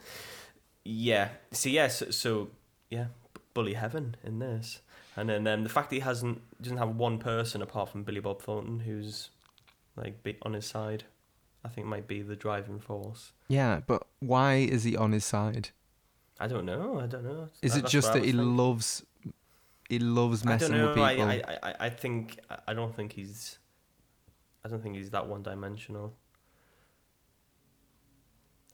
yeah. 0.83 1.29
So 1.51 1.69
yeah, 1.69 1.87
so, 1.87 2.09
so 2.11 2.49
yeah, 2.89 3.05
bully 3.53 3.73
heaven 3.73 4.15
in 4.23 4.39
this, 4.39 4.81
and 5.15 5.29
then 5.29 5.47
um, 5.47 5.63
the 5.63 5.69
fact 5.69 5.89
that 5.89 5.95
he 5.97 6.01
hasn't 6.01 6.41
doesn't 6.61 6.77
have 6.77 6.95
one 6.95 7.17
person 7.19 7.61
apart 7.61 7.89
from 7.89 8.03
Billy 8.03 8.19
Bob 8.19 8.41
Thornton 8.41 8.79
who's 8.81 9.29
like 9.95 10.23
be 10.23 10.37
on 10.41 10.53
his 10.53 10.65
side, 10.65 11.03
I 11.63 11.69
think 11.69 11.87
might 11.87 12.07
be 12.07 12.21
the 12.21 12.35
driving 12.35 12.79
force. 12.79 13.31
Yeah, 13.47 13.81
but 13.85 14.05
why 14.19 14.55
is 14.55 14.83
he 14.83 14.95
on 14.97 15.11
his 15.11 15.25
side? 15.25 15.69
I 16.39 16.47
don't 16.47 16.65
know. 16.65 16.99
I 16.99 17.05
don't 17.07 17.23
know. 17.23 17.49
Is 17.61 17.73
That- 17.75 17.85
it 17.85 17.89
just 17.89 18.11
that 18.13 18.23
he 18.25 18.31
thinking. 18.31 18.57
loves 18.57 19.05
he 19.87 19.99
loves 19.99 20.43
I 20.45 20.49
messing 20.49 20.71
don't 20.71 20.77
know. 20.79 20.87
with 20.87 20.95
people? 20.95 21.29
I, 21.29 21.41
I, 21.47 21.69
I, 21.69 21.75
I 21.85 21.89
think 21.89 22.39
I- 22.49 22.59
I 22.69 22.73
don't 22.73 22.93
think 22.95 23.13
he's 23.13 23.57
I 24.63 24.67
don't 24.67 24.81
think 24.81 24.95
he's 24.95 25.11
that 25.11 25.27
one 25.27 25.43
dimensional. 25.43 26.13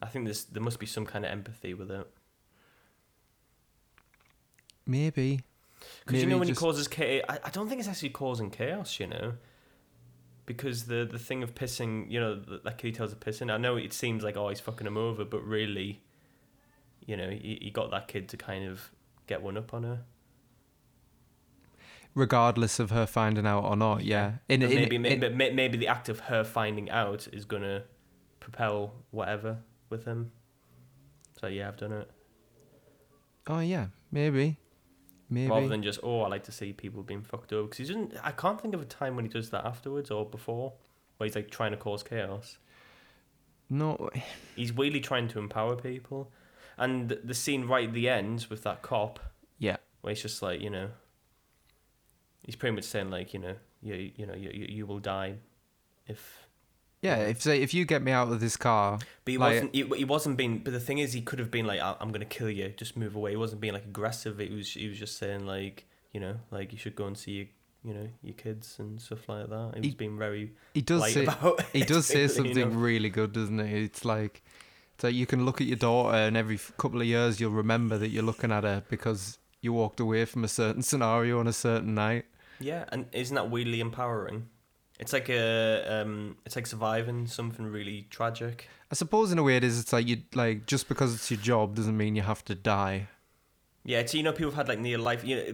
I 0.02 0.08
think 0.08 0.26
there's 0.26 0.45
there 0.45 0.64
must 0.64 0.80
be 0.80 0.86
some 0.86 1.06
kind 1.06 1.26
of 1.26 1.32
empathy 1.32 1.74
with 1.74 1.91
it. 1.91 2.08
Maybe. 4.86 5.41
Because 6.06 6.22
you 6.22 6.30
know 6.30 6.38
when 6.38 6.47
just- 6.47 6.60
he 6.60 6.66
causes 6.66 6.88
chaos, 6.88 7.26
I, 7.30 7.39
I 7.45 7.49
don't 7.49 7.68
think 7.68 7.80
it's 7.80 7.89
actually 7.89 8.10
causing 8.10 8.49
chaos. 8.49 8.99
You 8.99 9.08
know, 9.08 9.34
because 10.45 10.86
the 10.86 11.08
the 11.10 11.20
thing 11.20 11.43
of 11.43 11.56
pissing, 11.56 12.10
you 12.12 12.20
know, 12.20 12.41
like 12.64 12.64
that 12.78 12.82
he 12.82 12.91
tells 12.91 13.12
of 13.12 13.20
pissing. 13.20 13.52
I 13.52 13.58
know 13.58 13.78
it 13.78 13.93
seems 13.93 14.24
like 14.24 14.38
oh 14.38 14.49
he's 14.49 14.60
fucking 14.60 14.86
him 14.88 14.97
over, 14.97 15.24
but 15.26 15.41
really, 15.43 16.02
you 17.06 17.16
know, 17.18 17.30
he, 17.30 17.60
he 17.62 17.70
got 17.72 17.91
that 17.91 18.08
kid 18.08 18.28
to 18.30 18.38
kind 18.38 18.66
of 18.68 18.91
get 19.28 19.41
one 19.41 19.58
up 19.58 19.74
on 19.74 19.84
her. 19.84 19.99
regardless 22.14 22.80
of 22.80 22.91
her 22.91 23.06
finding 23.06 23.47
out 23.47 23.64
or 23.64 23.76
not. 23.78 24.04
Yeah. 24.04 24.34
In, 24.49 24.62
in, 24.62 24.70
maybe 24.70 24.95
in- 24.97 25.02
maybe 25.02 25.30
may- 25.30 25.52
maybe 25.54 25.78
the 25.78 25.88
act 25.88 26.10
of 26.10 26.22
her 26.22 26.43
finding 26.43 26.89
out 26.89 27.28
is 27.32 27.45
gonna 27.45 27.84
propel 28.39 28.93
whatever 29.12 29.60
with 29.92 30.06
him. 30.06 30.32
So 31.39 31.48
yeah, 31.48 31.68
I've 31.68 31.78
done 31.78 31.92
it. 31.92 32.10
oh 33.48 33.60
yeah, 33.60 33.88
maybe, 34.12 34.58
maybe. 35.30 35.50
Rather 35.50 35.68
than 35.68 35.84
just 35.84 36.00
oh, 36.04 36.22
I 36.22 36.28
like 36.30 36.44
to 36.46 36.52
see 36.52 36.74
people 36.74 37.04
being 37.04 37.22
fucked 37.24 37.54
up 37.54 37.66
because 37.66 37.78
he 37.78 37.84
doesn't. 37.86 38.14
I 38.24 38.32
can't 38.32 38.60
think 38.62 38.74
of 38.74 38.82
a 38.82 38.86
time 38.86 39.16
when 39.16 39.26
he 39.26 39.30
does 39.30 39.50
that 39.52 39.66
afterwards 39.66 40.10
or 40.12 40.26
before, 40.26 40.74
where 41.18 41.28
he's 41.28 41.36
like 41.36 41.50
trying 41.52 41.72
to 41.72 41.78
cause 41.78 42.04
chaos. 42.04 42.58
no, 43.70 44.10
He's 44.56 44.72
really 44.76 45.00
trying 45.00 45.28
to 45.30 45.39
empower 45.39 45.76
people, 45.76 46.32
and 46.78 47.10
the 47.10 47.34
scene 47.34 47.66
right 47.68 47.88
at 47.88 47.94
the 47.94 48.10
end 48.10 48.48
with 48.50 48.64
that 48.64 48.82
cop, 48.82 49.20
yeah, 49.58 49.78
where 50.02 50.14
he's 50.14 50.22
just 50.22 50.42
like 50.42 50.62
you 50.62 50.70
know, 50.70 50.89
he's 52.44 52.56
pretty 52.56 52.76
much 52.76 52.86
saying 52.86 53.10
like 53.10 53.34
you 53.34 53.39
know 53.39 53.56
you 53.82 54.12
you 54.16 54.26
know 54.26 54.36
you 54.36 54.52
you, 54.54 54.66
you 54.70 54.86
will 54.86 55.00
die 55.00 55.36
if 56.08 56.48
Yeah, 57.02 57.18
if 57.18 57.41
say 57.41 57.62
if 57.62 57.74
you 57.74 57.86
get 57.86 58.02
me 58.04 58.12
out 58.12 58.32
of 58.32 58.39
this 58.39 58.56
car, 58.58 58.99
But 59.26 59.32
he 59.32 59.38
Like- 59.38 59.54
wasn't. 59.56 59.76
He, 59.76 59.84
he 59.97 60.06
wasn't 60.06 60.38
being. 60.38 60.60
But 60.60 60.74
the 60.74 60.80
thing 60.80 60.99
is, 60.99 61.14
he 61.14 61.22
could 61.22 61.39
have 61.39 61.49
been 61.52 61.66
like, 61.66 61.80
"I- 61.80 61.95
"I'm 61.99 62.12
gonna 62.12 62.26
kill 62.26 62.49
you. 62.49 62.70
Just 62.78 62.95
move 62.95 63.16
away." 63.16 63.32
He 63.32 63.38
wasn't 63.38 63.62
being 63.62 63.74
like 63.74 63.86
aggressive. 63.86 64.38
He 64.39 64.49
was. 64.54 64.72
He 64.74 64.88
was 64.88 64.99
just 64.99 65.18
saying 65.18 65.45
like, 65.47 65.86
you 66.12 66.20
know, 66.20 66.36
like 66.52 66.72
you 66.72 66.78
should 66.78 66.95
go 66.95 67.06
and 67.08 67.18
see 67.18 67.32
your, 67.32 67.45
you 67.84 67.93
know, 67.95 68.08
your 68.22 68.36
kids 68.36 68.76
and 68.80 69.02
stuff 69.02 69.28
like 69.28 69.49
that. 69.49 69.72
He 69.76 69.80
was 69.80 69.89
He- 69.89 69.95
being 69.95 70.18
very 70.18 70.52
he 70.76 70.82
does 70.82 71.12
say 71.12 71.26
he 71.74 71.82
it, 71.82 71.88
does 71.88 72.06
say 72.06 72.24
you 72.24 72.28
something 72.28 72.70
know. 72.70 72.76
really 72.76 73.10
good, 73.10 73.32
doesn't 73.34 73.60
he? 73.68 73.84
It's 73.84 74.06
like 74.06 74.43
it's 74.93 75.04
like 75.04 75.16
you 75.16 75.26
can 75.26 75.43
look 75.45 75.60
at 75.60 75.66
your 75.68 75.78
daughter, 75.78 76.16
and 76.16 76.38
every 76.38 76.60
couple 76.78 77.02
of 77.02 77.08
years 77.08 77.39
you'll 77.39 77.52
remember 77.52 77.97
that 77.97 78.10
you're 78.10 78.22
looking 78.24 78.52
at 78.52 78.64
her 78.64 78.84
because 78.89 79.39
you 79.60 79.74
walked 79.74 79.99
away 79.99 80.26
from 80.26 80.43
a 80.43 80.47
certain 80.47 80.82
scenario 80.91 81.39
on 81.39 81.47
a 81.47 81.54
certain 81.54 81.95
night. 81.95 82.26
Yeah, 82.60 82.86
and 82.91 83.08
isn't 83.12 83.34
that 83.36 83.49
weirdly 83.49 83.80
empowering? 83.80 84.49
It's 85.02 85.14
like 85.14 85.30
a. 85.30 85.84
Um, 85.89 86.38
it's 86.45 86.56
like 86.56 86.68
surviving 86.68 87.28
something 87.28 87.66
really 87.66 88.08
tragic. 88.10 88.70
I 88.91 88.95
suppose 88.95 89.32
in 89.32 89.39
a 89.39 89.43
way 89.43 89.58
it 89.58 89.64
is. 89.64 89.80
It's 89.80 89.91
like 89.91 90.08
you 90.08 90.18
like 90.34 90.68
just 90.68 90.88
because 90.88 91.14
it's 91.14 91.30
your 91.30 91.39
job 91.39 91.76
doesn't 91.76 91.97
mean 91.97 92.16
you 92.16 92.22
have 92.22 92.45
to 92.45 92.56
die. 92.56 93.08
Yeah, 93.84 94.06
so 94.06 94.18
you 94.18 94.24
know, 94.24 94.32
people 94.32 94.52
have 94.52 94.58
had 94.58 94.68
like 94.70 94.80
near 94.80 94.99
life. 94.99 95.24
You 95.26 95.36
know, 95.38 95.54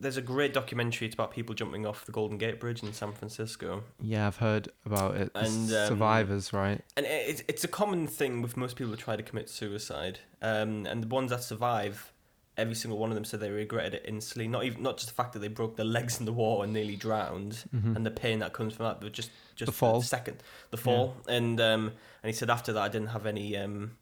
there's 0.00 0.16
a 0.16 0.22
great 0.22 0.54
documentary. 0.54 1.06
It's 1.06 1.14
about 1.14 1.30
people 1.30 1.54
jumping 1.54 1.86
off 1.86 2.06
the 2.06 2.12
Golden 2.12 2.38
Gate 2.38 2.60
Bridge 2.60 2.82
in 2.82 2.92
San 2.92 3.12
Francisco. 3.12 3.84
Yeah, 4.00 4.26
I've 4.26 4.36
heard 4.36 4.68
about 4.86 5.16
it. 5.16 5.30
And, 5.34 5.70
um, 5.70 5.88
survivors, 5.88 6.52
right? 6.52 6.80
And 6.96 7.06
it, 7.06 7.44
it's 7.48 7.64
a 7.64 7.68
common 7.68 8.06
thing 8.06 8.40
with 8.40 8.56
most 8.56 8.76
people 8.76 8.90
who 8.90 8.96
try 8.96 9.16
to 9.16 9.22
commit 9.22 9.50
suicide. 9.50 10.20
Um, 10.40 10.86
and 10.86 11.02
the 11.02 11.08
ones 11.08 11.30
that 11.30 11.42
survive, 11.42 12.12
every 12.58 12.74
single 12.74 12.98
one 12.98 13.10
of 13.10 13.14
them 13.14 13.24
said 13.24 13.40
they 13.40 13.50
regretted 13.50 13.94
it 13.94 14.04
instantly. 14.06 14.48
Not 14.48 14.64
even 14.64 14.82
not 14.82 14.96
just 14.98 15.08
the 15.08 15.14
fact 15.14 15.32
that 15.32 15.38
they 15.38 15.48
broke 15.48 15.76
their 15.76 15.86
legs 15.86 16.18
in 16.20 16.26
the 16.26 16.32
water 16.32 16.64
and 16.64 16.72
nearly 16.72 16.96
drowned, 16.96 17.64
Mhm. 17.74 17.96
and 17.96 18.04
the 18.04 18.10
pain 18.10 18.40
that 18.40 18.52
comes 18.52 18.74
from 18.74 18.84
that, 18.86 19.00
but 19.00 19.12
just 19.12 19.30
just 19.56 19.66
The 19.66 19.72
fall. 19.72 20.02
second, 20.02 20.42
the 20.70 20.76
fall. 20.76 21.16
And 21.28 21.60
um, 21.60 21.92
and 22.22 22.26
he 22.30 22.32
said 22.32 22.50
after 22.50 22.72
that, 22.74 22.82
I 22.82 22.88
didn't 22.88 23.08
have 23.08 23.24
any 23.26 23.56
um, 23.56 23.96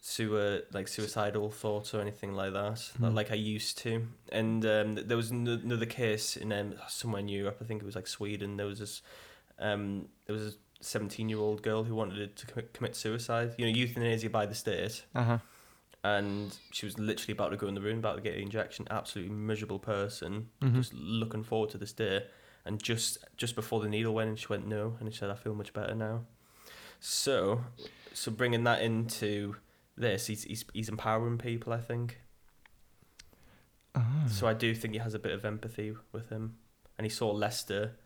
sewer 0.00 0.62
like 0.72 0.88
suicidal 0.88 1.50
thoughts 1.50 1.94
or 1.94 2.00
anything 2.00 2.34
like 2.34 2.52
that, 2.52 2.78
Mm. 3.00 3.14
like 3.14 3.30
I 3.30 3.34
used 3.36 3.78
to. 3.78 4.08
And 4.32 4.64
um, 4.66 4.94
there 4.96 5.16
was 5.16 5.30
ano- 5.30 5.60
another 5.62 5.86
case 5.86 6.36
in 6.36 6.52
um, 6.52 6.74
somewhere 6.88 7.20
in 7.20 7.28
Europe. 7.28 7.58
I 7.60 7.64
think 7.64 7.82
it 7.82 7.86
was 7.86 7.94
like 7.96 8.08
Sweden. 8.08 8.56
There 8.56 8.66
was 8.66 8.78
this 8.80 9.02
um, 9.58 10.08
there 10.26 10.34
was 10.34 10.54
a 10.54 10.56
17 10.80 11.28
year 11.28 11.38
old 11.38 11.62
girl 11.62 11.84
who 11.84 11.94
wanted 11.94 12.34
to 12.36 12.46
commit, 12.46 12.72
commit 12.74 12.96
suicide. 12.96 13.54
You 13.58 13.66
know, 13.66 13.72
euthanasia 13.72 14.28
by 14.30 14.46
the 14.46 14.54
state. 14.54 15.04
Uh 15.14 15.22
huh. 15.24 15.38
And 16.04 16.56
she 16.72 16.84
was 16.84 16.98
literally 16.98 17.32
about 17.32 17.50
to 17.50 17.56
go 17.56 17.68
in 17.68 17.74
the 17.74 17.80
room, 17.80 17.98
about 17.98 18.16
to 18.16 18.22
get 18.22 18.34
the 18.34 18.42
injection. 18.42 18.86
Absolutely 18.90 19.34
miserable 19.34 19.78
person, 19.78 20.48
Mhm. 20.60 20.74
just 20.74 20.92
looking 20.94 21.44
forward 21.44 21.70
to 21.70 21.78
this 21.78 21.92
day. 21.92 22.26
And 22.64 22.82
just 22.82 23.18
just 23.36 23.54
before 23.54 23.80
the 23.80 23.88
needle 23.88 24.14
went 24.14 24.30
in, 24.30 24.36
she 24.36 24.46
went 24.48 24.66
no, 24.66 24.96
and 25.00 25.12
she 25.12 25.18
said, 25.18 25.30
"I 25.30 25.34
feel 25.34 25.54
much 25.54 25.72
better 25.72 25.94
now." 25.94 26.26
So, 27.00 27.64
so 28.12 28.30
bringing 28.32 28.62
that 28.64 28.82
into 28.82 29.56
this, 29.96 30.26
he's 30.26 30.44
he's, 30.44 30.64
he's 30.72 30.88
empowering 30.88 31.38
people. 31.38 31.72
I 31.72 31.80
think. 31.80 32.20
Ah. 33.94 34.24
So 34.28 34.46
I 34.46 34.54
do 34.54 34.74
think 34.74 34.94
he 34.94 35.00
has 35.00 35.14
a 35.14 35.18
bit 35.18 35.32
of 35.32 35.44
empathy 35.44 35.94
with 36.12 36.30
him, 36.30 36.56
and 36.98 37.04
he 37.04 37.10
saw 37.10 37.30
Lester 37.30 37.96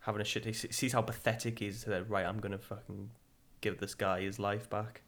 having 0.00 0.20
a 0.20 0.24
shit. 0.24 0.44
He 0.44 0.52
sees 0.52 0.92
how 0.92 1.02
pathetic 1.02 1.60
he 1.60 1.68
is. 1.68 1.80
So 1.82 2.04
right, 2.08 2.26
I'm 2.26 2.38
gonna 2.40 2.58
fucking 2.58 3.10
give 3.60 3.78
this 3.78 3.94
guy 3.94 4.20
his 4.22 4.38
life 4.38 4.68
back. 4.68 5.02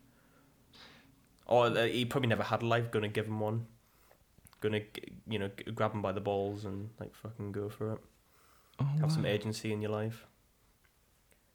Or 1.47 1.67
uh, 1.67 1.85
he 1.87 2.05
probably 2.05 2.29
never 2.29 2.43
had 2.43 2.63
a 2.63 2.67
life. 2.67 2.91
Gonna 2.91 3.09
give 3.09 3.27
him 3.27 3.41
one. 3.41 3.67
Gonna 4.61 4.81
you 5.29 5.39
know 5.39 5.51
grab 5.75 5.93
him 5.93 6.03
by 6.03 6.13
the 6.13 6.21
balls 6.21 6.65
and 6.65 6.91
like 6.99 7.15
fucking 7.15 7.53
go 7.53 7.69
for 7.69 7.93
it. 7.93 7.99
oh, 8.81 8.89
Have 9.01 9.13
some 9.13 9.27
agency 9.27 9.73
in 9.73 9.81
your 9.83 9.91
life. 9.93 10.27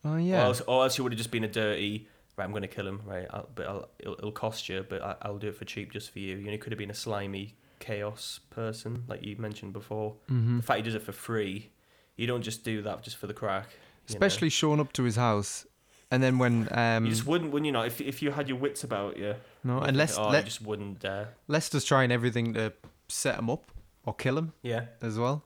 oh 0.06 0.14
Or 0.14 0.20
yeah. 0.20 0.44
else, 0.46 0.62
or 0.62 0.84
else 0.84 0.98
you 0.98 1.04
would 1.04 1.14
have 1.14 1.18
just 1.18 1.32
been 1.32 1.44
a 1.44 1.48
dirty. 1.50 2.08
Right, 2.38 2.46
I'm 2.46 2.54
gonna 2.54 2.68
kill 2.68 2.88
him. 2.88 3.02
Right, 3.06 3.28
I'll, 3.30 3.50
but 3.54 3.68
I'll, 3.68 3.90
it'll, 4.00 4.14
it'll 4.14 4.32
cost 4.32 4.70
you, 4.70 4.86
but 4.88 5.02
I, 5.02 5.16
I'll 5.24 5.38
do 5.38 5.50
it 5.50 5.56
for 5.56 5.66
cheap 5.66 5.92
just 5.92 6.12
for 6.12 6.20
you. 6.20 6.38
You 6.38 6.46
know, 6.46 6.52
he 6.52 6.58
could 6.58 6.72
have 6.72 6.80
been 6.80 6.90
a 6.92 6.96
slimy 6.96 7.56
chaos 7.80 8.40
person, 8.52 9.04
like 9.08 9.24
you 9.24 9.36
mentioned 9.38 9.74
before. 9.74 10.16
hmm 10.30 10.58
The 10.58 10.64
fact 10.64 10.78
he 10.78 10.84
does 10.84 10.96
it 10.96 11.02
for 11.02 11.12
free, 11.12 11.72
you 12.16 12.28
don't 12.28 12.42
just 12.44 12.64
do 12.64 12.82
that 12.84 13.04
just 13.04 13.18
for 13.18 13.28
the 13.28 13.34
crack. 13.34 13.68
you 13.72 14.14
know. 14.14 14.18
Especially 14.18 14.50
showing 14.50 14.80
up 14.80 14.94
to 14.94 15.04
his 15.04 15.18
house, 15.18 15.66
and 16.12 16.22
then 16.22 16.38
when 16.38 16.68
um 16.72 17.06
you 17.06 17.12
just 17.12 17.26
wouldn't, 17.26 17.52
wouldn't 17.52 17.66
you? 17.66 17.72
Know, 17.72 17.84
if 17.84 18.00
if 18.02 18.22
you 18.22 18.32
had 18.32 18.48
your 18.50 18.58
wits 18.58 18.84
about 18.84 19.18
you, 19.18 19.36
no, 19.64 19.80
unless 19.80 20.16
think, 20.16 20.28
oh, 20.28 20.32
Le- 20.32 20.44
just 20.44 20.62
wouldn't 20.62 21.00
dare. 21.00 21.30
Lester's 21.48 21.86
trying 21.86 22.12
everything 22.12 22.54
to 22.54 22.74
set 23.08 23.40
him 23.40 23.50
up 23.50 23.72
or 24.06 24.14
kill 24.14 24.38
him 24.38 24.54
Yeah. 24.62 24.86
as 25.02 25.18
well, 25.18 25.44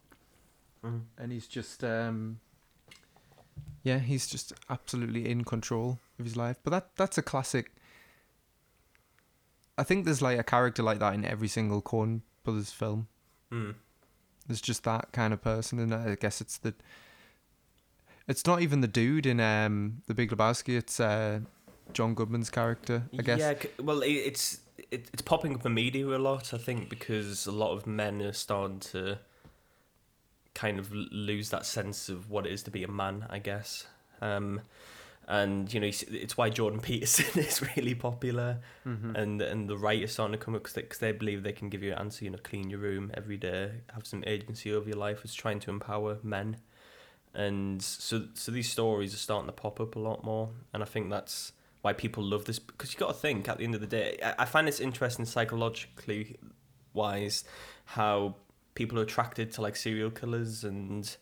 Mm. 0.84 1.02
and 1.18 1.32
he's 1.32 1.48
just 1.48 1.84
um 1.84 2.40
yeah, 3.84 4.00
he's 4.00 4.26
just 4.28 4.52
absolutely 4.70 5.30
in 5.30 5.44
control 5.44 6.00
of 6.20 6.26
his 6.26 6.36
life. 6.36 6.58
But 6.64 6.72
that 6.72 6.96
that's 6.96 7.18
a 7.18 7.22
classic. 7.22 7.72
I 9.78 9.84
think 9.84 10.06
there's 10.06 10.22
like 10.22 10.40
a 10.40 10.44
character 10.44 10.82
like 10.84 11.00
that 11.00 11.14
in 11.14 11.26
every 11.26 11.48
single 11.50 11.82
Coen 11.82 12.22
Brothers 12.44 12.72
film. 12.72 13.08
Mm. 13.52 13.76
There's 14.48 14.62
just 14.62 14.84
that 14.86 15.12
kind 15.12 15.34
of 15.34 15.42
person, 15.42 15.80
and 15.80 15.94
I 15.94 16.16
guess 16.16 16.40
it's 16.42 16.58
the. 16.58 16.74
It's 18.28 18.46
not 18.46 18.62
even 18.62 18.82
the 18.82 18.88
dude 18.88 19.26
in 19.26 19.40
um 19.40 20.02
the 20.08 20.14
Big 20.14 20.32
Lebowski. 20.32 20.78
It's 20.78 21.00
uh, 21.00 21.40
John 21.94 22.14
Goodman's 22.16 22.50
character. 22.50 23.04
I 23.18 23.22
guess. 23.22 23.40
Yeah. 23.40 23.54
Well, 23.84 24.02
it's 24.04 24.60
it, 24.92 25.08
it's 25.14 25.22
popping 25.22 25.56
up 25.56 25.66
in 25.66 25.74
media 25.74 26.06
a 26.08 26.18
lot. 26.18 26.54
I 26.54 26.58
think 26.58 26.90
because 26.90 27.46
a 27.46 27.52
lot 27.52 27.72
of 27.74 27.86
men 27.88 28.22
are 28.22 28.34
starting 28.34 28.80
to 28.92 29.20
kind 30.54 30.80
of 30.80 30.92
lose 30.94 31.50
that 31.50 31.66
sense 31.66 32.10
of 32.10 32.30
what 32.30 32.46
it 32.46 32.54
is 32.54 32.64
to 32.64 32.72
be 32.72 32.84
a 32.84 32.88
man. 32.88 33.26
I 33.30 33.40
guess. 33.40 33.86
Um, 34.22 34.62
and 35.28 35.74
you 35.74 35.80
know, 35.80 35.88
it's 35.88 36.38
why 36.38 36.50
Jordan 36.50 36.80
Peterson 36.90 37.40
is 37.44 37.62
really 37.76 37.96
popular. 37.96 38.60
Mhm. 38.86 39.16
and 39.16 39.42
and 39.42 39.70
the 39.70 39.78
right 39.78 40.08
starting 40.10 40.38
to 40.38 40.44
come 40.44 40.56
up 40.56 40.62
because 40.64 40.74
they, 40.74 40.82
'cause 40.84 41.00
they 41.00 41.12
believe 41.12 41.44
they 41.44 41.52
can 41.54 41.70
give 41.70 41.84
you 41.84 41.92
an 41.94 42.00
answer. 42.00 42.26
You 42.26 42.32
know, 42.32 42.40
clean 42.44 42.70
your 42.70 42.80
room 42.80 43.12
every 43.14 43.38
day, 43.38 43.82
have 43.94 44.06
some 44.08 44.24
agency 44.26 44.74
over 44.74 44.88
your 44.90 44.98
life. 44.98 45.22
It's 45.24 45.34
trying 45.36 45.60
to 45.62 45.70
empower 45.72 46.18
men, 46.24 46.58
and 47.36 47.82
so 47.82 48.24
so 48.34 48.52
these 48.52 48.70
stories 48.70 49.14
are 49.14 49.18
starting 49.18 49.48
to 49.48 49.54
pop 49.54 49.80
up 49.80 49.96
a 49.96 50.00
lot 50.00 50.24
more. 50.24 50.50
And 50.74 50.82
I 50.82 50.86
think 50.86 51.10
that's 51.10 51.52
why 51.82 51.94
people 51.94 52.24
love 52.24 52.46
this 52.46 52.60
because 52.60 52.94
you 52.94 53.00
got 53.00 53.10
to 53.10 53.14
think 53.14 53.48
at 53.48 53.58
the 53.58 53.64
end 53.64 53.76
of 53.76 53.82
the 53.82 53.88
day. 53.88 54.18
I, 54.24 54.36
I 54.40 54.46
find 54.46 54.68
it's 54.68 54.80
interesting 54.80 55.26
psychologically 55.26 56.38
wise 56.94 57.44
how 57.84 58.36
people 58.74 58.98
are 59.00 59.04
attracted 59.04 59.52
to 59.52 59.62
like 59.62 59.76
serial 59.76 60.10
killers 60.10 60.64
and 60.64 61.16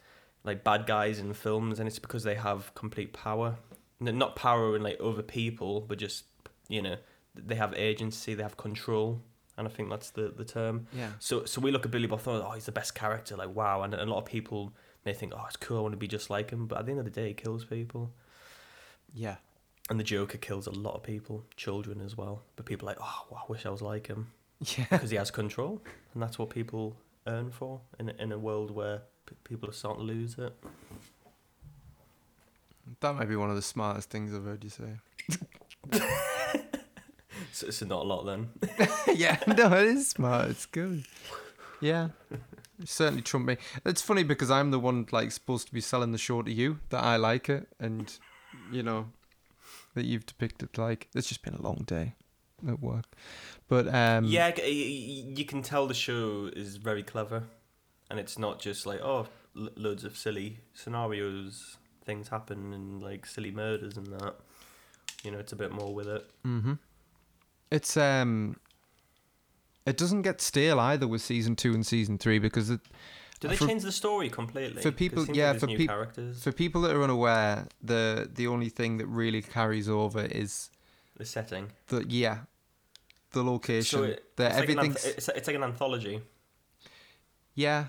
like 0.44 0.64
bad 0.64 0.86
guys 0.86 1.20
in 1.20 1.34
films, 1.34 1.80
and 1.80 1.88
it's 1.88 2.00
because 2.00 2.24
they 2.24 2.36
have 2.36 2.74
complete 2.76 3.14
power. 3.14 3.56
Not 4.00 4.36
power 4.36 4.76
in 4.76 4.84
like 4.84 4.98
other 5.04 5.24
people, 5.24 5.82
but 5.82 5.98
just 5.98 6.26
you 6.68 6.82
know 6.82 6.98
they 7.36 7.56
have 7.56 7.74
agency, 7.74 8.36
they 8.36 8.44
have 8.44 8.58
control, 8.58 9.22
and 9.58 9.68
I 9.68 9.72
think 9.72 9.90
that's 9.90 10.12
the 10.12 10.34
the 10.36 10.46
term. 10.46 10.88
Yeah. 10.94 11.12
So 11.20 11.46
so 11.46 11.60
we 11.60 11.72
look 11.72 11.86
at 11.86 11.92
Billy 11.92 12.08
Bob 12.08 12.22
Thornton, 12.22 12.46
oh, 12.48 12.54
he's 12.54 12.66
the 12.66 12.72
best 12.72 12.94
character, 12.94 13.36
like 13.36 13.56
wow, 13.56 13.82
and 13.82 13.96
a 13.96 14.06
lot 14.06 14.20
of 14.20 14.26
people 14.26 14.74
they 15.04 15.14
think, 15.14 15.34
oh, 15.36 15.44
it's 15.48 15.56
cool, 15.58 15.78
I 15.78 15.82
want 15.82 15.94
to 15.94 15.98
be 15.98 16.08
just 16.08 16.30
like 16.30 16.50
him, 16.52 16.68
but 16.68 16.80
at 16.80 16.86
the 16.86 16.92
end 16.92 17.00
of 17.00 17.06
the 17.06 17.12
day, 17.12 17.30
he 17.30 17.34
kills 17.34 17.66
people, 17.66 18.12
Yeah. 19.14 19.36
and 19.90 20.00
the 20.00 20.04
Joker 20.04 20.38
kills 20.38 20.66
a 20.68 20.72
lot 20.72 20.96
of 20.96 21.04
people, 21.04 21.46
children 21.58 22.00
as 22.02 22.16
well. 22.18 22.44
But 22.56 22.66
people 22.66 22.88
are 22.88 22.92
like, 22.94 23.02
oh, 23.02 23.26
wow, 23.30 23.44
I 23.48 23.52
wish 23.52 23.66
I 23.66 23.70
was 23.70 23.82
like 23.82 24.08
him 24.08 24.32
Yeah. 24.62 24.86
because 24.90 25.10
he 25.10 25.18
has 25.18 25.30
control, 25.32 25.82
and 26.14 26.24
that's 26.24 26.40
what 26.40 26.50
people 26.50 26.96
earn 27.28 27.52
for 27.52 27.82
in 28.00 28.10
a, 28.10 28.14
in 28.20 28.32
a 28.32 28.38
world 28.38 28.72
where 28.72 29.02
p- 29.26 29.36
people 29.44 29.70
are 29.70 29.74
starting 29.74 30.08
to 30.08 30.14
lose 30.14 30.38
it. 30.38 30.54
That 33.00 33.16
might 33.16 33.30
be 33.30 33.36
one 33.38 33.50
of 33.50 33.56
the 33.56 33.62
smartest 33.62 34.10
things 34.10 34.34
I've 34.36 34.44
heard 34.46 34.64
you 34.64 34.70
say. 34.70 36.00
So 37.52 37.68
it's 37.68 37.82
not 37.84 38.04
a 38.04 38.08
lot 38.08 38.24
then. 38.26 38.50
yeah, 39.16 39.38
no, 39.48 39.72
it 39.74 39.86
is 39.88 40.10
smart. 40.10 40.50
It's 40.50 40.66
good. 40.66 41.04
Yeah, 41.84 42.10
certainly 42.86 43.22
trump 43.22 43.46
me. 43.46 43.58
It's 43.86 44.02
funny 44.02 44.24
because 44.24 44.50
I'm 44.50 44.72
the 44.72 44.80
one 44.80 45.06
like 45.12 45.32
supposed 45.32 45.68
to 45.68 45.74
be 45.74 45.82
selling 45.82 46.12
the 46.14 46.18
show 46.18 46.42
to 46.42 46.52
you 46.52 46.80
that 46.90 47.04
I 47.04 47.18
like 47.18 47.50
it, 47.50 47.68
and 47.80 48.12
you 48.72 48.84
know 48.84 49.08
that 49.94 50.06
you've 50.06 50.26
depicted 50.26 50.78
like 50.78 51.08
it's 51.14 51.28
just 51.28 51.44
been 51.44 51.54
a 51.56 51.62
long 51.62 51.84
day 51.86 52.16
at 52.68 52.80
work. 52.80 53.06
But 53.68 53.94
um, 53.94 54.26
yeah, 54.26 54.54
c- 54.56 54.62
y- 54.62 55.28
y- 55.28 55.34
you 55.40 55.46
can 55.46 55.62
tell 55.62 55.86
the 55.88 55.94
show 55.94 56.50
is 56.56 56.78
very 56.78 57.04
clever, 57.04 57.44
and 58.10 58.20
it's 58.20 58.40
not 58.40 58.60
just 58.60 58.86
like 58.86 59.02
oh, 59.02 59.28
l- 59.58 59.70
loads 59.76 60.04
of 60.06 60.18
silly 60.18 60.60
scenarios, 60.74 61.78
things 62.06 62.30
happen, 62.30 62.74
and 62.74 63.04
like 63.04 63.26
silly 63.26 63.52
murders 63.52 63.98
and 63.98 64.08
that. 64.08 64.36
You 65.24 65.32
know, 65.32 65.40
it's 65.40 65.54
a 65.54 65.56
bit 65.58 65.72
more 65.72 65.94
with 65.94 66.08
it. 66.08 66.30
Mm-hmm. 66.46 66.74
It's 67.72 67.98
um, 67.98 68.58
it 69.86 69.98
doesn't 69.98 70.22
get 70.24 70.42
stale 70.42 70.80
either 70.80 71.08
with 71.08 71.22
season 71.22 71.56
two 71.56 71.74
and 71.74 71.86
season 71.86 72.18
three 72.18 72.40
because 72.40 72.70
it, 72.70 72.82
Do 73.40 73.48
they 73.50 73.56
For- 73.58 73.68
change 73.68 73.84
the 73.84 73.92
story 73.92 74.30
completely? 74.30 74.82
for 74.82 74.92
people- 74.92 75.26
yeah, 75.28 75.54
for 75.54 75.68
new 75.68 75.78
peop- 75.78 75.90
characters, 75.90 76.42
for 76.44 76.52
people 76.54 76.82
that 76.84 76.96
are 76.96 77.04
unaware, 77.04 77.68
the 77.82 78.30
the 78.34 78.48
only 78.48 78.70
thing 78.70 78.98
that 79.00 79.08
really 79.08 79.42
carries 79.42 79.90
over 79.90 80.22
is 80.26 80.70
the 81.18 81.26
setting. 81.26 81.72
the 81.88 82.06
yeah, 82.08 82.38
the 83.32 83.44
location. 83.44 84.00
So 84.00 84.04
it, 84.04 84.24
like 84.38 84.70
an 84.70 84.78
anth- 84.78 85.06
it's, 85.18 85.28
it's 85.30 85.48
like 85.48 85.56
an 85.58 85.64
anthology. 85.64 86.22
yeah, 87.56 87.88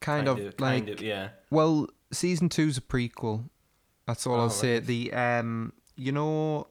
kind, 0.00 0.28
of, 0.28 0.38
like 0.38 0.56
kind 0.58 0.88
of, 0.90 1.00
yeah. 1.00 1.30
well, 1.50 1.88
season 2.12 2.48
two's 2.48 2.76
a 2.78 2.80
prequel. 2.82 3.48
That's 4.06 4.26
all 4.26 4.34
Oh, 4.36 4.40
I'll 4.40 4.50
say. 4.50 4.80
The 4.80 5.12
um, 5.12 5.72
you 5.96 6.12
know, 6.12 6.66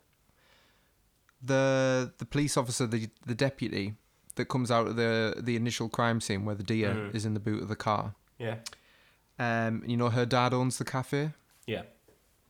the 1.42 2.14
the 2.18 2.26
police 2.26 2.58
officer, 2.58 2.86
the 2.88 3.10
the 3.26 3.36
deputy 3.36 3.96
that 4.40 4.46
comes 4.46 4.72
out 4.72 4.88
of 4.88 4.96
the 4.96 5.36
the 5.38 5.56
initial 5.56 5.88
crime 5.90 6.20
scene 6.20 6.44
where 6.46 6.56
the 6.56 6.64
deer 6.64 6.94
Mhm. 6.94 7.14
is 7.16 7.24
in 7.26 7.34
the 7.36 7.40
boot 7.40 7.62
of 7.62 7.70
the 7.70 7.76
car. 7.76 8.16
Yeah. 8.40 8.56
Um, 9.38 9.84
you 9.86 9.96
know, 9.96 10.10
her 10.10 10.26
dad 10.26 10.54
owns 10.54 10.78
the 10.80 10.86
cafe. 10.86 11.32
Yeah. 11.66 11.84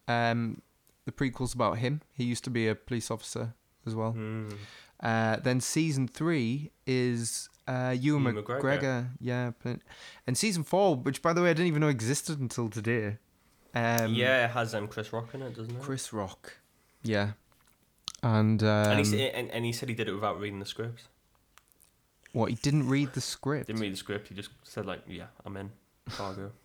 Um, 0.07 0.61
the 1.05 1.11
prequel's 1.11 1.53
about 1.53 1.77
him. 1.79 2.01
He 2.13 2.23
used 2.23 2.43
to 2.45 2.49
be 2.49 2.67
a 2.67 2.75
police 2.75 3.11
officer 3.11 3.53
as 3.85 3.93
well. 3.95 4.13
Mm. 4.13 4.53
Uh, 4.99 5.35
then 5.37 5.61
season 5.61 6.07
three 6.07 6.71
is 6.87 7.49
uh, 7.67 7.95
Ewan 7.99 8.23
Ewan 8.23 8.43
McGregor. 8.43 8.61
McGregor. 8.61 9.09
Yeah, 9.19 9.51
and 10.25 10.37
season 10.37 10.63
four, 10.63 10.95
which 10.95 11.21
by 11.21 11.33
the 11.33 11.41
way 11.41 11.49
I 11.51 11.53
didn't 11.53 11.67
even 11.67 11.81
know 11.81 11.87
existed 11.89 12.39
until 12.39 12.69
today. 12.69 13.17
Um, 13.75 14.13
yeah, 14.15 14.45
it 14.45 14.51
has 14.51 14.73
um, 14.73 14.87
Chris 14.87 15.13
Rock 15.13 15.33
in 15.35 15.41
it, 15.43 15.55
doesn't 15.55 15.75
it? 15.75 15.81
Chris 15.81 16.11
Rock. 16.11 16.57
Yeah, 17.03 17.33
and, 18.23 18.61
um, 18.63 18.67
and, 18.91 19.05
he, 19.05 19.29
and, 19.29 19.49
and 19.51 19.63
he 19.63 19.71
said 19.71 19.87
he 19.89 19.95
did 19.95 20.07
it 20.09 20.13
without 20.13 20.39
reading 20.39 20.59
the 20.59 20.65
script. 20.65 21.03
What 22.33 22.49
he 22.49 22.55
didn't 22.55 22.87
read 22.89 23.13
the 23.13 23.21
script. 23.21 23.67
Didn't 23.67 23.81
read 23.81 23.93
the 23.93 23.97
script. 23.97 24.27
He 24.29 24.35
just 24.35 24.49
said 24.63 24.85
like, 24.85 25.01
"Yeah, 25.07 25.27
I'm 25.45 25.57
in." 25.57 25.71
Fargo. 26.09 26.51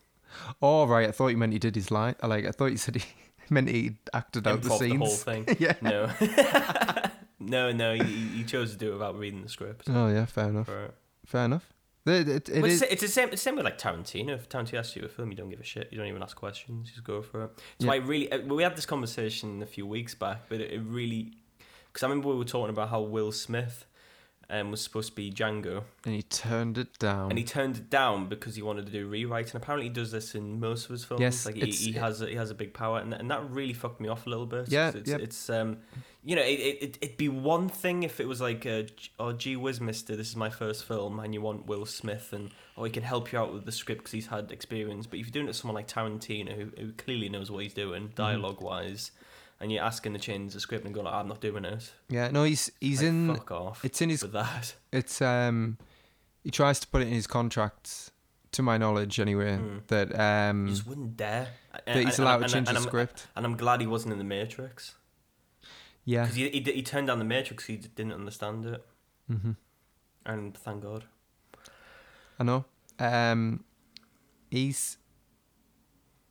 Oh 0.60 0.84
right, 0.86 1.08
I 1.08 1.12
thought 1.12 1.28
you 1.28 1.36
meant 1.36 1.52
he 1.52 1.60
did 1.60 1.76
his 1.76 1.92
line. 1.92 2.16
Like 2.20 2.44
I 2.44 2.50
thought 2.50 2.72
you 2.72 2.76
said 2.76 2.96
he 2.96 3.04
meant 3.50 3.68
he 3.68 3.96
acted 4.12 4.48
out 4.48 4.62
the 4.62 4.68
Improv 4.68 4.78
scenes. 4.80 5.24
the 5.24 5.30
whole 5.32 5.44
thing. 5.44 5.56
yeah. 5.60 5.74
No. 5.80 6.10
no, 7.38 7.72
no. 7.72 7.94
He, 7.94 8.02
he 8.38 8.44
chose 8.44 8.72
to 8.72 8.76
do 8.78 8.90
it 8.90 8.92
without 8.94 9.16
reading 9.18 9.42
the 9.42 9.48
script. 9.48 9.88
Oh 9.88 10.08
yeah, 10.08 10.24
fair 10.26 10.48
enough. 10.48 10.68
Fair 11.26 11.44
enough. 11.44 11.72
It, 12.06 12.28
it, 12.28 12.48
it 12.48 12.60
But 12.60 12.70
is- 12.70 12.82
it's, 12.82 12.92
it's 12.94 13.02
the 13.02 13.08
same. 13.08 13.28
It's 13.30 13.42
the 13.42 13.48
same 13.50 13.56
with 13.56 13.64
like 13.64 13.78
Tarantino. 13.78 14.30
If 14.34 14.48
Tarantino 14.48 14.78
asks 14.80 14.96
you 14.96 15.04
a 15.04 15.08
film, 15.08 15.30
you 15.30 15.36
don't 15.36 15.48
give 15.50 15.60
a 15.60 15.64
shit. 15.64 15.88
You 15.90 15.98
don't 15.98 16.06
even 16.08 16.22
ask 16.22 16.36
questions. 16.36 16.88
You 16.88 16.94
just 16.94 17.04
go 17.04 17.22
for 17.22 17.44
it. 17.44 17.50
So 17.80 17.86
Yeah. 17.86 17.92
I 17.92 17.96
really, 17.96 18.30
uh, 18.30 18.40
we 18.40 18.62
had 18.62 18.76
this 18.76 18.86
conversation 18.86 19.62
a 19.62 19.66
few 19.66 19.86
weeks 19.86 20.14
back, 20.14 20.42
but 20.48 20.60
it, 20.60 20.72
it 20.72 20.80
really, 20.84 21.32
because 21.92 22.02
I 22.02 22.08
remember 22.08 22.28
we 22.28 22.36
were 22.36 22.44
talking 22.44 22.70
about 22.70 22.90
how 22.90 23.00
Will 23.00 23.32
Smith, 23.32 23.86
um, 24.51 24.70
was 24.70 24.80
supposed 24.82 25.11
to 25.11 25.14
be 25.14 25.30
Django, 25.30 25.82
and 26.05 26.14
he 26.14 26.22
turned 26.22 26.78
it 26.78 26.99
down. 26.99 27.30
and 27.30 27.38
he 27.38 27.45
turned 27.45 27.76
it 27.76 27.90
down 27.90 28.28
because 28.28 28.57
he 28.57 28.62
wanted 28.62 28.86
to 28.86 28.92
do 28.92 29.07
rewrite. 29.09 29.53
And 29.55 29.62
apparently, 29.62 29.86
he 29.88 29.92
does 29.95 30.11
this 30.12 30.34
in 30.34 30.61
most 30.61 30.84
of 30.84 30.90
his 30.90 31.05
films. 31.05 31.20
Yes, 31.20 31.47
like 31.47 31.55
he, 31.57 31.70
he 31.70 31.92
has 31.92 32.20
a, 32.20 32.26
he 32.26 32.34
has 32.36 32.51
a 32.51 32.55
big 32.55 32.74
power, 32.74 32.99
and, 32.99 33.12
and 33.14 33.30
that 33.30 33.49
really 33.51 33.72
fucked 33.72 34.01
me 34.01 34.09
off 34.09 34.26
a 34.26 34.30
little 34.30 34.47
bit. 34.47 34.68
Yeah, 34.68 34.92
it's, 34.95 35.09
yep. 35.11 35.20
it's 35.20 35.49
um, 35.51 35.78
you 36.22 36.36
know, 36.36 36.42
it, 36.42 36.59
it 36.61 36.82
it- 36.82 36.99
it'd 37.01 37.16
be 37.16 37.28
one 37.28 37.68
thing 37.68 38.03
if 38.03 38.20
it 38.20 38.28
was 38.28 38.40
like, 38.40 38.64
uh, 38.66 38.82
oh, 39.18 39.32
gee 39.32 39.57
whiz, 39.57 39.80
Mister, 39.80 40.16
this 40.16 40.28
is 40.30 40.36
my 40.36 40.51
first 40.51 40.84
film, 40.84 41.18
and 41.20 41.32
you 41.34 41.40
want 41.40 41.66
Will 41.66 41.86
Smith, 41.86 42.32
and 42.32 42.51
oh, 42.76 42.84
he 42.84 42.90
can 42.90 43.03
help 43.03 43.32
you 43.32 43.38
out 43.38 43.53
with 43.53 43.64
the 43.64 43.72
script 43.72 44.01
because 44.03 44.12
he's 44.12 44.26
had 44.26 44.51
experience. 44.53 45.07
But 45.07 45.18
if 45.18 45.26
you're 45.26 45.32
doing 45.32 45.47
it 45.47 45.53
to 45.53 45.55
someone 45.55 45.74
like 45.76 45.88
Tarantino, 45.88 46.53
who, 46.55 46.82
who 46.82 46.92
clearly 46.92 47.28
knows 47.28 47.51
what 47.51 47.62
he's 47.62 47.74
doing, 47.74 48.05
Mm-hmm. 48.05 48.14
dialogue 48.14 48.61
wise. 48.61 49.11
And 49.64 49.72
you're 49.72 49.82
asking 49.82 50.12
to 50.12 50.18
change 50.18 50.52
the 50.52 50.60
script 50.60 50.84
and 50.84 50.94
go 50.94 51.00
like, 51.00 51.14
I'm 51.14 51.26
not 51.26 51.40
doing 51.40 51.64
it. 51.64 51.90
yeah, 52.10 52.28
no, 52.30 52.44
he's 52.44 52.70
he's 52.82 53.00
Like, 53.00 53.08
in. 53.08 53.34
Fuck 53.34 53.50
off. 53.50 53.82
It's 53.82 54.02
in 54.02 54.10
his 54.10 54.20
with 54.22 54.32
that. 54.32 54.74
It's 54.92 55.22
um, 55.22 55.78
he 56.42 56.50
tries 56.50 56.78
to 56.80 56.86
put 56.86 57.00
it 57.00 57.08
in 57.08 57.14
his 57.14 57.26
contracts, 57.26 58.10
to 58.52 58.62
my 58.62 58.76
knowledge 58.76 59.18
anyway, 59.18 59.56
Mm. 59.56 59.86
that 59.86 60.08
um 60.20 60.68
just 60.68 60.86
wouldn't 60.86 61.16
dare. 61.16 61.48
that 61.86 61.96
he's 61.96 62.18
allowed 62.18 62.42
to 62.46 62.48
change 62.52 62.68
the 62.68 62.76
I'm, 62.76 62.82
script. 62.82 63.26
And 63.34 63.46
I'm 63.46 63.56
glad 63.56 63.80
he 63.80 63.86
wasn't 63.86 64.12
in 64.12 64.18
the 64.18 64.24
Matrix 64.38 64.94
Yeah. 66.04 66.24
because 66.24 66.36
he, 66.36 66.50
he 66.50 66.60
he 66.60 66.82
turned 66.82 67.06
down 67.06 67.18
the 67.18 67.24
Matrix. 67.24 67.64
He 67.64 67.76
didn't 67.78 68.12
understand 68.12 68.66
it, 68.66 68.84
Mm-hmm. 69.32 69.52
and 70.26 70.54
thank 70.58 70.82
God. 70.82 71.04
I 72.38 72.44
know. 72.44 72.66
Um, 72.98 73.64
he's 74.50 74.98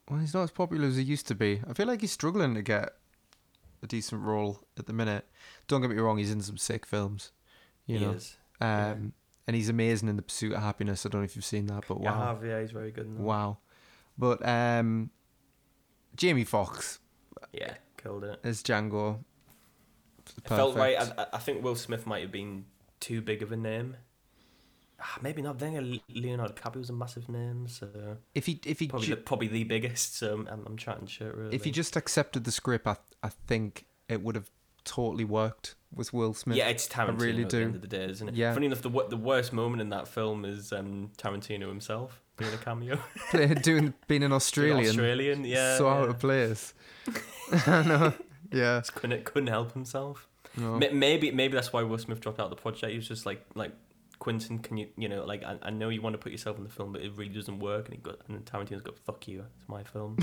well, 0.08 0.20
he's 0.20 0.34
not 0.36 0.44
as 0.44 0.52
popular 0.52 0.88
as 0.88 0.98
he 0.98 1.04
used 1.04 1.28
to 1.30 1.36
be. 1.36 1.62
I 1.68 1.74
feel 1.74 1.88
like 1.88 2.02
he's 2.02 2.12
struggling 2.12 2.54
to 2.56 2.62
get 2.62 2.94
a 3.84 3.88
decent 3.88 4.22
role 4.22 4.66
at 4.78 4.86
the 4.88 4.94
minute. 4.94 5.28
Don't 5.68 5.82
get 5.82 5.90
me 5.90 5.98
wrong; 5.98 6.18
he's 6.18 6.32
in 6.32 6.42
some 6.42 6.58
sick 6.58 6.86
films, 6.86 7.32
you 7.86 8.00
he 8.00 8.06
know. 8.06 8.12
is. 8.12 8.38
Um, 8.62 8.68
yeah. 8.70 8.94
and 9.48 9.56
he's 9.56 9.70
amazing 9.70 10.08
in 10.10 10.16
the 10.16 10.22
Pursuit 10.22 10.54
of 10.54 10.62
Happiness. 10.62 11.06
I 11.06 11.10
don't 11.10 11.22
know 11.22 11.26
if 11.26 11.36
you've 11.36 11.44
seen 11.46 11.66
that, 11.68 11.84
but 11.88 12.02
Yeah, 12.02 12.14
I 12.14 12.18
wow, 12.18 12.26
have, 12.36 12.46
yeah, 12.46 12.62
he's 12.62 12.72
very 12.72 12.92
good. 12.92 13.06
In 13.06 13.16
that. 13.16 13.22
wow. 13.22 13.58
But 14.18 14.48
um, 14.48 15.10
Jamie 16.16 16.44
Foxx 16.46 17.00
Yeah, 17.52 17.74
killed 17.98 18.24
it. 18.24 18.40
as 18.44 18.62
Django. 18.64 19.20
It 20.38 20.48
felt 20.48 20.76
right. 20.78 20.98
I- 20.98 21.28
I 21.34 21.38
think 21.40 21.64
Will 21.64 21.76
Smith 21.76 22.06
might 22.08 22.22
have 22.22 22.32
been 22.32 22.66
too 23.02 23.22
big 23.22 23.42
of 23.42 23.52
a 23.52 23.58
name. 23.58 23.98
Ah, 25.04 25.18
Maybe 25.22 25.42
not. 25.42 25.60
Then 25.60 26.00
Leonardo 26.10 26.54
DiCaprio 26.54 26.78
was 26.78 26.90
a 26.90 26.94
massive 26.94 27.28
name, 27.30 27.68
so 27.68 28.18
If 28.34 28.46
he 28.46 28.60
if 28.66 28.80
he 28.80 28.88
probably 28.88 29.08
ju- 29.08 29.16
the, 29.16 29.22
probably 29.22 29.48
the 29.48 29.66
biggest. 29.66 30.18
So 30.18 30.46
I'm, 30.50 30.64
I'm 30.66 30.78
chatting 30.78 31.08
shit 31.08 31.36
really. 31.36 31.54
if 31.54 31.66
he 31.66 31.72
just 31.72 31.96
accepted 31.96 32.46
the 32.46 32.52
script, 32.52 32.88
I 32.88 32.96
I 33.22 33.30
think 33.48 33.86
it 34.08 34.22
would 34.24 34.36
have 34.36 34.50
totally 34.86 35.26
worked 35.26 35.76
with 35.94 36.14
Will 36.14 36.34
Smith. 36.34 36.58
Yeah, 36.58 36.68
it's 36.70 36.88
Tarantino 36.88 37.22
I 37.22 37.24
really 37.24 37.44
at 37.44 37.50
the 37.50 37.58
do. 37.58 37.64
end 37.64 37.76
of 37.76 37.82
the 37.82 37.88
day, 37.88 38.06
isn't 38.06 38.30
it? 38.30 38.36
Yeah. 38.36 38.54
Funny 38.54 38.68
enough, 38.68 38.82
the 38.82 38.90
the 39.10 39.18
worst 39.18 39.54
moment 39.54 39.82
in 39.82 39.90
that 39.90 40.08
film 40.08 40.46
is 40.46 40.72
um, 40.72 41.12
Tarantino 41.18 41.68
himself 41.68 42.22
being 42.38 42.54
a 42.54 42.58
cameo. 42.58 42.98
Doing 43.62 43.94
being 44.08 44.24
an 44.24 44.32
Australian, 44.32 44.90
Australian, 44.90 45.46
yeah. 45.46 45.78
so 45.78 45.88
yeah. 45.88 45.94
out 45.94 46.10
of 46.10 46.20
place. 46.20 46.74
I 47.68 47.84
know. 47.84 48.14
Yeah. 48.52 48.80
Just 48.80 48.96
couldn't 48.96 49.26
couldn't 49.26 49.48
help 49.48 49.74
himself. 49.74 50.28
No. 50.56 50.78
Maybe 50.78 51.32
maybe 51.32 51.56
that's 51.56 51.74
why 51.74 51.84
Will 51.84 51.98
Smith 51.98 52.22
dropped 52.22 52.40
out 52.40 52.46
of 52.46 52.50
the 52.52 52.62
project. 52.62 52.92
He 52.92 52.98
was 52.98 53.08
just 53.08 53.26
like 53.26 53.44
like 53.56 53.72
Quentin, 54.24 54.60
can 54.60 54.78
you 54.78 54.88
you 54.96 55.10
know 55.10 55.26
like 55.26 55.44
I, 55.44 55.58
I 55.64 55.70
know 55.70 55.90
you 55.90 56.02
want 56.02 56.14
to 56.14 56.18
put 56.18 56.32
yourself 56.32 56.58
in 56.58 56.64
the 56.64 56.70
film, 56.70 56.94
but 56.94 57.02
it 57.02 57.12
really 57.18 57.34
doesn't 57.34 57.60
work. 57.60 57.86
And 57.88 57.96
he 57.96 58.00
got 58.00 58.20
and 58.28 58.38
then 58.38 58.44
Tarantino's 58.44 58.82
got 58.82 58.98
fuck 58.98 59.28
you, 59.28 59.44
it's 59.60 59.68
my 59.68 59.84
film. 59.84 60.18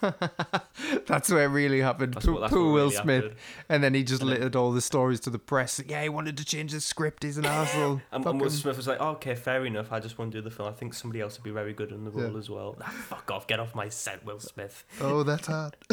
That's 1.06 1.30
where 1.30 1.44
it 1.44 1.48
really 1.48 1.80
happened. 1.80 2.14
That's 2.14 2.24
Poor, 2.24 2.40
what, 2.40 2.50
poor 2.50 2.72
Will 2.72 2.84
really 2.86 2.96
Smith. 2.96 3.22
happened. 3.24 3.40
And 3.68 3.84
then 3.84 3.92
he 3.94 4.04
just 4.04 4.22
And 4.22 4.30
then- 4.30 4.38
littered 4.38 4.56
all 4.56 4.72
the 4.72 4.80
stories 4.80 5.20
to 5.20 5.30
the 5.30 5.38
press. 5.38 5.80
Yeah, 5.86 6.02
he 6.02 6.08
wanted 6.08 6.36
to 6.38 6.44
change 6.46 6.72
the 6.72 6.80
script. 6.80 7.22
He's 7.24 7.36
an 7.38 7.44
asshole. 7.44 8.00
And, 8.12 8.24
and 8.26 8.40
Will. 8.40 8.48
Smith 8.50 8.76
was 8.78 8.86
like, 8.88 8.98
oh, 9.00 9.10
okay, 9.10 9.34
fair 9.34 9.64
enough. 9.66 9.92
I 9.92 10.00
just 10.00 10.18
want 10.18 10.32
to 10.32 10.38
do 10.38 10.42
the 10.42 10.50
film. 10.50 10.68
I 10.68 10.72
think 10.72 10.94
somebody 10.94 11.20
else 11.20 11.36
would 11.38 11.44
be 11.44 11.50
very 11.50 11.74
good 11.74 11.92
in 11.92 12.04
the 12.04 12.10
Yeah. 12.10 12.24
role 12.24 12.38
as 12.38 12.48
well. 12.48 12.76
Ah, 12.80 12.90
fuck 13.08 13.30
off, 13.30 13.46
get 13.46 13.60
off 13.60 13.74
my 13.74 13.88
set, 13.90 14.24
Will 14.24 14.40
Smith. 14.40 14.84
Oh, 15.00 15.22
that's 15.24 15.46
hard. 15.46 15.76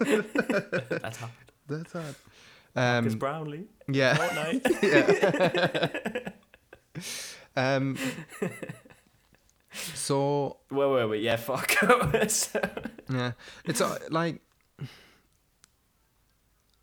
That's 0.00 1.16
hard. 1.18 1.32
That's 1.68 1.92
hard. 1.92 2.14
Marcus 2.74 3.12
Um, 3.14 3.18
Brownlee, 3.18 3.64
yeah. 3.88 4.16
Fortnite. 4.16 6.32
Um. 7.58 7.96
So 9.94 10.58
wait, 10.70 10.86
wait, 10.90 11.04
wait. 11.06 11.22
Yeah, 11.22 11.36
fuck. 11.36 11.70
So- 12.28 12.60
Yeah, 13.10 13.32
it's 13.64 13.80
uh, 13.80 13.98
like 14.10 14.40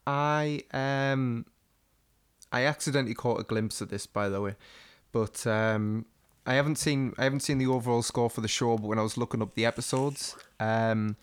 I 0.05 0.63
um 0.71 1.45
I 2.51 2.65
accidentally 2.65 3.13
caught 3.15 3.39
a 3.39 3.43
glimpse 3.43 3.81
of 3.81 3.89
this, 3.89 4.05
by 4.05 4.29
the 4.29 4.41
way, 4.41 4.55
but 5.11 5.45
um 5.47 6.05
I 6.45 6.55
haven't 6.55 6.75
seen 6.77 7.13
I 7.17 7.23
haven't 7.23 7.39
seen 7.41 7.57
the 7.57 7.67
overall 7.67 8.01
score 8.03 8.29
for 8.29 8.41
the 8.41 8.47
show. 8.47 8.77
But 8.77 8.87
when 8.87 8.99
I 8.99 9.03
was 9.03 9.17
looking 9.17 9.41
up 9.41 9.55
the 9.55 9.65
episodes, 9.65 10.35
um 10.59 11.15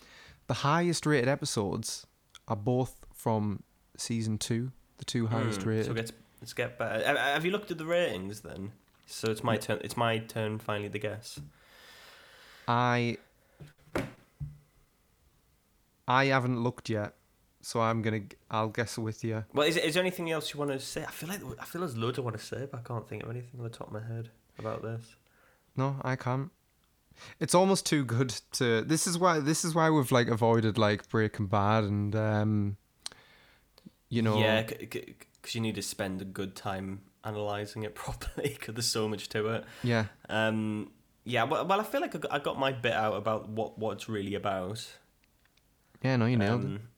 the 0.47 0.55
highest 0.55 1.07
rated 1.07 1.29
episodes 1.29 2.07
are 2.49 2.57
both 2.57 3.05
from 3.15 3.63
season 3.97 4.39
two, 4.39 4.73
the 4.99 5.05
two 5.05 5.27
highest 5.27 5.63
Hmm, 5.63 5.69
rated. 5.69 5.87
So 5.87 5.93
let's 5.93 6.13
let's 6.41 6.53
get 6.55 6.79
better. 6.79 7.05
Have 7.17 7.45
you 7.45 7.51
looked 7.53 7.71
at 7.71 7.79
the 7.79 7.87
ratings 7.87 8.41
then? 8.41 8.73
So 9.11 9.31
it's 9.31 9.43
my 9.43 9.57
turn. 9.57 9.81
It's 9.83 9.97
my 9.97 10.19
turn. 10.19 10.59
Finally, 10.59 10.89
the 10.89 10.99
guess. 11.01 11.41
I 12.69 13.19
I 16.07 16.27
haven't 16.27 16.63
looked 16.63 16.89
yet, 16.89 17.15
so 17.61 17.81
I'm 17.81 18.03
gonna 18.03 18.23
I'll 18.51 18.69
guess 18.69 18.97
with 18.97 19.25
you. 19.25 19.45
Well, 19.53 19.67
is, 19.67 19.77
is 19.77 19.95
there 19.95 20.03
anything 20.03 20.31
else 20.31 20.55
you 20.55 20.61
want 20.61 20.71
to 20.71 20.79
say? 20.79 21.05
I 21.05 21.11
feel 21.11 21.29
like 21.29 21.41
I 21.61 21.65
feel 21.65 21.81
there's 21.81 21.97
loads 21.97 22.19
I 22.19 22.23
want 22.23 22.39
to 22.39 22.45
say, 22.45 22.69
but 22.71 22.79
I 22.79 22.83
can't 22.83 23.09
think 23.09 23.25
of 23.25 23.31
anything 23.31 23.59
on 23.59 23.65
the 23.65 23.71
top 23.71 23.89
of 23.89 23.93
my 23.93 24.01
head 24.01 24.31
about 24.59 24.83
this. 24.83 25.17
No, 25.77 25.97
I 26.03 26.15
can't. 26.15 26.51
It's 27.41 27.55
almost 27.55 27.87
too 27.87 28.05
good 28.05 28.31
to. 28.53 28.83
This 28.83 29.09
is 29.09 29.19
why. 29.19 29.41
This 29.41 29.65
is 29.65 29.75
why 29.75 29.91
we've 29.91 30.13
like 30.13 30.29
avoided 30.29 30.79
like 30.79 31.09
Breaking 31.09 31.47
Bad 31.47 31.83
and 31.85 32.15
um, 32.15 32.77
you 34.09 34.23
know. 34.23 34.39
Yeah, 34.39 34.63
because 34.63 35.55
you 35.55 35.61
need 35.61 35.75
to 35.75 35.83
spend 35.83 36.23
a 36.23 36.25
good 36.25 36.55
time 36.55 37.01
analyzing 37.25 37.83
it 37.83 37.95
properly 38.05 38.51
because 38.59 38.75
there's 38.75 38.87
so 38.87 39.09
much 39.09 39.29
to 39.31 39.49
it. 39.49 39.65
Yeah. 39.83 40.07
Um, 40.29 40.91
yeah, 41.25 41.45
well, 41.45 41.67
well, 41.67 41.81
I 41.81 41.85
feel 41.85 42.01
like 42.01 42.15
I 42.33 42.39
got, 42.39 42.59
my 42.59 42.73
bit 42.73 42.93
out 42.93 43.15
about 43.15 43.49
what 43.49 43.79
what 43.79 43.93
it's 43.93 44.09
really 44.09 44.35
about. 44.35 44.87
Yeah. 46.03 46.17
No, 46.17 46.27
you 46.27 46.37
nailed 46.37 46.65
it. 46.65 46.81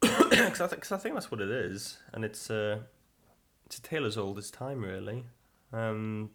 Um, 0.00 0.28
Because 0.30 0.60
I, 0.60 0.66
th- 0.68 0.92
I 0.92 0.96
think 0.96 1.14
that's 1.16 1.30
what 1.30 1.40
it 1.40 1.50
is, 1.50 1.98
and 2.12 2.24
it's 2.24 2.50
uh, 2.50 2.78
it's 3.66 3.78
a 3.78 3.82
tale 3.82 4.06
as 4.06 4.16
old 4.16 4.38
as 4.38 4.50
time, 4.50 4.82
really. 4.84 5.24
Um, 5.72 6.30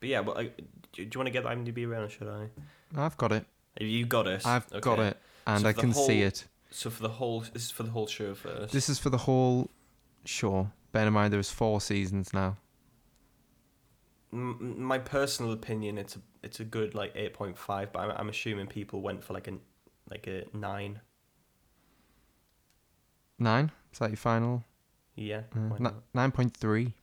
but 0.00 0.08
yeah, 0.08 0.20
well, 0.20 0.36
I, 0.36 0.44
do, 0.44 0.52
do 0.92 1.02
you 1.02 1.10
want 1.14 1.26
to 1.26 1.30
get 1.30 1.44
the 1.44 1.50
IMDb 1.50 1.86
around, 1.88 2.02
or 2.02 2.08
should 2.08 2.26
I? 2.28 2.48
I've 2.96 3.16
got 3.16 3.30
it. 3.30 3.46
Have 3.78 3.86
You 3.88 4.06
got 4.06 4.26
it. 4.26 4.44
I've 4.46 4.68
got 4.80 4.98
it, 4.98 5.16
and 5.46 5.62
So 5.62 5.68
I 5.68 5.72
can 5.72 5.92
see 5.92 6.22
it. 6.22 6.44
So 6.70 6.90
for 6.90 7.02
the 7.02 7.08
whole, 7.08 7.40
this 7.40 7.64
is 7.66 7.70
for 7.70 7.84
the 7.84 7.90
whole 7.90 8.06
show 8.06 8.34
first. 8.34 8.72
This 8.72 8.88
is 8.88 8.98
for 8.98 9.10
the 9.10 9.18
whole 9.18 9.70
show. 10.24 10.70
Bear 10.96 11.06
in 11.06 11.12
mind, 11.12 11.30
there's 11.30 11.50
four 11.50 11.82
seasons 11.82 12.32
now. 12.32 12.56
M- 14.32 14.82
my 14.82 14.98
personal 14.98 15.52
opinion, 15.52 15.98
it's 15.98 16.16
a 16.16 16.20
it's 16.42 16.58
a 16.58 16.64
good 16.64 16.94
like 16.94 17.12
eight 17.14 17.34
point 17.34 17.58
five, 17.58 17.92
but 17.92 18.00
I'm, 18.00 18.12
I'm 18.12 18.28
assuming 18.30 18.66
people 18.66 19.02
went 19.02 19.22
for 19.22 19.34
like 19.34 19.46
a 19.46 19.58
like 20.10 20.26
a 20.26 20.44
nine. 20.56 21.00
Nine. 23.38 23.70
Is 23.92 23.98
that 23.98 24.08
your 24.08 24.16
final? 24.16 24.64
Yeah. 25.16 25.42
Uh? 25.54 25.90
Nine 26.14 26.32
point 26.32 26.56
three. 26.56 26.94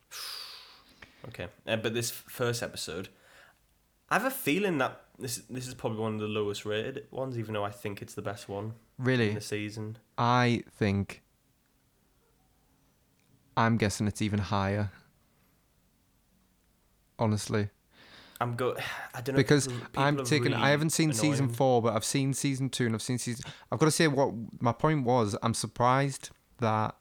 Okay, 1.27 1.47
uh, 1.67 1.75
but 1.75 1.93
this 1.93 2.09
first 2.09 2.63
episode, 2.63 3.09
I 4.09 4.15
have 4.15 4.25
a 4.25 4.31
feeling 4.31 4.79
that 4.79 5.01
this 5.19 5.37
this 5.51 5.67
is 5.67 5.75
probably 5.75 5.99
one 5.99 6.15
of 6.15 6.19
the 6.19 6.27
lowest 6.27 6.65
rated 6.65 7.05
ones, 7.11 7.37
even 7.37 7.53
though 7.53 7.63
I 7.63 7.71
think 7.71 8.01
it's 8.01 8.15
the 8.15 8.23
best 8.23 8.49
one 8.49 8.73
in 8.97 9.05
Really, 9.05 9.33
the 9.35 9.41
season. 9.41 9.97
I 10.17 10.63
think. 10.79 11.22
I'm 13.55 13.77
guessing 13.77 14.07
it's 14.07 14.21
even 14.21 14.39
higher. 14.39 14.91
Honestly, 17.19 17.69
I'm 18.41 18.55
go. 18.55 18.75
I 19.13 19.21
don't 19.21 19.35
know 19.35 19.37
because 19.37 19.69
I'm 19.95 20.23
taking. 20.25 20.51
really 20.51 20.55
I 20.63 20.69
haven't 20.69 20.89
seen 20.89 21.13
season 21.13 21.47
four, 21.49 21.81
but 21.81 21.95
I've 21.95 22.05
seen 22.05 22.33
season 22.33 22.69
two, 22.69 22.85
and 22.87 22.95
I've 22.95 23.01
seen 23.01 23.17
season. 23.17 23.45
I've 23.71 23.79
got 23.79 23.85
to 23.85 23.91
say 23.91 24.07
what 24.07 24.33
my 24.59 24.71
point 24.73 25.05
was. 25.05 25.35
I'm 25.43 25.53
surprised 25.53 26.31
that 26.59 26.95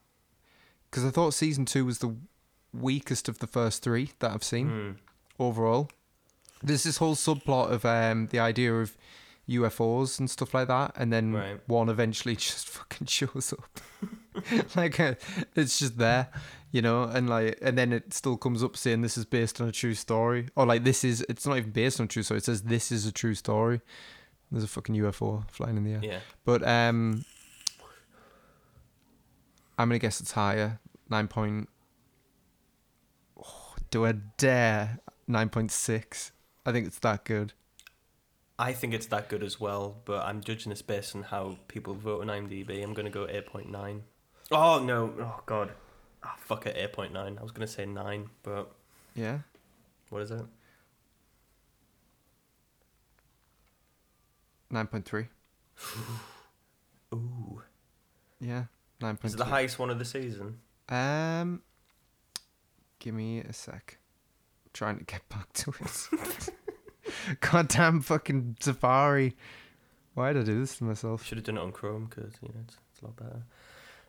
because 0.91 1.05
I 1.05 1.11
thought 1.11 1.35
season 1.35 1.65
two 1.65 1.85
was 1.87 1.99
the 1.99 2.15
weakest 2.75 3.29
of 3.29 3.39
the 3.39 3.47
first 3.47 3.83
three 3.83 4.11
that 4.21 4.31
I've 4.31 4.45
seen. 4.45 4.69
Hmm. 4.69 4.91
overall. 5.43 5.91
There's 6.63 6.85
this 6.85 6.99
whole 6.99 7.17
subplot 7.17 7.73
of 7.73 7.85
um, 7.85 8.29
the 8.29 8.39
idea 8.39 8.73
of 8.73 8.97
UFOs 9.49 10.21
and 10.21 10.31
stuff 10.31 10.55
like 10.55 10.69
that, 10.69 10.93
and 10.97 11.13
then 11.13 11.33
Right. 11.33 11.61
one 11.67 11.89
eventually 11.89 12.37
just 12.49 12.69
fucking 12.69 13.07
shows 13.09 13.53
up. 13.53 13.81
like 14.77 14.99
uh, 15.01 15.15
it's 15.57 15.79
just 15.79 15.99
there, 15.99 16.29
you 16.71 16.83
know, 16.83 17.05
and 17.05 17.29
like, 17.29 17.59
and 17.63 17.77
then 17.77 17.93
it 17.93 18.13
still 18.15 18.37
comes 18.37 18.63
up 18.63 18.77
saying 18.77 19.03
this 19.03 19.17
is 19.17 19.25
based 19.25 19.61
on 19.61 19.69
a 19.69 19.73
true 19.73 19.95
story, 19.95 20.49
or 20.57 20.67
like 20.67 20.85
this 20.85 21.05
is. 21.05 21.25
It's 21.29 21.47
not 21.47 21.59
even 21.59 21.71
based 21.71 22.01
on 22.01 22.05
a 22.05 22.09
true 22.09 22.23
story. 22.23 22.39
It 22.39 22.45
says 22.45 22.63
this 22.63 22.93
is 22.93 23.07
a 23.07 23.13
true 23.13 23.35
story. 23.35 23.81
There's 24.51 24.65
a 24.65 24.69
fucking 24.69 24.95
UFO 24.97 25.49
flying 25.51 25.77
in 25.79 25.85
the 25.85 25.93
air. 25.93 26.01
Yeah. 26.03 26.19
But 26.45 26.67
um, 26.67 27.25
I'm 29.79 29.89
gonna 29.89 29.99
guess 29.99 30.21
it's 30.21 30.33
higher. 30.33 30.79
Nine 31.09 31.29
point. 31.29 31.69
Oh, 33.43 33.75
do 33.91 34.05
I 34.05 34.13
dare? 34.37 34.99
Nine 35.27 35.49
point 35.49 35.71
six. 35.71 36.33
I 36.67 36.73
think 36.73 36.87
it's 36.87 36.99
that 37.01 37.25
good. 37.25 37.55
I 38.59 38.73
think 38.73 38.95
it's 38.95 39.07
that 39.07 39.29
good 39.29 39.43
as 39.43 39.59
well, 39.59 40.03
but 40.05 40.25
I'm 40.25 40.41
judging 40.41 40.71
this 40.71 40.83
based 40.83 41.17
on 41.17 41.23
how 41.25 41.57
people 41.67 41.95
vote 41.95 42.21
on 42.21 42.29
IMDb. 42.29 42.83
I'm 42.83 42.95
gonna 42.95 43.11
go 43.11 43.27
eight 43.29 43.47
point 43.47 43.71
nine. 43.71 44.03
Oh 44.53 44.79
no! 44.85 45.13
Oh 45.19 45.43
god! 45.47 45.73
Ah, 46.23 46.37
fuck 46.39 46.67
it, 46.67 46.77
eight 46.77 46.93
point 46.93 47.13
nine. 47.13 47.39
I 47.39 47.43
was 47.43 47.51
gonna 47.53 47.67
say 47.67 47.87
nine, 47.87 48.29
but 48.43 48.71
Yeah. 49.15 49.39
what 50.11 50.23
is 50.23 50.31
it? 50.31 50.45
Nine 54.71 54.87
point 54.87 55.05
three. 55.05 55.27
Ooh, 57.15 57.63
Yeah. 58.41 58.65
Nine 59.01 59.15
is 59.15 59.21
point 59.21 59.35
it 59.35 59.37
the 59.37 59.45
highest 59.45 59.79
one 59.79 59.91
of 59.91 59.99
the 59.99 60.05
season? 60.05 60.59
Um. 60.89 61.63
Give 62.99 63.15
me 63.15 63.41
a 63.41 63.53
sec. 63.53 63.99
trying 64.73 64.99
to 64.99 65.05
get 65.05 65.29
back 65.29 65.53
to 65.55 65.73
it. 65.81 66.49
Goddamn 67.41 68.01
fucking 68.01 68.57
Safari. 68.61 69.37
Why 70.15 70.33
did 70.33 70.43
I 70.43 70.45
do 70.45 70.61
this 70.61 70.77
to 70.79 70.85
myself? 70.85 71.25
Should 71.25 71.39
have 71.39 71.45
done 71.45 71.57
it 71.59 71.61
on 71.61 71.73
Chrome 71.73 72.07
because 72.09 72.33
you 72.43 72.49
know 72.49 72.61
it's, 72.65 72.77
it's 72.93 73.03
a 73.03 73.07
lot 73.07 73.17
better. 73.17 73.43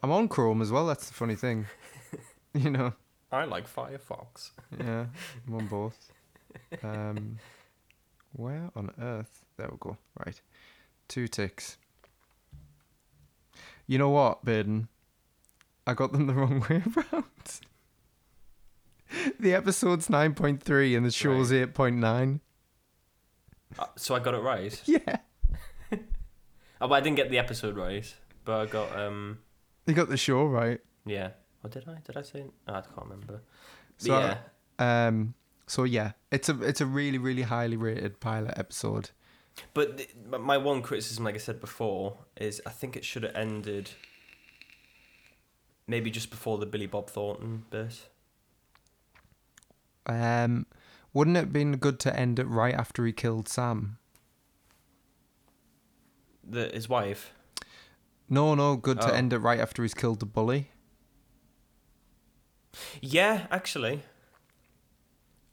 I'm 0.04 0.12
on 0.12 0.28
Chrome 0.28 0.62
as 0.62 0.72
well. 0.72 0.86
That's 0.86 1.08
the 1.08 1.14
funny 1.14 1.36
thing. 1.36 1.66
you 2.54 2.70
know. 2.70 2.94
I 3.32 3.46
like 3.46 3.74
Firefox. 3.74 4.52
Yeah, 4.78 5.06
I'm 5.48 5.56
on 5.56 5.68
both. 5.68 6.12
Um, 6.84 7.40
where 8.34 8.70
on 8.76 8.92
earth? 9.02 9.44
There 9.58 9.70
we 9.72 9.78
go. 9.80 9.98
Right, 10.24 10.40
two 11.08 11.28
ticks. 11.28 11.78
You 13.88 13.98
know 13.98 14.10
what, 14.10 14.46
Baden? 14.46 14.88
I 15.88 15.94
got 15.94 16.12
them 16.12 16.28
the 16.28 16.34
wrong 16.36 16.60
way 16.70 16.84
around. 16.96 17.62
the 19.40 19.54
episode's 19.54 20.10
nine 20.10 20.34
point 20.36 20.62
three 20.62 20.96
and 20.96 21.06
the 21.06 21.12
show's 21.12 21.52
eight 21.52 21.74
point 21.74 21.96
nine. 21.98 22.42
Uh, 23.80 23.86
so 23.96 24.14
I 24.16 24.20
got 24.20 24.34
it 24.36 24.40
right. 24.40 24.80
Yeah, 24.86 25.18
Oh, 26.82 26.88
but 26.90 26.92
I 26.96 27.00
didn't 27.02 27.16
get 27.16 27.30
the 27.30 27.40
episode 27.40 27.78
right. 27.78 28.14
But 28.46 28.60
I 28.62 28.66
got 28.66 28.96
um 29.00 29.40
you 29.86 29.94
got 29.94 30.10
the 30.10 30.18
show 30.18 30.46
right. 30.46 30.80
yeah. 31.06 31.32
What 31.62 31.72
did 31.72 31.88
I? 31.88 31.96
Did 32.06 32.18
I 32.18 32.24
say? 32.24 32.44
Oh, 32.68 32.74
I 32.74 32.82
can't 32.82 33.04
remember. 33.04 33.42
But 33.98 34.06
So, 34.06 34.20
yeah. 34.20 35.08
Um. 35.08 35.34
So 35.66 35.86
yeah, 35.86 36.12
it's 36.30 36.50
a 36.50 36.62
it's 36.62 36.82
a 36.82 36.86
really 36.86 37.18
really 37.18 37.44
highly 37.44 37.78
rated 37.78 38.20
pilot 38.20 38.54
episode. 38.58 39.12
But, 39.74 39.98
th- 39.98 40.16
my 40.26 40.58
one 40.58 40.82
criticism, 40.82 41.24
like 41.24 41.36
I 41.36 41.38
said 41.38 41.62
before, 41.62 42.18
is 42.36 42.60
I 42.66 42.72
think 42.72 42.98
it 42.98 43.06
should 43.06 43.22
have 43.24 43.36
ended 43.36 43.92
maybe 45.88 46.10
just 46.10 46.32
before 46.32 46.58
the 46.58 46.66
Billy 46.66 46.88
Bob 46.88 47.08
Thornton 47.10 47.66
bit. 47.70 48.10
Um, 50.08 50.66
wouldn't 51.14 51.38
it 51.38 51.42
have 51.42 51.54
been 51.54 51.78
good 51.78 52.00
to 52.02 52.20
end 52.20 52.40
it 52.40 52.46
right 52.46 52.74
after 52.74 53.06
he 53.06 53.14
killed 53.14 53.48
Sam? 53.48 54.00
The 56.44 56.70
his 56.74 56.90
wife. 56.90 57.32
No, 58.30 58.56
no, 58.56 58.76
good 58.78 59.00
to 59.02 59.12
Oh. 59.12 59.16
end 59.16 59.34
it 59.34 59.40
right 59.40 59.60
after 59.60 59.84
he's 59.84 59.94
killed 59.94 60.20
the 60.20 60.26
bully. 60.26 60.72
Yeah, 63.02 63.48
actually. 63.52 64.02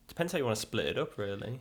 Depends 0.08 0.32
how 0.32 0.38
you 0.38 0.44
want 0.44 0.56
to 0.56 0.60
split 0.62 0.86
it 0.86 0.98
up, 0.98 1.18
really. 1.18 1.60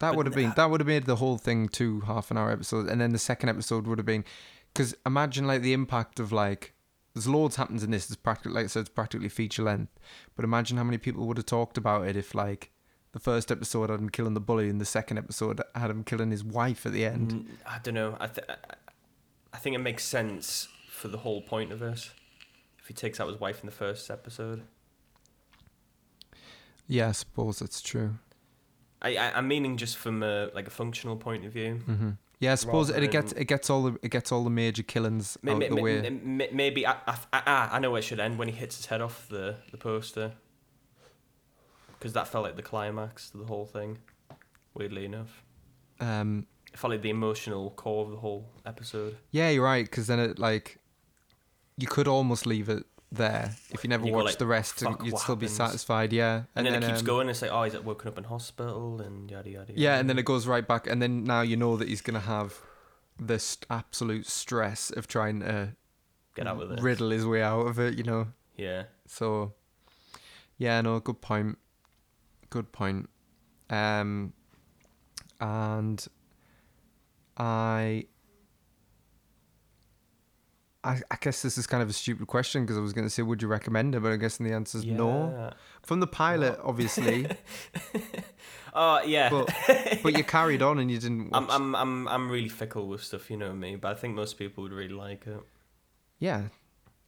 That 0.00 0.10
But 0.10 0.16
would 0.16 0.26
have 0.26 0.34
been 0.34 0.52
that 0.56 0.64
uh, 0.64 0.68
would 0.68 0.80
have 0.80 0.86
made 0.88 1.04
the 1.04 1.16
whole 1.16 1.38
thing 1.38 1.68
two 1.68 2.00
half 2.00 2.30
an 2.30 2.36
hour 2.36 2.50
episodes, 2.50 2.90
and 2.90 3.00
then 3.00 3.12
the 3.12 3.18
second 3.18 3.48
episode 3.48 3.86
would 3.86 3.98
have 3.98 4.06
been 4.06 4.24
because 4.72 4.94
imagine 5.06 5.46
like 5.46 5.62
the 5.62 5.72
impact 5.72 6.18
of 6.20 6.32
like 6.32 6.74
there's 7.14 7.28
loads 7.28 7.56
happens 7.56 7.82
in 7.82 7.90
this. 7.92 8.06
It's 8.06 8.16
practically 8.16 8.52
like 8.54 8.64
I 8.64 8.68
said, 8.68 8.80
it's 8.80 8.88
practically 8.88 9.28
feature 9.28 9.62
length. 9.62 9.98
But 10.36 10.44
imagine 10.44 10.76
how 10.76 10.84
many 10.84 10.98
people 10.98 11.26
would 11.26 11.36
have 11.38 11.46
talked 11.46 11.78
about 11.78 12.06
it 12.08 12.16
if 12.16 12.34
like 12.34 12.72
the 13.12 13.20
first 13.20 13.50
episode 13.52 13.88
had 13.88 14.00
him 14.00 14.08
killing 14.10 14.34
the 14.34 14.40
bully, 14.40 14.68
and 14.68 14.80
the 14.80 14.84
second 14.84 15.16
episode 15.18 15.60
had 15.74 15.90
him 15.90 16.02
killing 16.04 16.30
his 16.32 16.44
wife 16.44 16.84
at 16.84 16.92
the 16.92 17.04
end. 17.06 17.48
I 17.64 17.78
don't 17.82 17.94
know. 17.94 18.16
I 18.20 18.26
th- 18.26 18.46
I- 19.54 19.58
think 19.58 19.74
it 19.76 19.78
makes 19.80 20.04
sense 20.04 20.68
for 20.90 21.08
the 21.08 21.18
whole 21.18 21.40
point 21.42 21.72
of 21.72 21.80
it. 21.82 22.10
If 22.78 22.88
he 22.88 22.94
takes 22.94 23.18
out 23.20 23.28
his 23.28 23.40
wife 23.40 23.60
in 23.60 23.66
the 23.66 23.72
first 23.74 24.10
episode. 24.10 24.62
Yeah, 26.86 27.08
I 27.08 27.12
suppose 27.12 27.58
that's 27.60 27.80
true. 27.80 28.16
I, 29.00 29.16
I 29.16 29.32
I'm 29.38 29.48
meaning 29.48 29.76
just 29.76 29.96
from 29.96 30.22
a 30.22 30.50
like 30.54 30.66
a 30.66 30.70
functional 30.70 31.16
point 31.16 31.44
of 31.46 31.52
view. 31.52 31.76
hmm 31.76 32.10
Yeah, 32.40 32.52
I 32.52 32.54
suppose 32.56 32.90
Rather 32.90 33.04
it 33.04 33.10
gets 33.10 33.32
it 33.32 33.46
gets 33.46 33.70
all 33.70 33.82
the 33.84 33.98
it 34.02 34.10
gets 34.10 34.30
all 34.32 34.44
the 34.44 34.50
major 34.50 34.82
killings 34.82 35.38
May- 35.42 35.52
out 35.52 35.58
may- 35.58 35.68
the 35.68 35.74
may- 35.76 35.82
way. 35.82 36.10
may- 36.10 36.50
Maybe 36.52 36.86
I, 36.86 36.96
I, 37.06 37.16
I, 37.32 37.68
I 37.72 37.78
know 37.78 37.90
where 37.90 38.00
it 38.00 38.04
should 38.04 38.20
end 38.20 38.38
when 38.38 38.48
he 38.48 38.54
hits 38.54 38.76
his 38.76 38.86
head 38.86 39.00
off 39.00 39.26
the, 39.28 39.56
the 39.70 39.78
poster. 39.78 40.32
Because 41.98 42.12
that 42.12 42.28
felt 42.28 42.44
like 42.44 42.56
the 42.56 42.62
climax 42.62 43.30
to 43.30 43.38
the 43.38 43.44
whole 43.46 43.64
thing. 43.64 43.98
Weirdly 44.74 45.04
enough, 45.06 45.42
Um, 46.00 46.46
like 46.82 47.02
the 47.02 47.10
emotional 47.10 47.70
core 47.70 48.04
of 48.04 48.10
the 48.10 48.16
whole 48.18 48.46
episode. 48.66 49.16
yeah, 49.30 49.50
you're 49.50 49.64
right. 49.64 49.84
Because 49.84 50.06
then 50.06 50.18
it 50.18 50.38
like 50.38 50.78
you 51.76 51.86
could 51.86 52.08
almost 52.08 52.46
leave 52.46 52.68
it 52.68 52.84
there 53.12 53.54
if 53.70 53.84
you 53.84 53.88
never 53.90 54.06
You 54.06 54.12
watched 54.12 54.26
like, 54.26 54.38
the 54.38 54.46
rest, 54.46 54.82
and 54.82 54.96
you'd 55.04 55.18
still 55.18 55.36
be 55.36 55.46
satisfied. 55.46 56.12
Yeah, 56.12 56.42
And, 56.56 56.66
then, 56.66 56.82
it 56.82 56.86
keeps 56.86 57.00
um, 57.00 57.04
going. 57.06 57.28
It's 57.28 57.42
like, 57.42 57.52
oh, 57.52 57.62
he's 57.62 57.78
woken 57.78 58.08
up 58.08 58.18
in 58.18 58.24
hospital 58.24 59.00
and 59.00 59.30
yada 59.30 59.48
yada. 59.50 59.66
yada. 59.72 59.80
Yeah, 59.80 59.98
and 59.98 60.08
then 60.10 60.18
it 60.18 60.24
goes 60.24 60.46
right 60.48 60.66
back, 60.66 60.86
and 60.88 61.00
then 61.00 61.22
now 61.24 61.42
you 61.42 61.56
know 61.56 61.76
that 61.76 61.88
he's 61.88 62.00
gonna 62.00 62.20
have 62.20 62.60
this 63.20 63.58
absolute 63.70 64.26
stress 64.26 64.90
of 64.90 65.06
trying 65.06 65.38
to 65.40 65.76
get 66.34 66.48
out 66.48 66.60
of 66.60 66.72
it. 66.72 66.80
riddle 66.80 67.10
his 67.10 67.24
way 67.24 67.40
out 67.42 67.66
of 67.68 67.78
it. 67.78 67.94
You 67.94 68.02
know, 68.02 68.26
Yeah. 68.56 68.84
so 69.06 69.52
yeah, 70.58 70.80
no, 70.80 70.98
good 70.98 71.20
point. 71.20 71.58
Good 72.50 72.72
point. 72.72 73.08
Um, 73.70 74.32
and 75.40 76.04
I, 77.36 78.04
I, 80.82 81.00
I 81.10 81.16
guess 81.20 81.42
this 81.42 81.56
is 81.58 81.66
kind 81.66 81.82
of 81.82 81.88
a 81.88 81.92
stupid 81.92 82.26
question 82.26 82.62
because 82.64 82.76
I 82.76 82.80
was 82.80 82.92
going 82.92 83.06
to 83.06 83.10
say, 83.10 83.22
would 83.22 83.40
you 83.42 83.48
recommend 83.48 83.94
it? 83.94 84.00
But 84.00 84.12
I 84.12 84.16
guess 84.16 84.36
the 84.36 84.52
answer 84.52 84.78
is 84.78 84.84
no. 84.86 85.50
From 85.82 86.00
the 86.00 86.06
pilot, 86.06 86.58
obviously, 86.64 87.26
Oh 88.74 89.00
yeah. 89.04 89.30
but 89.30 89.50
but 90.02 90.16
you 90.18 90.24
carried 90.24 90.60
on 90.62 90.78
and 90.78 90.90
you 90.90 90.98
didn't. 90.98 91.30
Watch. 91.30 91.44
I'm 91.48 91.50
I'm 91.50 91.74
I'm 91.76 92.08
I'm 92.08 92.30
really 92.30 92.48
fickle 92.48 92.86
with 92.88 93.02
stuff, 93.02 93.30
you 93.30 93.36
know 93.36 93.52
me. 93.52 93.76
But 93.76 93.92
I 93.92 93.94
think 94.00 94.14
most 94.14 94.36
people 94.36 94.62
would 94.64 94.72
really 94.72 94.92
like 94.94 95.26
it. 95.26 95.40
Yeah, 96.18 96.44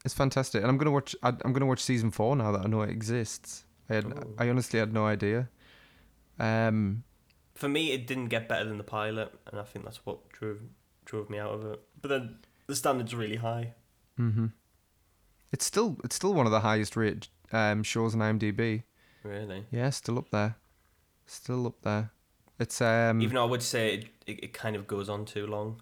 it's 0.04 0.14
fantastic, 0.14 0.62
and 0.62 0.70
I'm 0.70 0.78
gonna 0.78 0.90
watch. 0.92 1.14
I- 1.22 1.34
I'm 1.44 1.52
gonna 1.52 1.66
watch 1.66 1.82
season 1.82 2.10
four 2.10 2.36
now 2.36 2.52
that 2.52 2.64
I 2.64 2.68
know 2.68 2.82
it 2.82 2.90
exists. 2.90 3.64
I 3.90 3.94
had, 3.94 4.04
Ooh. 4.06 4.34
I 4.38 4.48
honestly 4.48 4.78
had 4.78 4.92
no 4.92 5.06
idea. 5.06 5.48
Um, 6.38 7.04
For 7.56 7.68
me, 7.68 7.90
it 7.92 8.06
didn't 8.06 8.28
get 8.28 8.48
better 8.48 8.64
than 8.64 8.76
the 8.78 8.84
pilot, 8.84 9.32
and 9.50 9.58
I 9.58 9.64
think 9.64 9.84
that's 9.84 10.04
what 10.04 10.28
drove 10.30 10.58
drove 11.06 11.30
me 11.30 11.38
out 11.38 11.52
of 11.52 11.64
it. 11.64 11.80
But 12.00 12.08
then 12.10 12.38
the 12.66 12.76
standards 12.76 13.14
really 13.14 13.36
high. 13.36 13.74
hmm 14.16 14.46
It's 15.52 15.64
still 15.64 15.96
it's 16.04 16.14
still 16.14 16.34
one 16.34 16.46
of 16.46 16.52
the 16.52 16.60
highest 16.60 16.96
rated 16.96 17.28
um, 17.52 17.82
shows 17.82 18.14
on 18.14 18.20
IMDb. 18.20 18.82
Really. 19.22 19.64
Yeah, 19.70 19.90
still 19.90 20.18
up 20.18 20.30
there. 20.30 20.56
Still 21.26 21.66
up 21.66 21.80
there. 21.82 22.10
It's 22.58 22.80
um. 22.82 23.20
Even 23.22 23.34
though 23.36 23.46
I 23.46 23.50
would 23.50 23.62
say 23.62 23.94
it, 23.94 24.04
it, 24.26 24.44
it 24.44 24.52
kind 24.52 24.76
of 24.76 24.86
goes 24.86 25.08
on 25.08 25.24
too 25.24 25.46
long. 25.46 25.80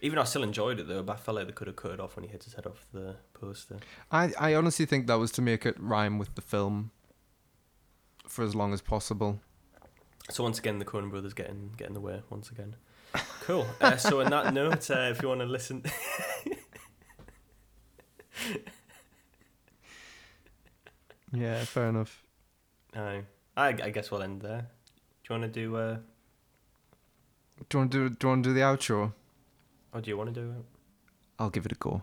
Even 0.00 0.16
though 0.16 0.22
I 0.22 0.26
still 0.26 0.44
enjoyed 0.44 0.78
it 0.78 0.86
though, 0.88 1.02
but 1.02 1.14
I 1.14 1.16
felt 1.16 1.36
like 1.38 1.46
they 1.46 1.52
could 1.52 1.66
have 1.66 1.76
cut 1.76 1.90
it 1.92 2.00
off 2.00 2.16
when 2.16 2.24
he 2.24 2.30
hit 2.30 2.44
his 2.44 2.52
head 2.54 2.66
off 2.66 2.86
the 2.92 3.16
poster. 3.32 3.78
I 4.12 4.32
I 4.38 4.54
honestly 4.54 4.84
think 4.86 5.06
that 5.06 5.18
was 5.18 5.32
to 5.32 5.42
make 5.42 5.64
it 5.64 5.76
rhyme 5.80 6.18
with 6.18 6.34
the 6.34 6.42
film. 6.42 6.90
For 8.28 8.44
as 8.44 8.54
long 8.54 8.74
as 8.74 8.82
possible. 8.82 9.40
So 10.30 10.42
once 10.44 10.58
again, 10.58 10.78
the 10.78 10.84
Coen 10.84 11.10
brothers 11.10 11.32
getting 11.34 11.72
getting 11.76 11.94
the 11.94 12.00
way 12.00 12.22
once 12.30 12.50
again. 12.50 12.76
Cool. 13.40 13.66
Uh, 13.80 13.96
so 13.96 14.20
on 14.20 14.28
that 14.30 14.52
note, 14.52 14.90
uh, 14.90 15.08
if 15.10 15.22
you 15.22 15.28
want 15.28 15.40
to 15.40 15.46
listen, 15.46 15.82
Yeah, 21.32 21.62
fair 21.64 21.88
enough. 21.88 22.22
uh, 22.96 23.20
I 23.56 23.68
I 23.68 23.90
guess 23.90 24.10
we'll 24.10 24.22
end 24.22 24.40
there. 24.42 24.62
Do 25.24 25.34
you 25.34 25.40
want 25.40 25.52
to 25.52 25.60
do? 25.60 25.76
Uh, 25.76 25.96
Do 27.68 27.76
you 27.76 27.78
want 27.80 27.92
to 27.92 27.98
do? 28.08 28.14
Do 28.14 28.26
you 28.26 28.28
want 28.30 28.44
to 28.44 28.50
do 28.50 28.54
the 28.54 28.60
outro? 28.60 29.12
or 29.94 30.00
do 30.02 30.10
you 30.10 30.16
want 30.18 30.32
to 30.34 30.40
do 30.40 30.50
it? 30.50 30.64
I'll 31.38 31.50
give 31.50 31.64
it 31.66 31.72
a 31.72 31.74
go. 31.76 32.02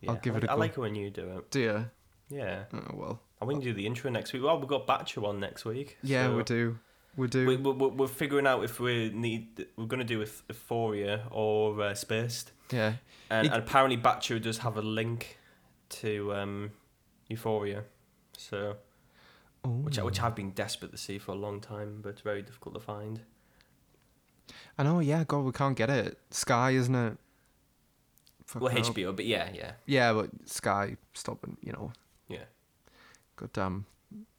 Yeah, 0.00 0.10
I'll 0.12 0.16
give 0.16 0.34
I 0.34 0.38
it 0.38 0.44
a 0.44 0.46
like- 0.46 0.50
I 0.50 0.54
go. 0.54 0.60
like 0.60 0.70
it 0.72 0.78
when 0.78 0.94
you 0.94 1.10
do 1.10 1.38
it. 1.38 1.50
Do 1.50 1.60
you? 1.60 1.90
Yeah. 2.28 2.64
Oh 2.72 2.80
well. 2.94 3.20
And 3.40 3.48
we 3.48 3.54
can 3.54 3.62
do 3.62 3.72
the 3.74 3.86
intro 3.86 4.10
next 4.10 4.32
week. 4.32 4.42
Well, 4.42 4.58
we've 4.58 4.68
got 4.68 4.86
Batcher 4.86 5.22
on 5.26 5.38
next 5.40 5.64
week. 5.66 5.98
Yeah, 6.02 6.26
so 6.28 6.36
we 6.36 6.42
do. 6.42 6.78
We 7.16 7.28
do. 7.28 7.46
We, 7.46 7.56
we, 7.56 7.72
we- 7.72 7.88
we're 7.88 8.06
figuring 8.08 8.46
out 8.46 8.62
if 8.64 8.78
we 8.80 9.10
need. 9.10 9.66
We're 9.76 9.86
going 9.86 10.00
to 10.00 10.04
do 10.06 10.18
with 10.18 10.42
Euphoria 10.48 11.22
or 11.30 11.80
uh, 11.82 11.94
Spaced. 11.94 12.52
yeah. 12.70 12.94
And, 13.30 13.46
It- 13.46 13.52
and 13.52 13.62
apparently, 13.62 13.96
Batcher 13.96 14.40
does 14.40 14.58
have 14.58 14.76
a 14.76 14.82
link 14.82 15.38
to 16.00 16.34
um, 16.34 16.70
Euphoria. 17.28 17.84
So, 18.36 18.76
which 19.64 19.98
I- 19.98 20.02
which 20.02 20.20
I've 20.20 20.34
been 20.34 20.50
desperate 20.50 20.92
to 20.92 20.98
see 20.98 21.18
for 21.18 21.32
a 21.32 21.36
long 21.36 21.60
time, 21.60 22.00
but 22.02 22.10
it's 22.10 22.20
very 22.20 22.42
difficult 22.42 22.74
to 22.74 22.80
find. 22.80 23.20
I 24.78 24.82
know. 24.82 25.00
Yeah. 25.00 25.24
God, 25.24 25.44
we 25.44 25.52
can't 25.52 25.76
get 25.76 25.88
it. 25.90 26.18
Sky, 26.30 26.72
isn't 26.72 26.94
it? 26.94 27.16
Well, 28.54 28.70
Fucking 28.70 28.84
hell. 28.84 28.92
HBO, 28.94 29.16
but 29.16 29.24
yeah, 29.24 29.48
yeah, 29.52 29.72
Yeah, 29.86 30.12
but 30.12 30.30
Sky 30.48 30.96
stopping. 31.14 31.56
You 31.62 31.72
know. 31.72 31.92
yeah. 32.28 32.44
Goddamn 33.36 33.86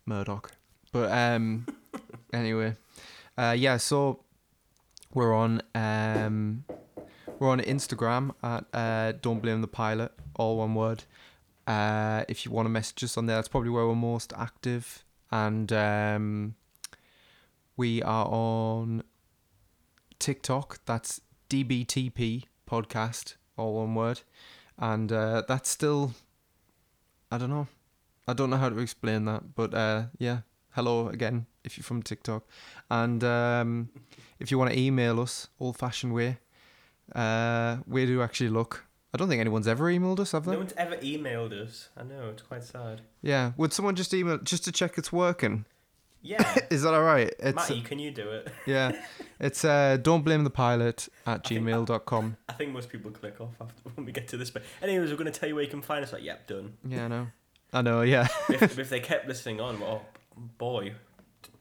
Murdoch. 0.05 0.51
But 0.93 1.11
um 1.11 1.65
anyway. 2.33 2.75
Uh 3.37 3.55
yeah, 3.57 3.77
so 3.77 4.23
we're 5.13 5.33
on 5.33 5.61
um 5.75 6.65
we're 7.39 7.49
on 7.49 7.59
Instagram 7.61 8.33
at 8.43 8.65
uh 8.73 9.13
don't 9.21 9.41
blame 9.41 9.61
the 9.61 9.67
pilot, 9.67 10.11
all 10.35 10.57
one 10.57 10.75
word. 10.75 11.03
Uh 11.65 12.23
if 12.27 12.45
you 12.45 12.51
want 12.51 12.65
to 12.65 12.69
message 12.69 13.03
us 13.03 13.17
on 13.17 13.25
there, 13.25 13.35
that's 13.37 13.47
probably 13.47 13.69
where 13.69 13.85
we're 13.87 13.95
most 13.95 14.33
active. 14.37 15.03
And 15.31 15.71
um 15.71 16.55
we 17.75 18.01
are 18.01 18.25
on 18.25 19.03
TikTok, 20.19 20.79
that's 20.85 21.21
DBTP 21.49 22.43
podcast, 22.69 23.35
all 23.55 23.75
one 23.75 23.95
word. 23.95 24.21
And 24.77 25.11
uh 25.11 25.43
that's 25.47 25.69
still 25.69 26.13
I 27.31 27.37
don't 27.37 27.49
know. 27.49 27.67
I 28.27 28.33
don't 28.33 28.49
know 28.49 28.57
how 28.57 28.69
to 28.69 28.79
explain 28.79 29.25
that, 29.25 29.55
but 29.55 29.73
uh, 29.73 30.05
yeah. 30.17 30.39
Hello 30.77 31.07
again 31.07 31.47
if 31.63 31.75
you're 31.75 31.83
from 31.83 32.03
TikTok, 32.03 32.43
and 32.91 33.23
um, 33.23 33.89
if 34.39 34.51
you 34.51 34.59
want 34.59 34.71
to 34.71 34.79
email 34.79 35.19
us, 35.19 35.47
old-fashioned 35.59 36.13
way, 36.13 36.37
uh, 37.15 37.77
where 37.87 38.05
do 38.05 38.11
you 38.11 38.21
actually 38.21 38.49
look? 38.49 38.85
I 39.11 39.17
don't 39.17 39.27
think 39.27 39.41
anyone's 39.41 39.67
ever 39.67 39.85
emailed 39.85 40.19
us, 40.19 40.33
have 40.33 40.45
they? 40.45 40.51
No 40.51 40.59
one's 40.59 40.75
ever 40.77 40.95
emailed 40.97 41.51
us. 41.51 41.89
I 41.97 42.03
know 42.03 42.29
it's 42.29 42.43
quite 42.43 42.63
sad. 42.63 43.01
Yeah. 43.23 43.53
Would 43.57 43.73
someone 43.73 43.95
just 43.95 44.13
email 44.13 44.37
just 44.37 44.65
to 44.65 44.71
check 44.71 44.99
it's 44.99 45.11
working? 45.11 45.65
Yeah, 46.21 46.43
Is 46.69 46.83
that 46.83 46.93
all 46.93 47.01
right? 47.01 47.33
It's 47.39 47.55
Matty, 47.55 47.81
can 47.81 47.97
you 47.97 48.11
do 48.11 48.29
it? 48.29 48.47
yeah. 48.67 48.91
It's 49.39 49.65
uh, 49.65 49.97
don't 49.99 50.23
blame 50.23 50.43
the 50.43 50.51
pilot 50.51 51.09
at 51.25 51.43
gmail.com. 51.43 52.37
I 52.49 52.53
think 52.53 52.71
most 52.71 52.89
people 52.89 53.09
click 53.09 53.41
off 53.41 53.55
after 53.59 53.81
when 53.95 54.05
we 54.05 54.11
get 54.11 54.27
to 54.27 54.37
this 54.37 54.51
bit. 54.51 54.63
Anyways, 54.83 55.09
we're 55.09 55.17
going 55.17 55.31
to 55.31 55.39
tell 55.39 55.49
you 55.49 55.55
where 55.55 55.63
you 55.63 55.71
can 55.71 55.81
find 55.81 56.05
us. 56.05 56.13
Like, 56.13 56.23
yep, 56.23 56.45
done. 56.45 56.77
Yeah, 56.87 57.05
I 57.05 57.07
know. 57.07 57.27
I 57.73 57.81
know. 57.81 58.01
Yeah. 58.01 58.27
if, 58.49 58.61
if 58.77 58.91
they 58.91 58.99
kept 58.99 59.27
listening 59.27 59.59
on, 59.59 59.81
oh 59.81 60.01
boy, 60.57 60.93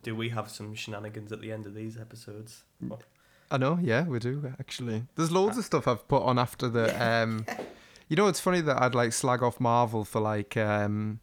do 0.02 0.14
we 0.14 0.28
have 0.30 0.50
some 0.50 0.74
shenanigans 0.74 1.32
at 1.32 1.40
the 1.40 1.52
end 1.52 1.66
of 1.66 1.74
these 1.74 1.98
episodes? 1.98 2.64
I 3.50 3.56
know, 3.58 3.78
yeah, 3.80 4.04
we 4.04 4.18
do 4.18 4.52
actually. 4.58 5.04
There's 5.14 5.30
loads 5.30 5.56
of 5.58 5.64
stuff 5.64 5.86
I've 5.86 6.06
put 6.08 6.22
on 6.22 6.38
after 6.38 6.68
the 6.68 6.86
um 7.04 7.46
you 8.08 8.16
know 8.16 8.26
it's 8.28 8.40
funny 8.40 8.60
that 8.60 8.80
I'd 8.82 8.94
like 8.94 9.12
slag 9.12 9.42
off 9.42 9.60
Marvel 9.60 10.04
for 10.04 10.20
like 10.20 10.56
um 10.56 11.20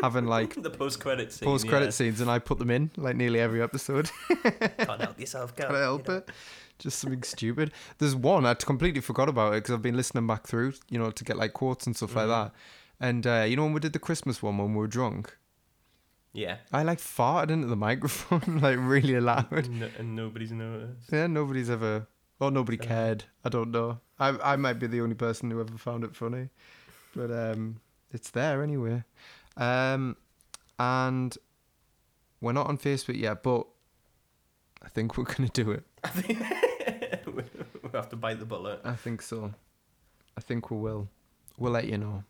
having 0.00 0.26
like 0.26 0.54
the 0.62 0.70
post 0.70 1.00
credit 1.00 1.32
scene. 1.32 1.46
post 1.46 1.68
credit 1.68 1.92
scenes 1.92 2.20
and 2.20 2.30
I 2.30 2.38
put 2.38 2.58
them 2.58 2.70
in 2.70 2.90
like 2.96 3.16
nearly 3.16 3.40
every 3.40 3.62
episode. 3.62 4.10
Can't 4.42 5.00
help 5.00 5.18
yourself, 5.20 5.54
can 5.56 5.66
Can 5.66 5.76
I 5.76 5.80
help 5.80 6.08
it? 6.08 6.28
Just 6.78 6.98
something 6.98 7.22
stupid. 7.22 7.70
There's 7.98 8.16
one 8.16 8.44
I 8.46 8.54
completely 8.54 9.00
forgot 9.00 9.28
about 9.28 9.52
it 9.54 9.56
because 9.62 9.74
I've 9.74 9.82
been 9.82 9.96
listening 9.96 10.26
back 10.26 10.46
through, 10.46 10.74
you 10.90 10.98
know, 10.98 11.10
to 11.12 11.24
get 11.24 11.36
like 11.36 11.52
quotes 11.52 11.86
and 11.86 11.94
stuff 11.96 12.16
like 12.16 12.26
Mhm. 12.26 12.28
that. 12.28 12.52
And 13.00 13.26
uh, 13.26 13.44
you 13.48 13.56
know 13.56 13.64
when 13.64 13.72
we 13.72 13.80
did 13.80 13.92
the 13.92 13.98
Christmas 14.00 14.42
one 14.42 14.58
when 14.58 14.72
we 14.72 14.78
were 14.78 14.86
drunk, 14.88 15.36
Yeah. 16.34 16.56
I 16.72 16.82
like 16.82 16.98
farted 16.98 17.50
into 17.50 17.68
the 17.68 17.76
microphone 17.76 18.58
like 18.60 18.76
really 18.78 19.18
loud. 19.20 19.50
And, 19.52 19.82
and 19.98 20.16
nobody's 20.16 20.50
noticed. 20.52 21.10
Yeah, 21.12 21.28
nobody's 21.28 21.70
ever, 21.70 22.06
or 22.40 22.50
nobody 22.50 22.78
Uh. 22.78 22.84
cared. 22.84 23.24
I 23.44 23.48
don't 23.48 23.70
know. 23.70 24.00
I 24.18 24.28
I 24.52 24.56
might 24.56 24.74
be 24.80 24.86
the 24.88 25.00
only 25.00 25.14
person 25.14 25.50
who 25.50 25.60
ever 25.60 25.78
found 25.78 26.04
it 26.04 26.14
funny, 26.16 26.48
but 27.16 27.30
um, 27.30 27.80
it's 28.12 28.30
there 28.30 28.62
anyway. 28.62 29.04
Um, 29.56 30.16
and 30.78 31.36
we're 32.40 32.52
not 32.52 32.66
on 32.66 32.78
Facebook 32.78 33.16
yet, 33.18 33.42
but 33.42 33.66
I 34.82 34.88
think 34.88 35.16
we're 35.16 35.24
gonna 35.24 35.48
do 35.48 35.70
it. 35.70 35.84
I 36.04 36.08
think 36.08 36.38
we 37.34 37.90
have 37.92 38.08
to 38.10 38.16
bite 38.16 38.38
the 38.40 38.44
bullet. 38.44 38.80
I 38.84 38.94
think 38.94 39.22
so. 39.22 39.54
I 40.36 40.40
think 40.40 40.70
we 40.70 40.76
will. 40.78 41.08
We'll 41.58 41.72
let 41.72 41.86
you 41.86 41.96
know. 41.98 42.24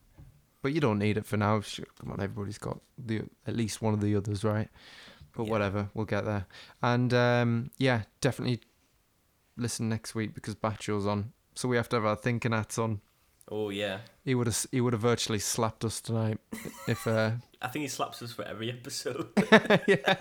But 0.65 0.73
you 0.73 0.81
don't 0.81 0.99
need 0.99 1.19
it 1.19 1.27
for 1.27 1.37
now. 1.37 1.61
Sure, 1.61 1.85
come 2.01 2.11
on, 2.11 2.23
everybody's 2.23 2.57
got 2.57 2.81
the 2.97 3.21
at 3.47 3.55
least 3.55 3.83
one 3.83 3.93
of 3.93 4.01
the 4.01 4.17
others, 4.17 4.43
right? 4.45 4.69
But 5.37 5.45
Yeah. 5.45 5.51
whatever, 5.51 5.91
we'll 5.93 6.07
get 6.07 6.25
there. 6.25 6.47
And 6.83 7.13
um, 7.13 7.71
yeah, 7.77 8.05
definitely 8.23 8.61
listen 9.59 9.91
next 9.91 10.15
week 10.15 10.35
because 10.35 10.55
Batcher's 10.55 11.07
on. 11.07 11.33
So 11.55 11.69
we 11.69 11.77
have 11.77 11.91
to 11.91 11.97
have 11.97 12.07
our 12.07 12.17
thinking 12.17 12.53
hats 12.53 12.79
on. 12.79 13.03
Oh 13.51 13.69
yeah. 13.69 13.99
He 14.25 14.35
would 14.35 14.47
have 14.47 14.67
he 14.73 14.81
would 14.81 14.95
have 14.95 15.03
virtually 15.03 15.39
slapped 15.39 15.85
us 15.85 16.01
tonight 16.01 16.39
if 16.89 17.07
uh 17.07 17.33
I 17.61 17.69
think 17.69 17.83
he 17.83 17.89
slaps 17.89 18.23
us 18.23 18.33
for 18.33 18.45
every 18.47 18.71
episode. 18.71 19.29
yeah. 19.87 20.17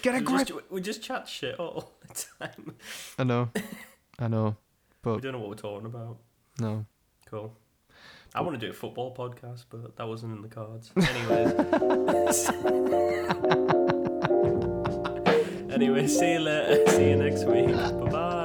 Get 0.00 0.14
a 0.14 0.18
we, 0.20 0.24
grip. 0.24 0.46
just, 0.46 0.70
we 0.70 0.80
just 0.80 1.02
chat 1.02 1.28
shit 1.28 1.60
all 1.60 1.92
the 2.08 2.24
time. 2.40 2.76
I 3.18 3.24
know. 3.24 3.50
I 4.18 4.28
know. 4.28 4.56
But 5.02 5.16
we 5.16 5.20
don't 5.20 5.32
know 5.32 5.40
what 5.40 5.50
we're 5.50 5.54
talking 5.56 5.84
about. 5.86 6.16
no. 6.58 6.86
Cool. 7.28 7.54
I 8.36 8.42
want 8.42 8.60
to 8.60 8.66
do 8.66 8.70
a 8.70 8.74
football 8.74 9.14
podcast, 9.14 9.64
but 9.70 9.96
that 9.96 10.06
wasn't 10.06 10.36
in 10.36 10.42
the 10.42 10.48
cards. 10.48 10.92
Anyways. 10.94 12.48
anyway, 15.72 16.06
see 16.06 16.32
you 16.34 16.40
later. 16.40 16.86
See 16.90 17.08
you 17.08 17.16
next 17.16 17.44
week. 17.44 17.74
Bye 17.74 18.10
bye. 18.10 18.35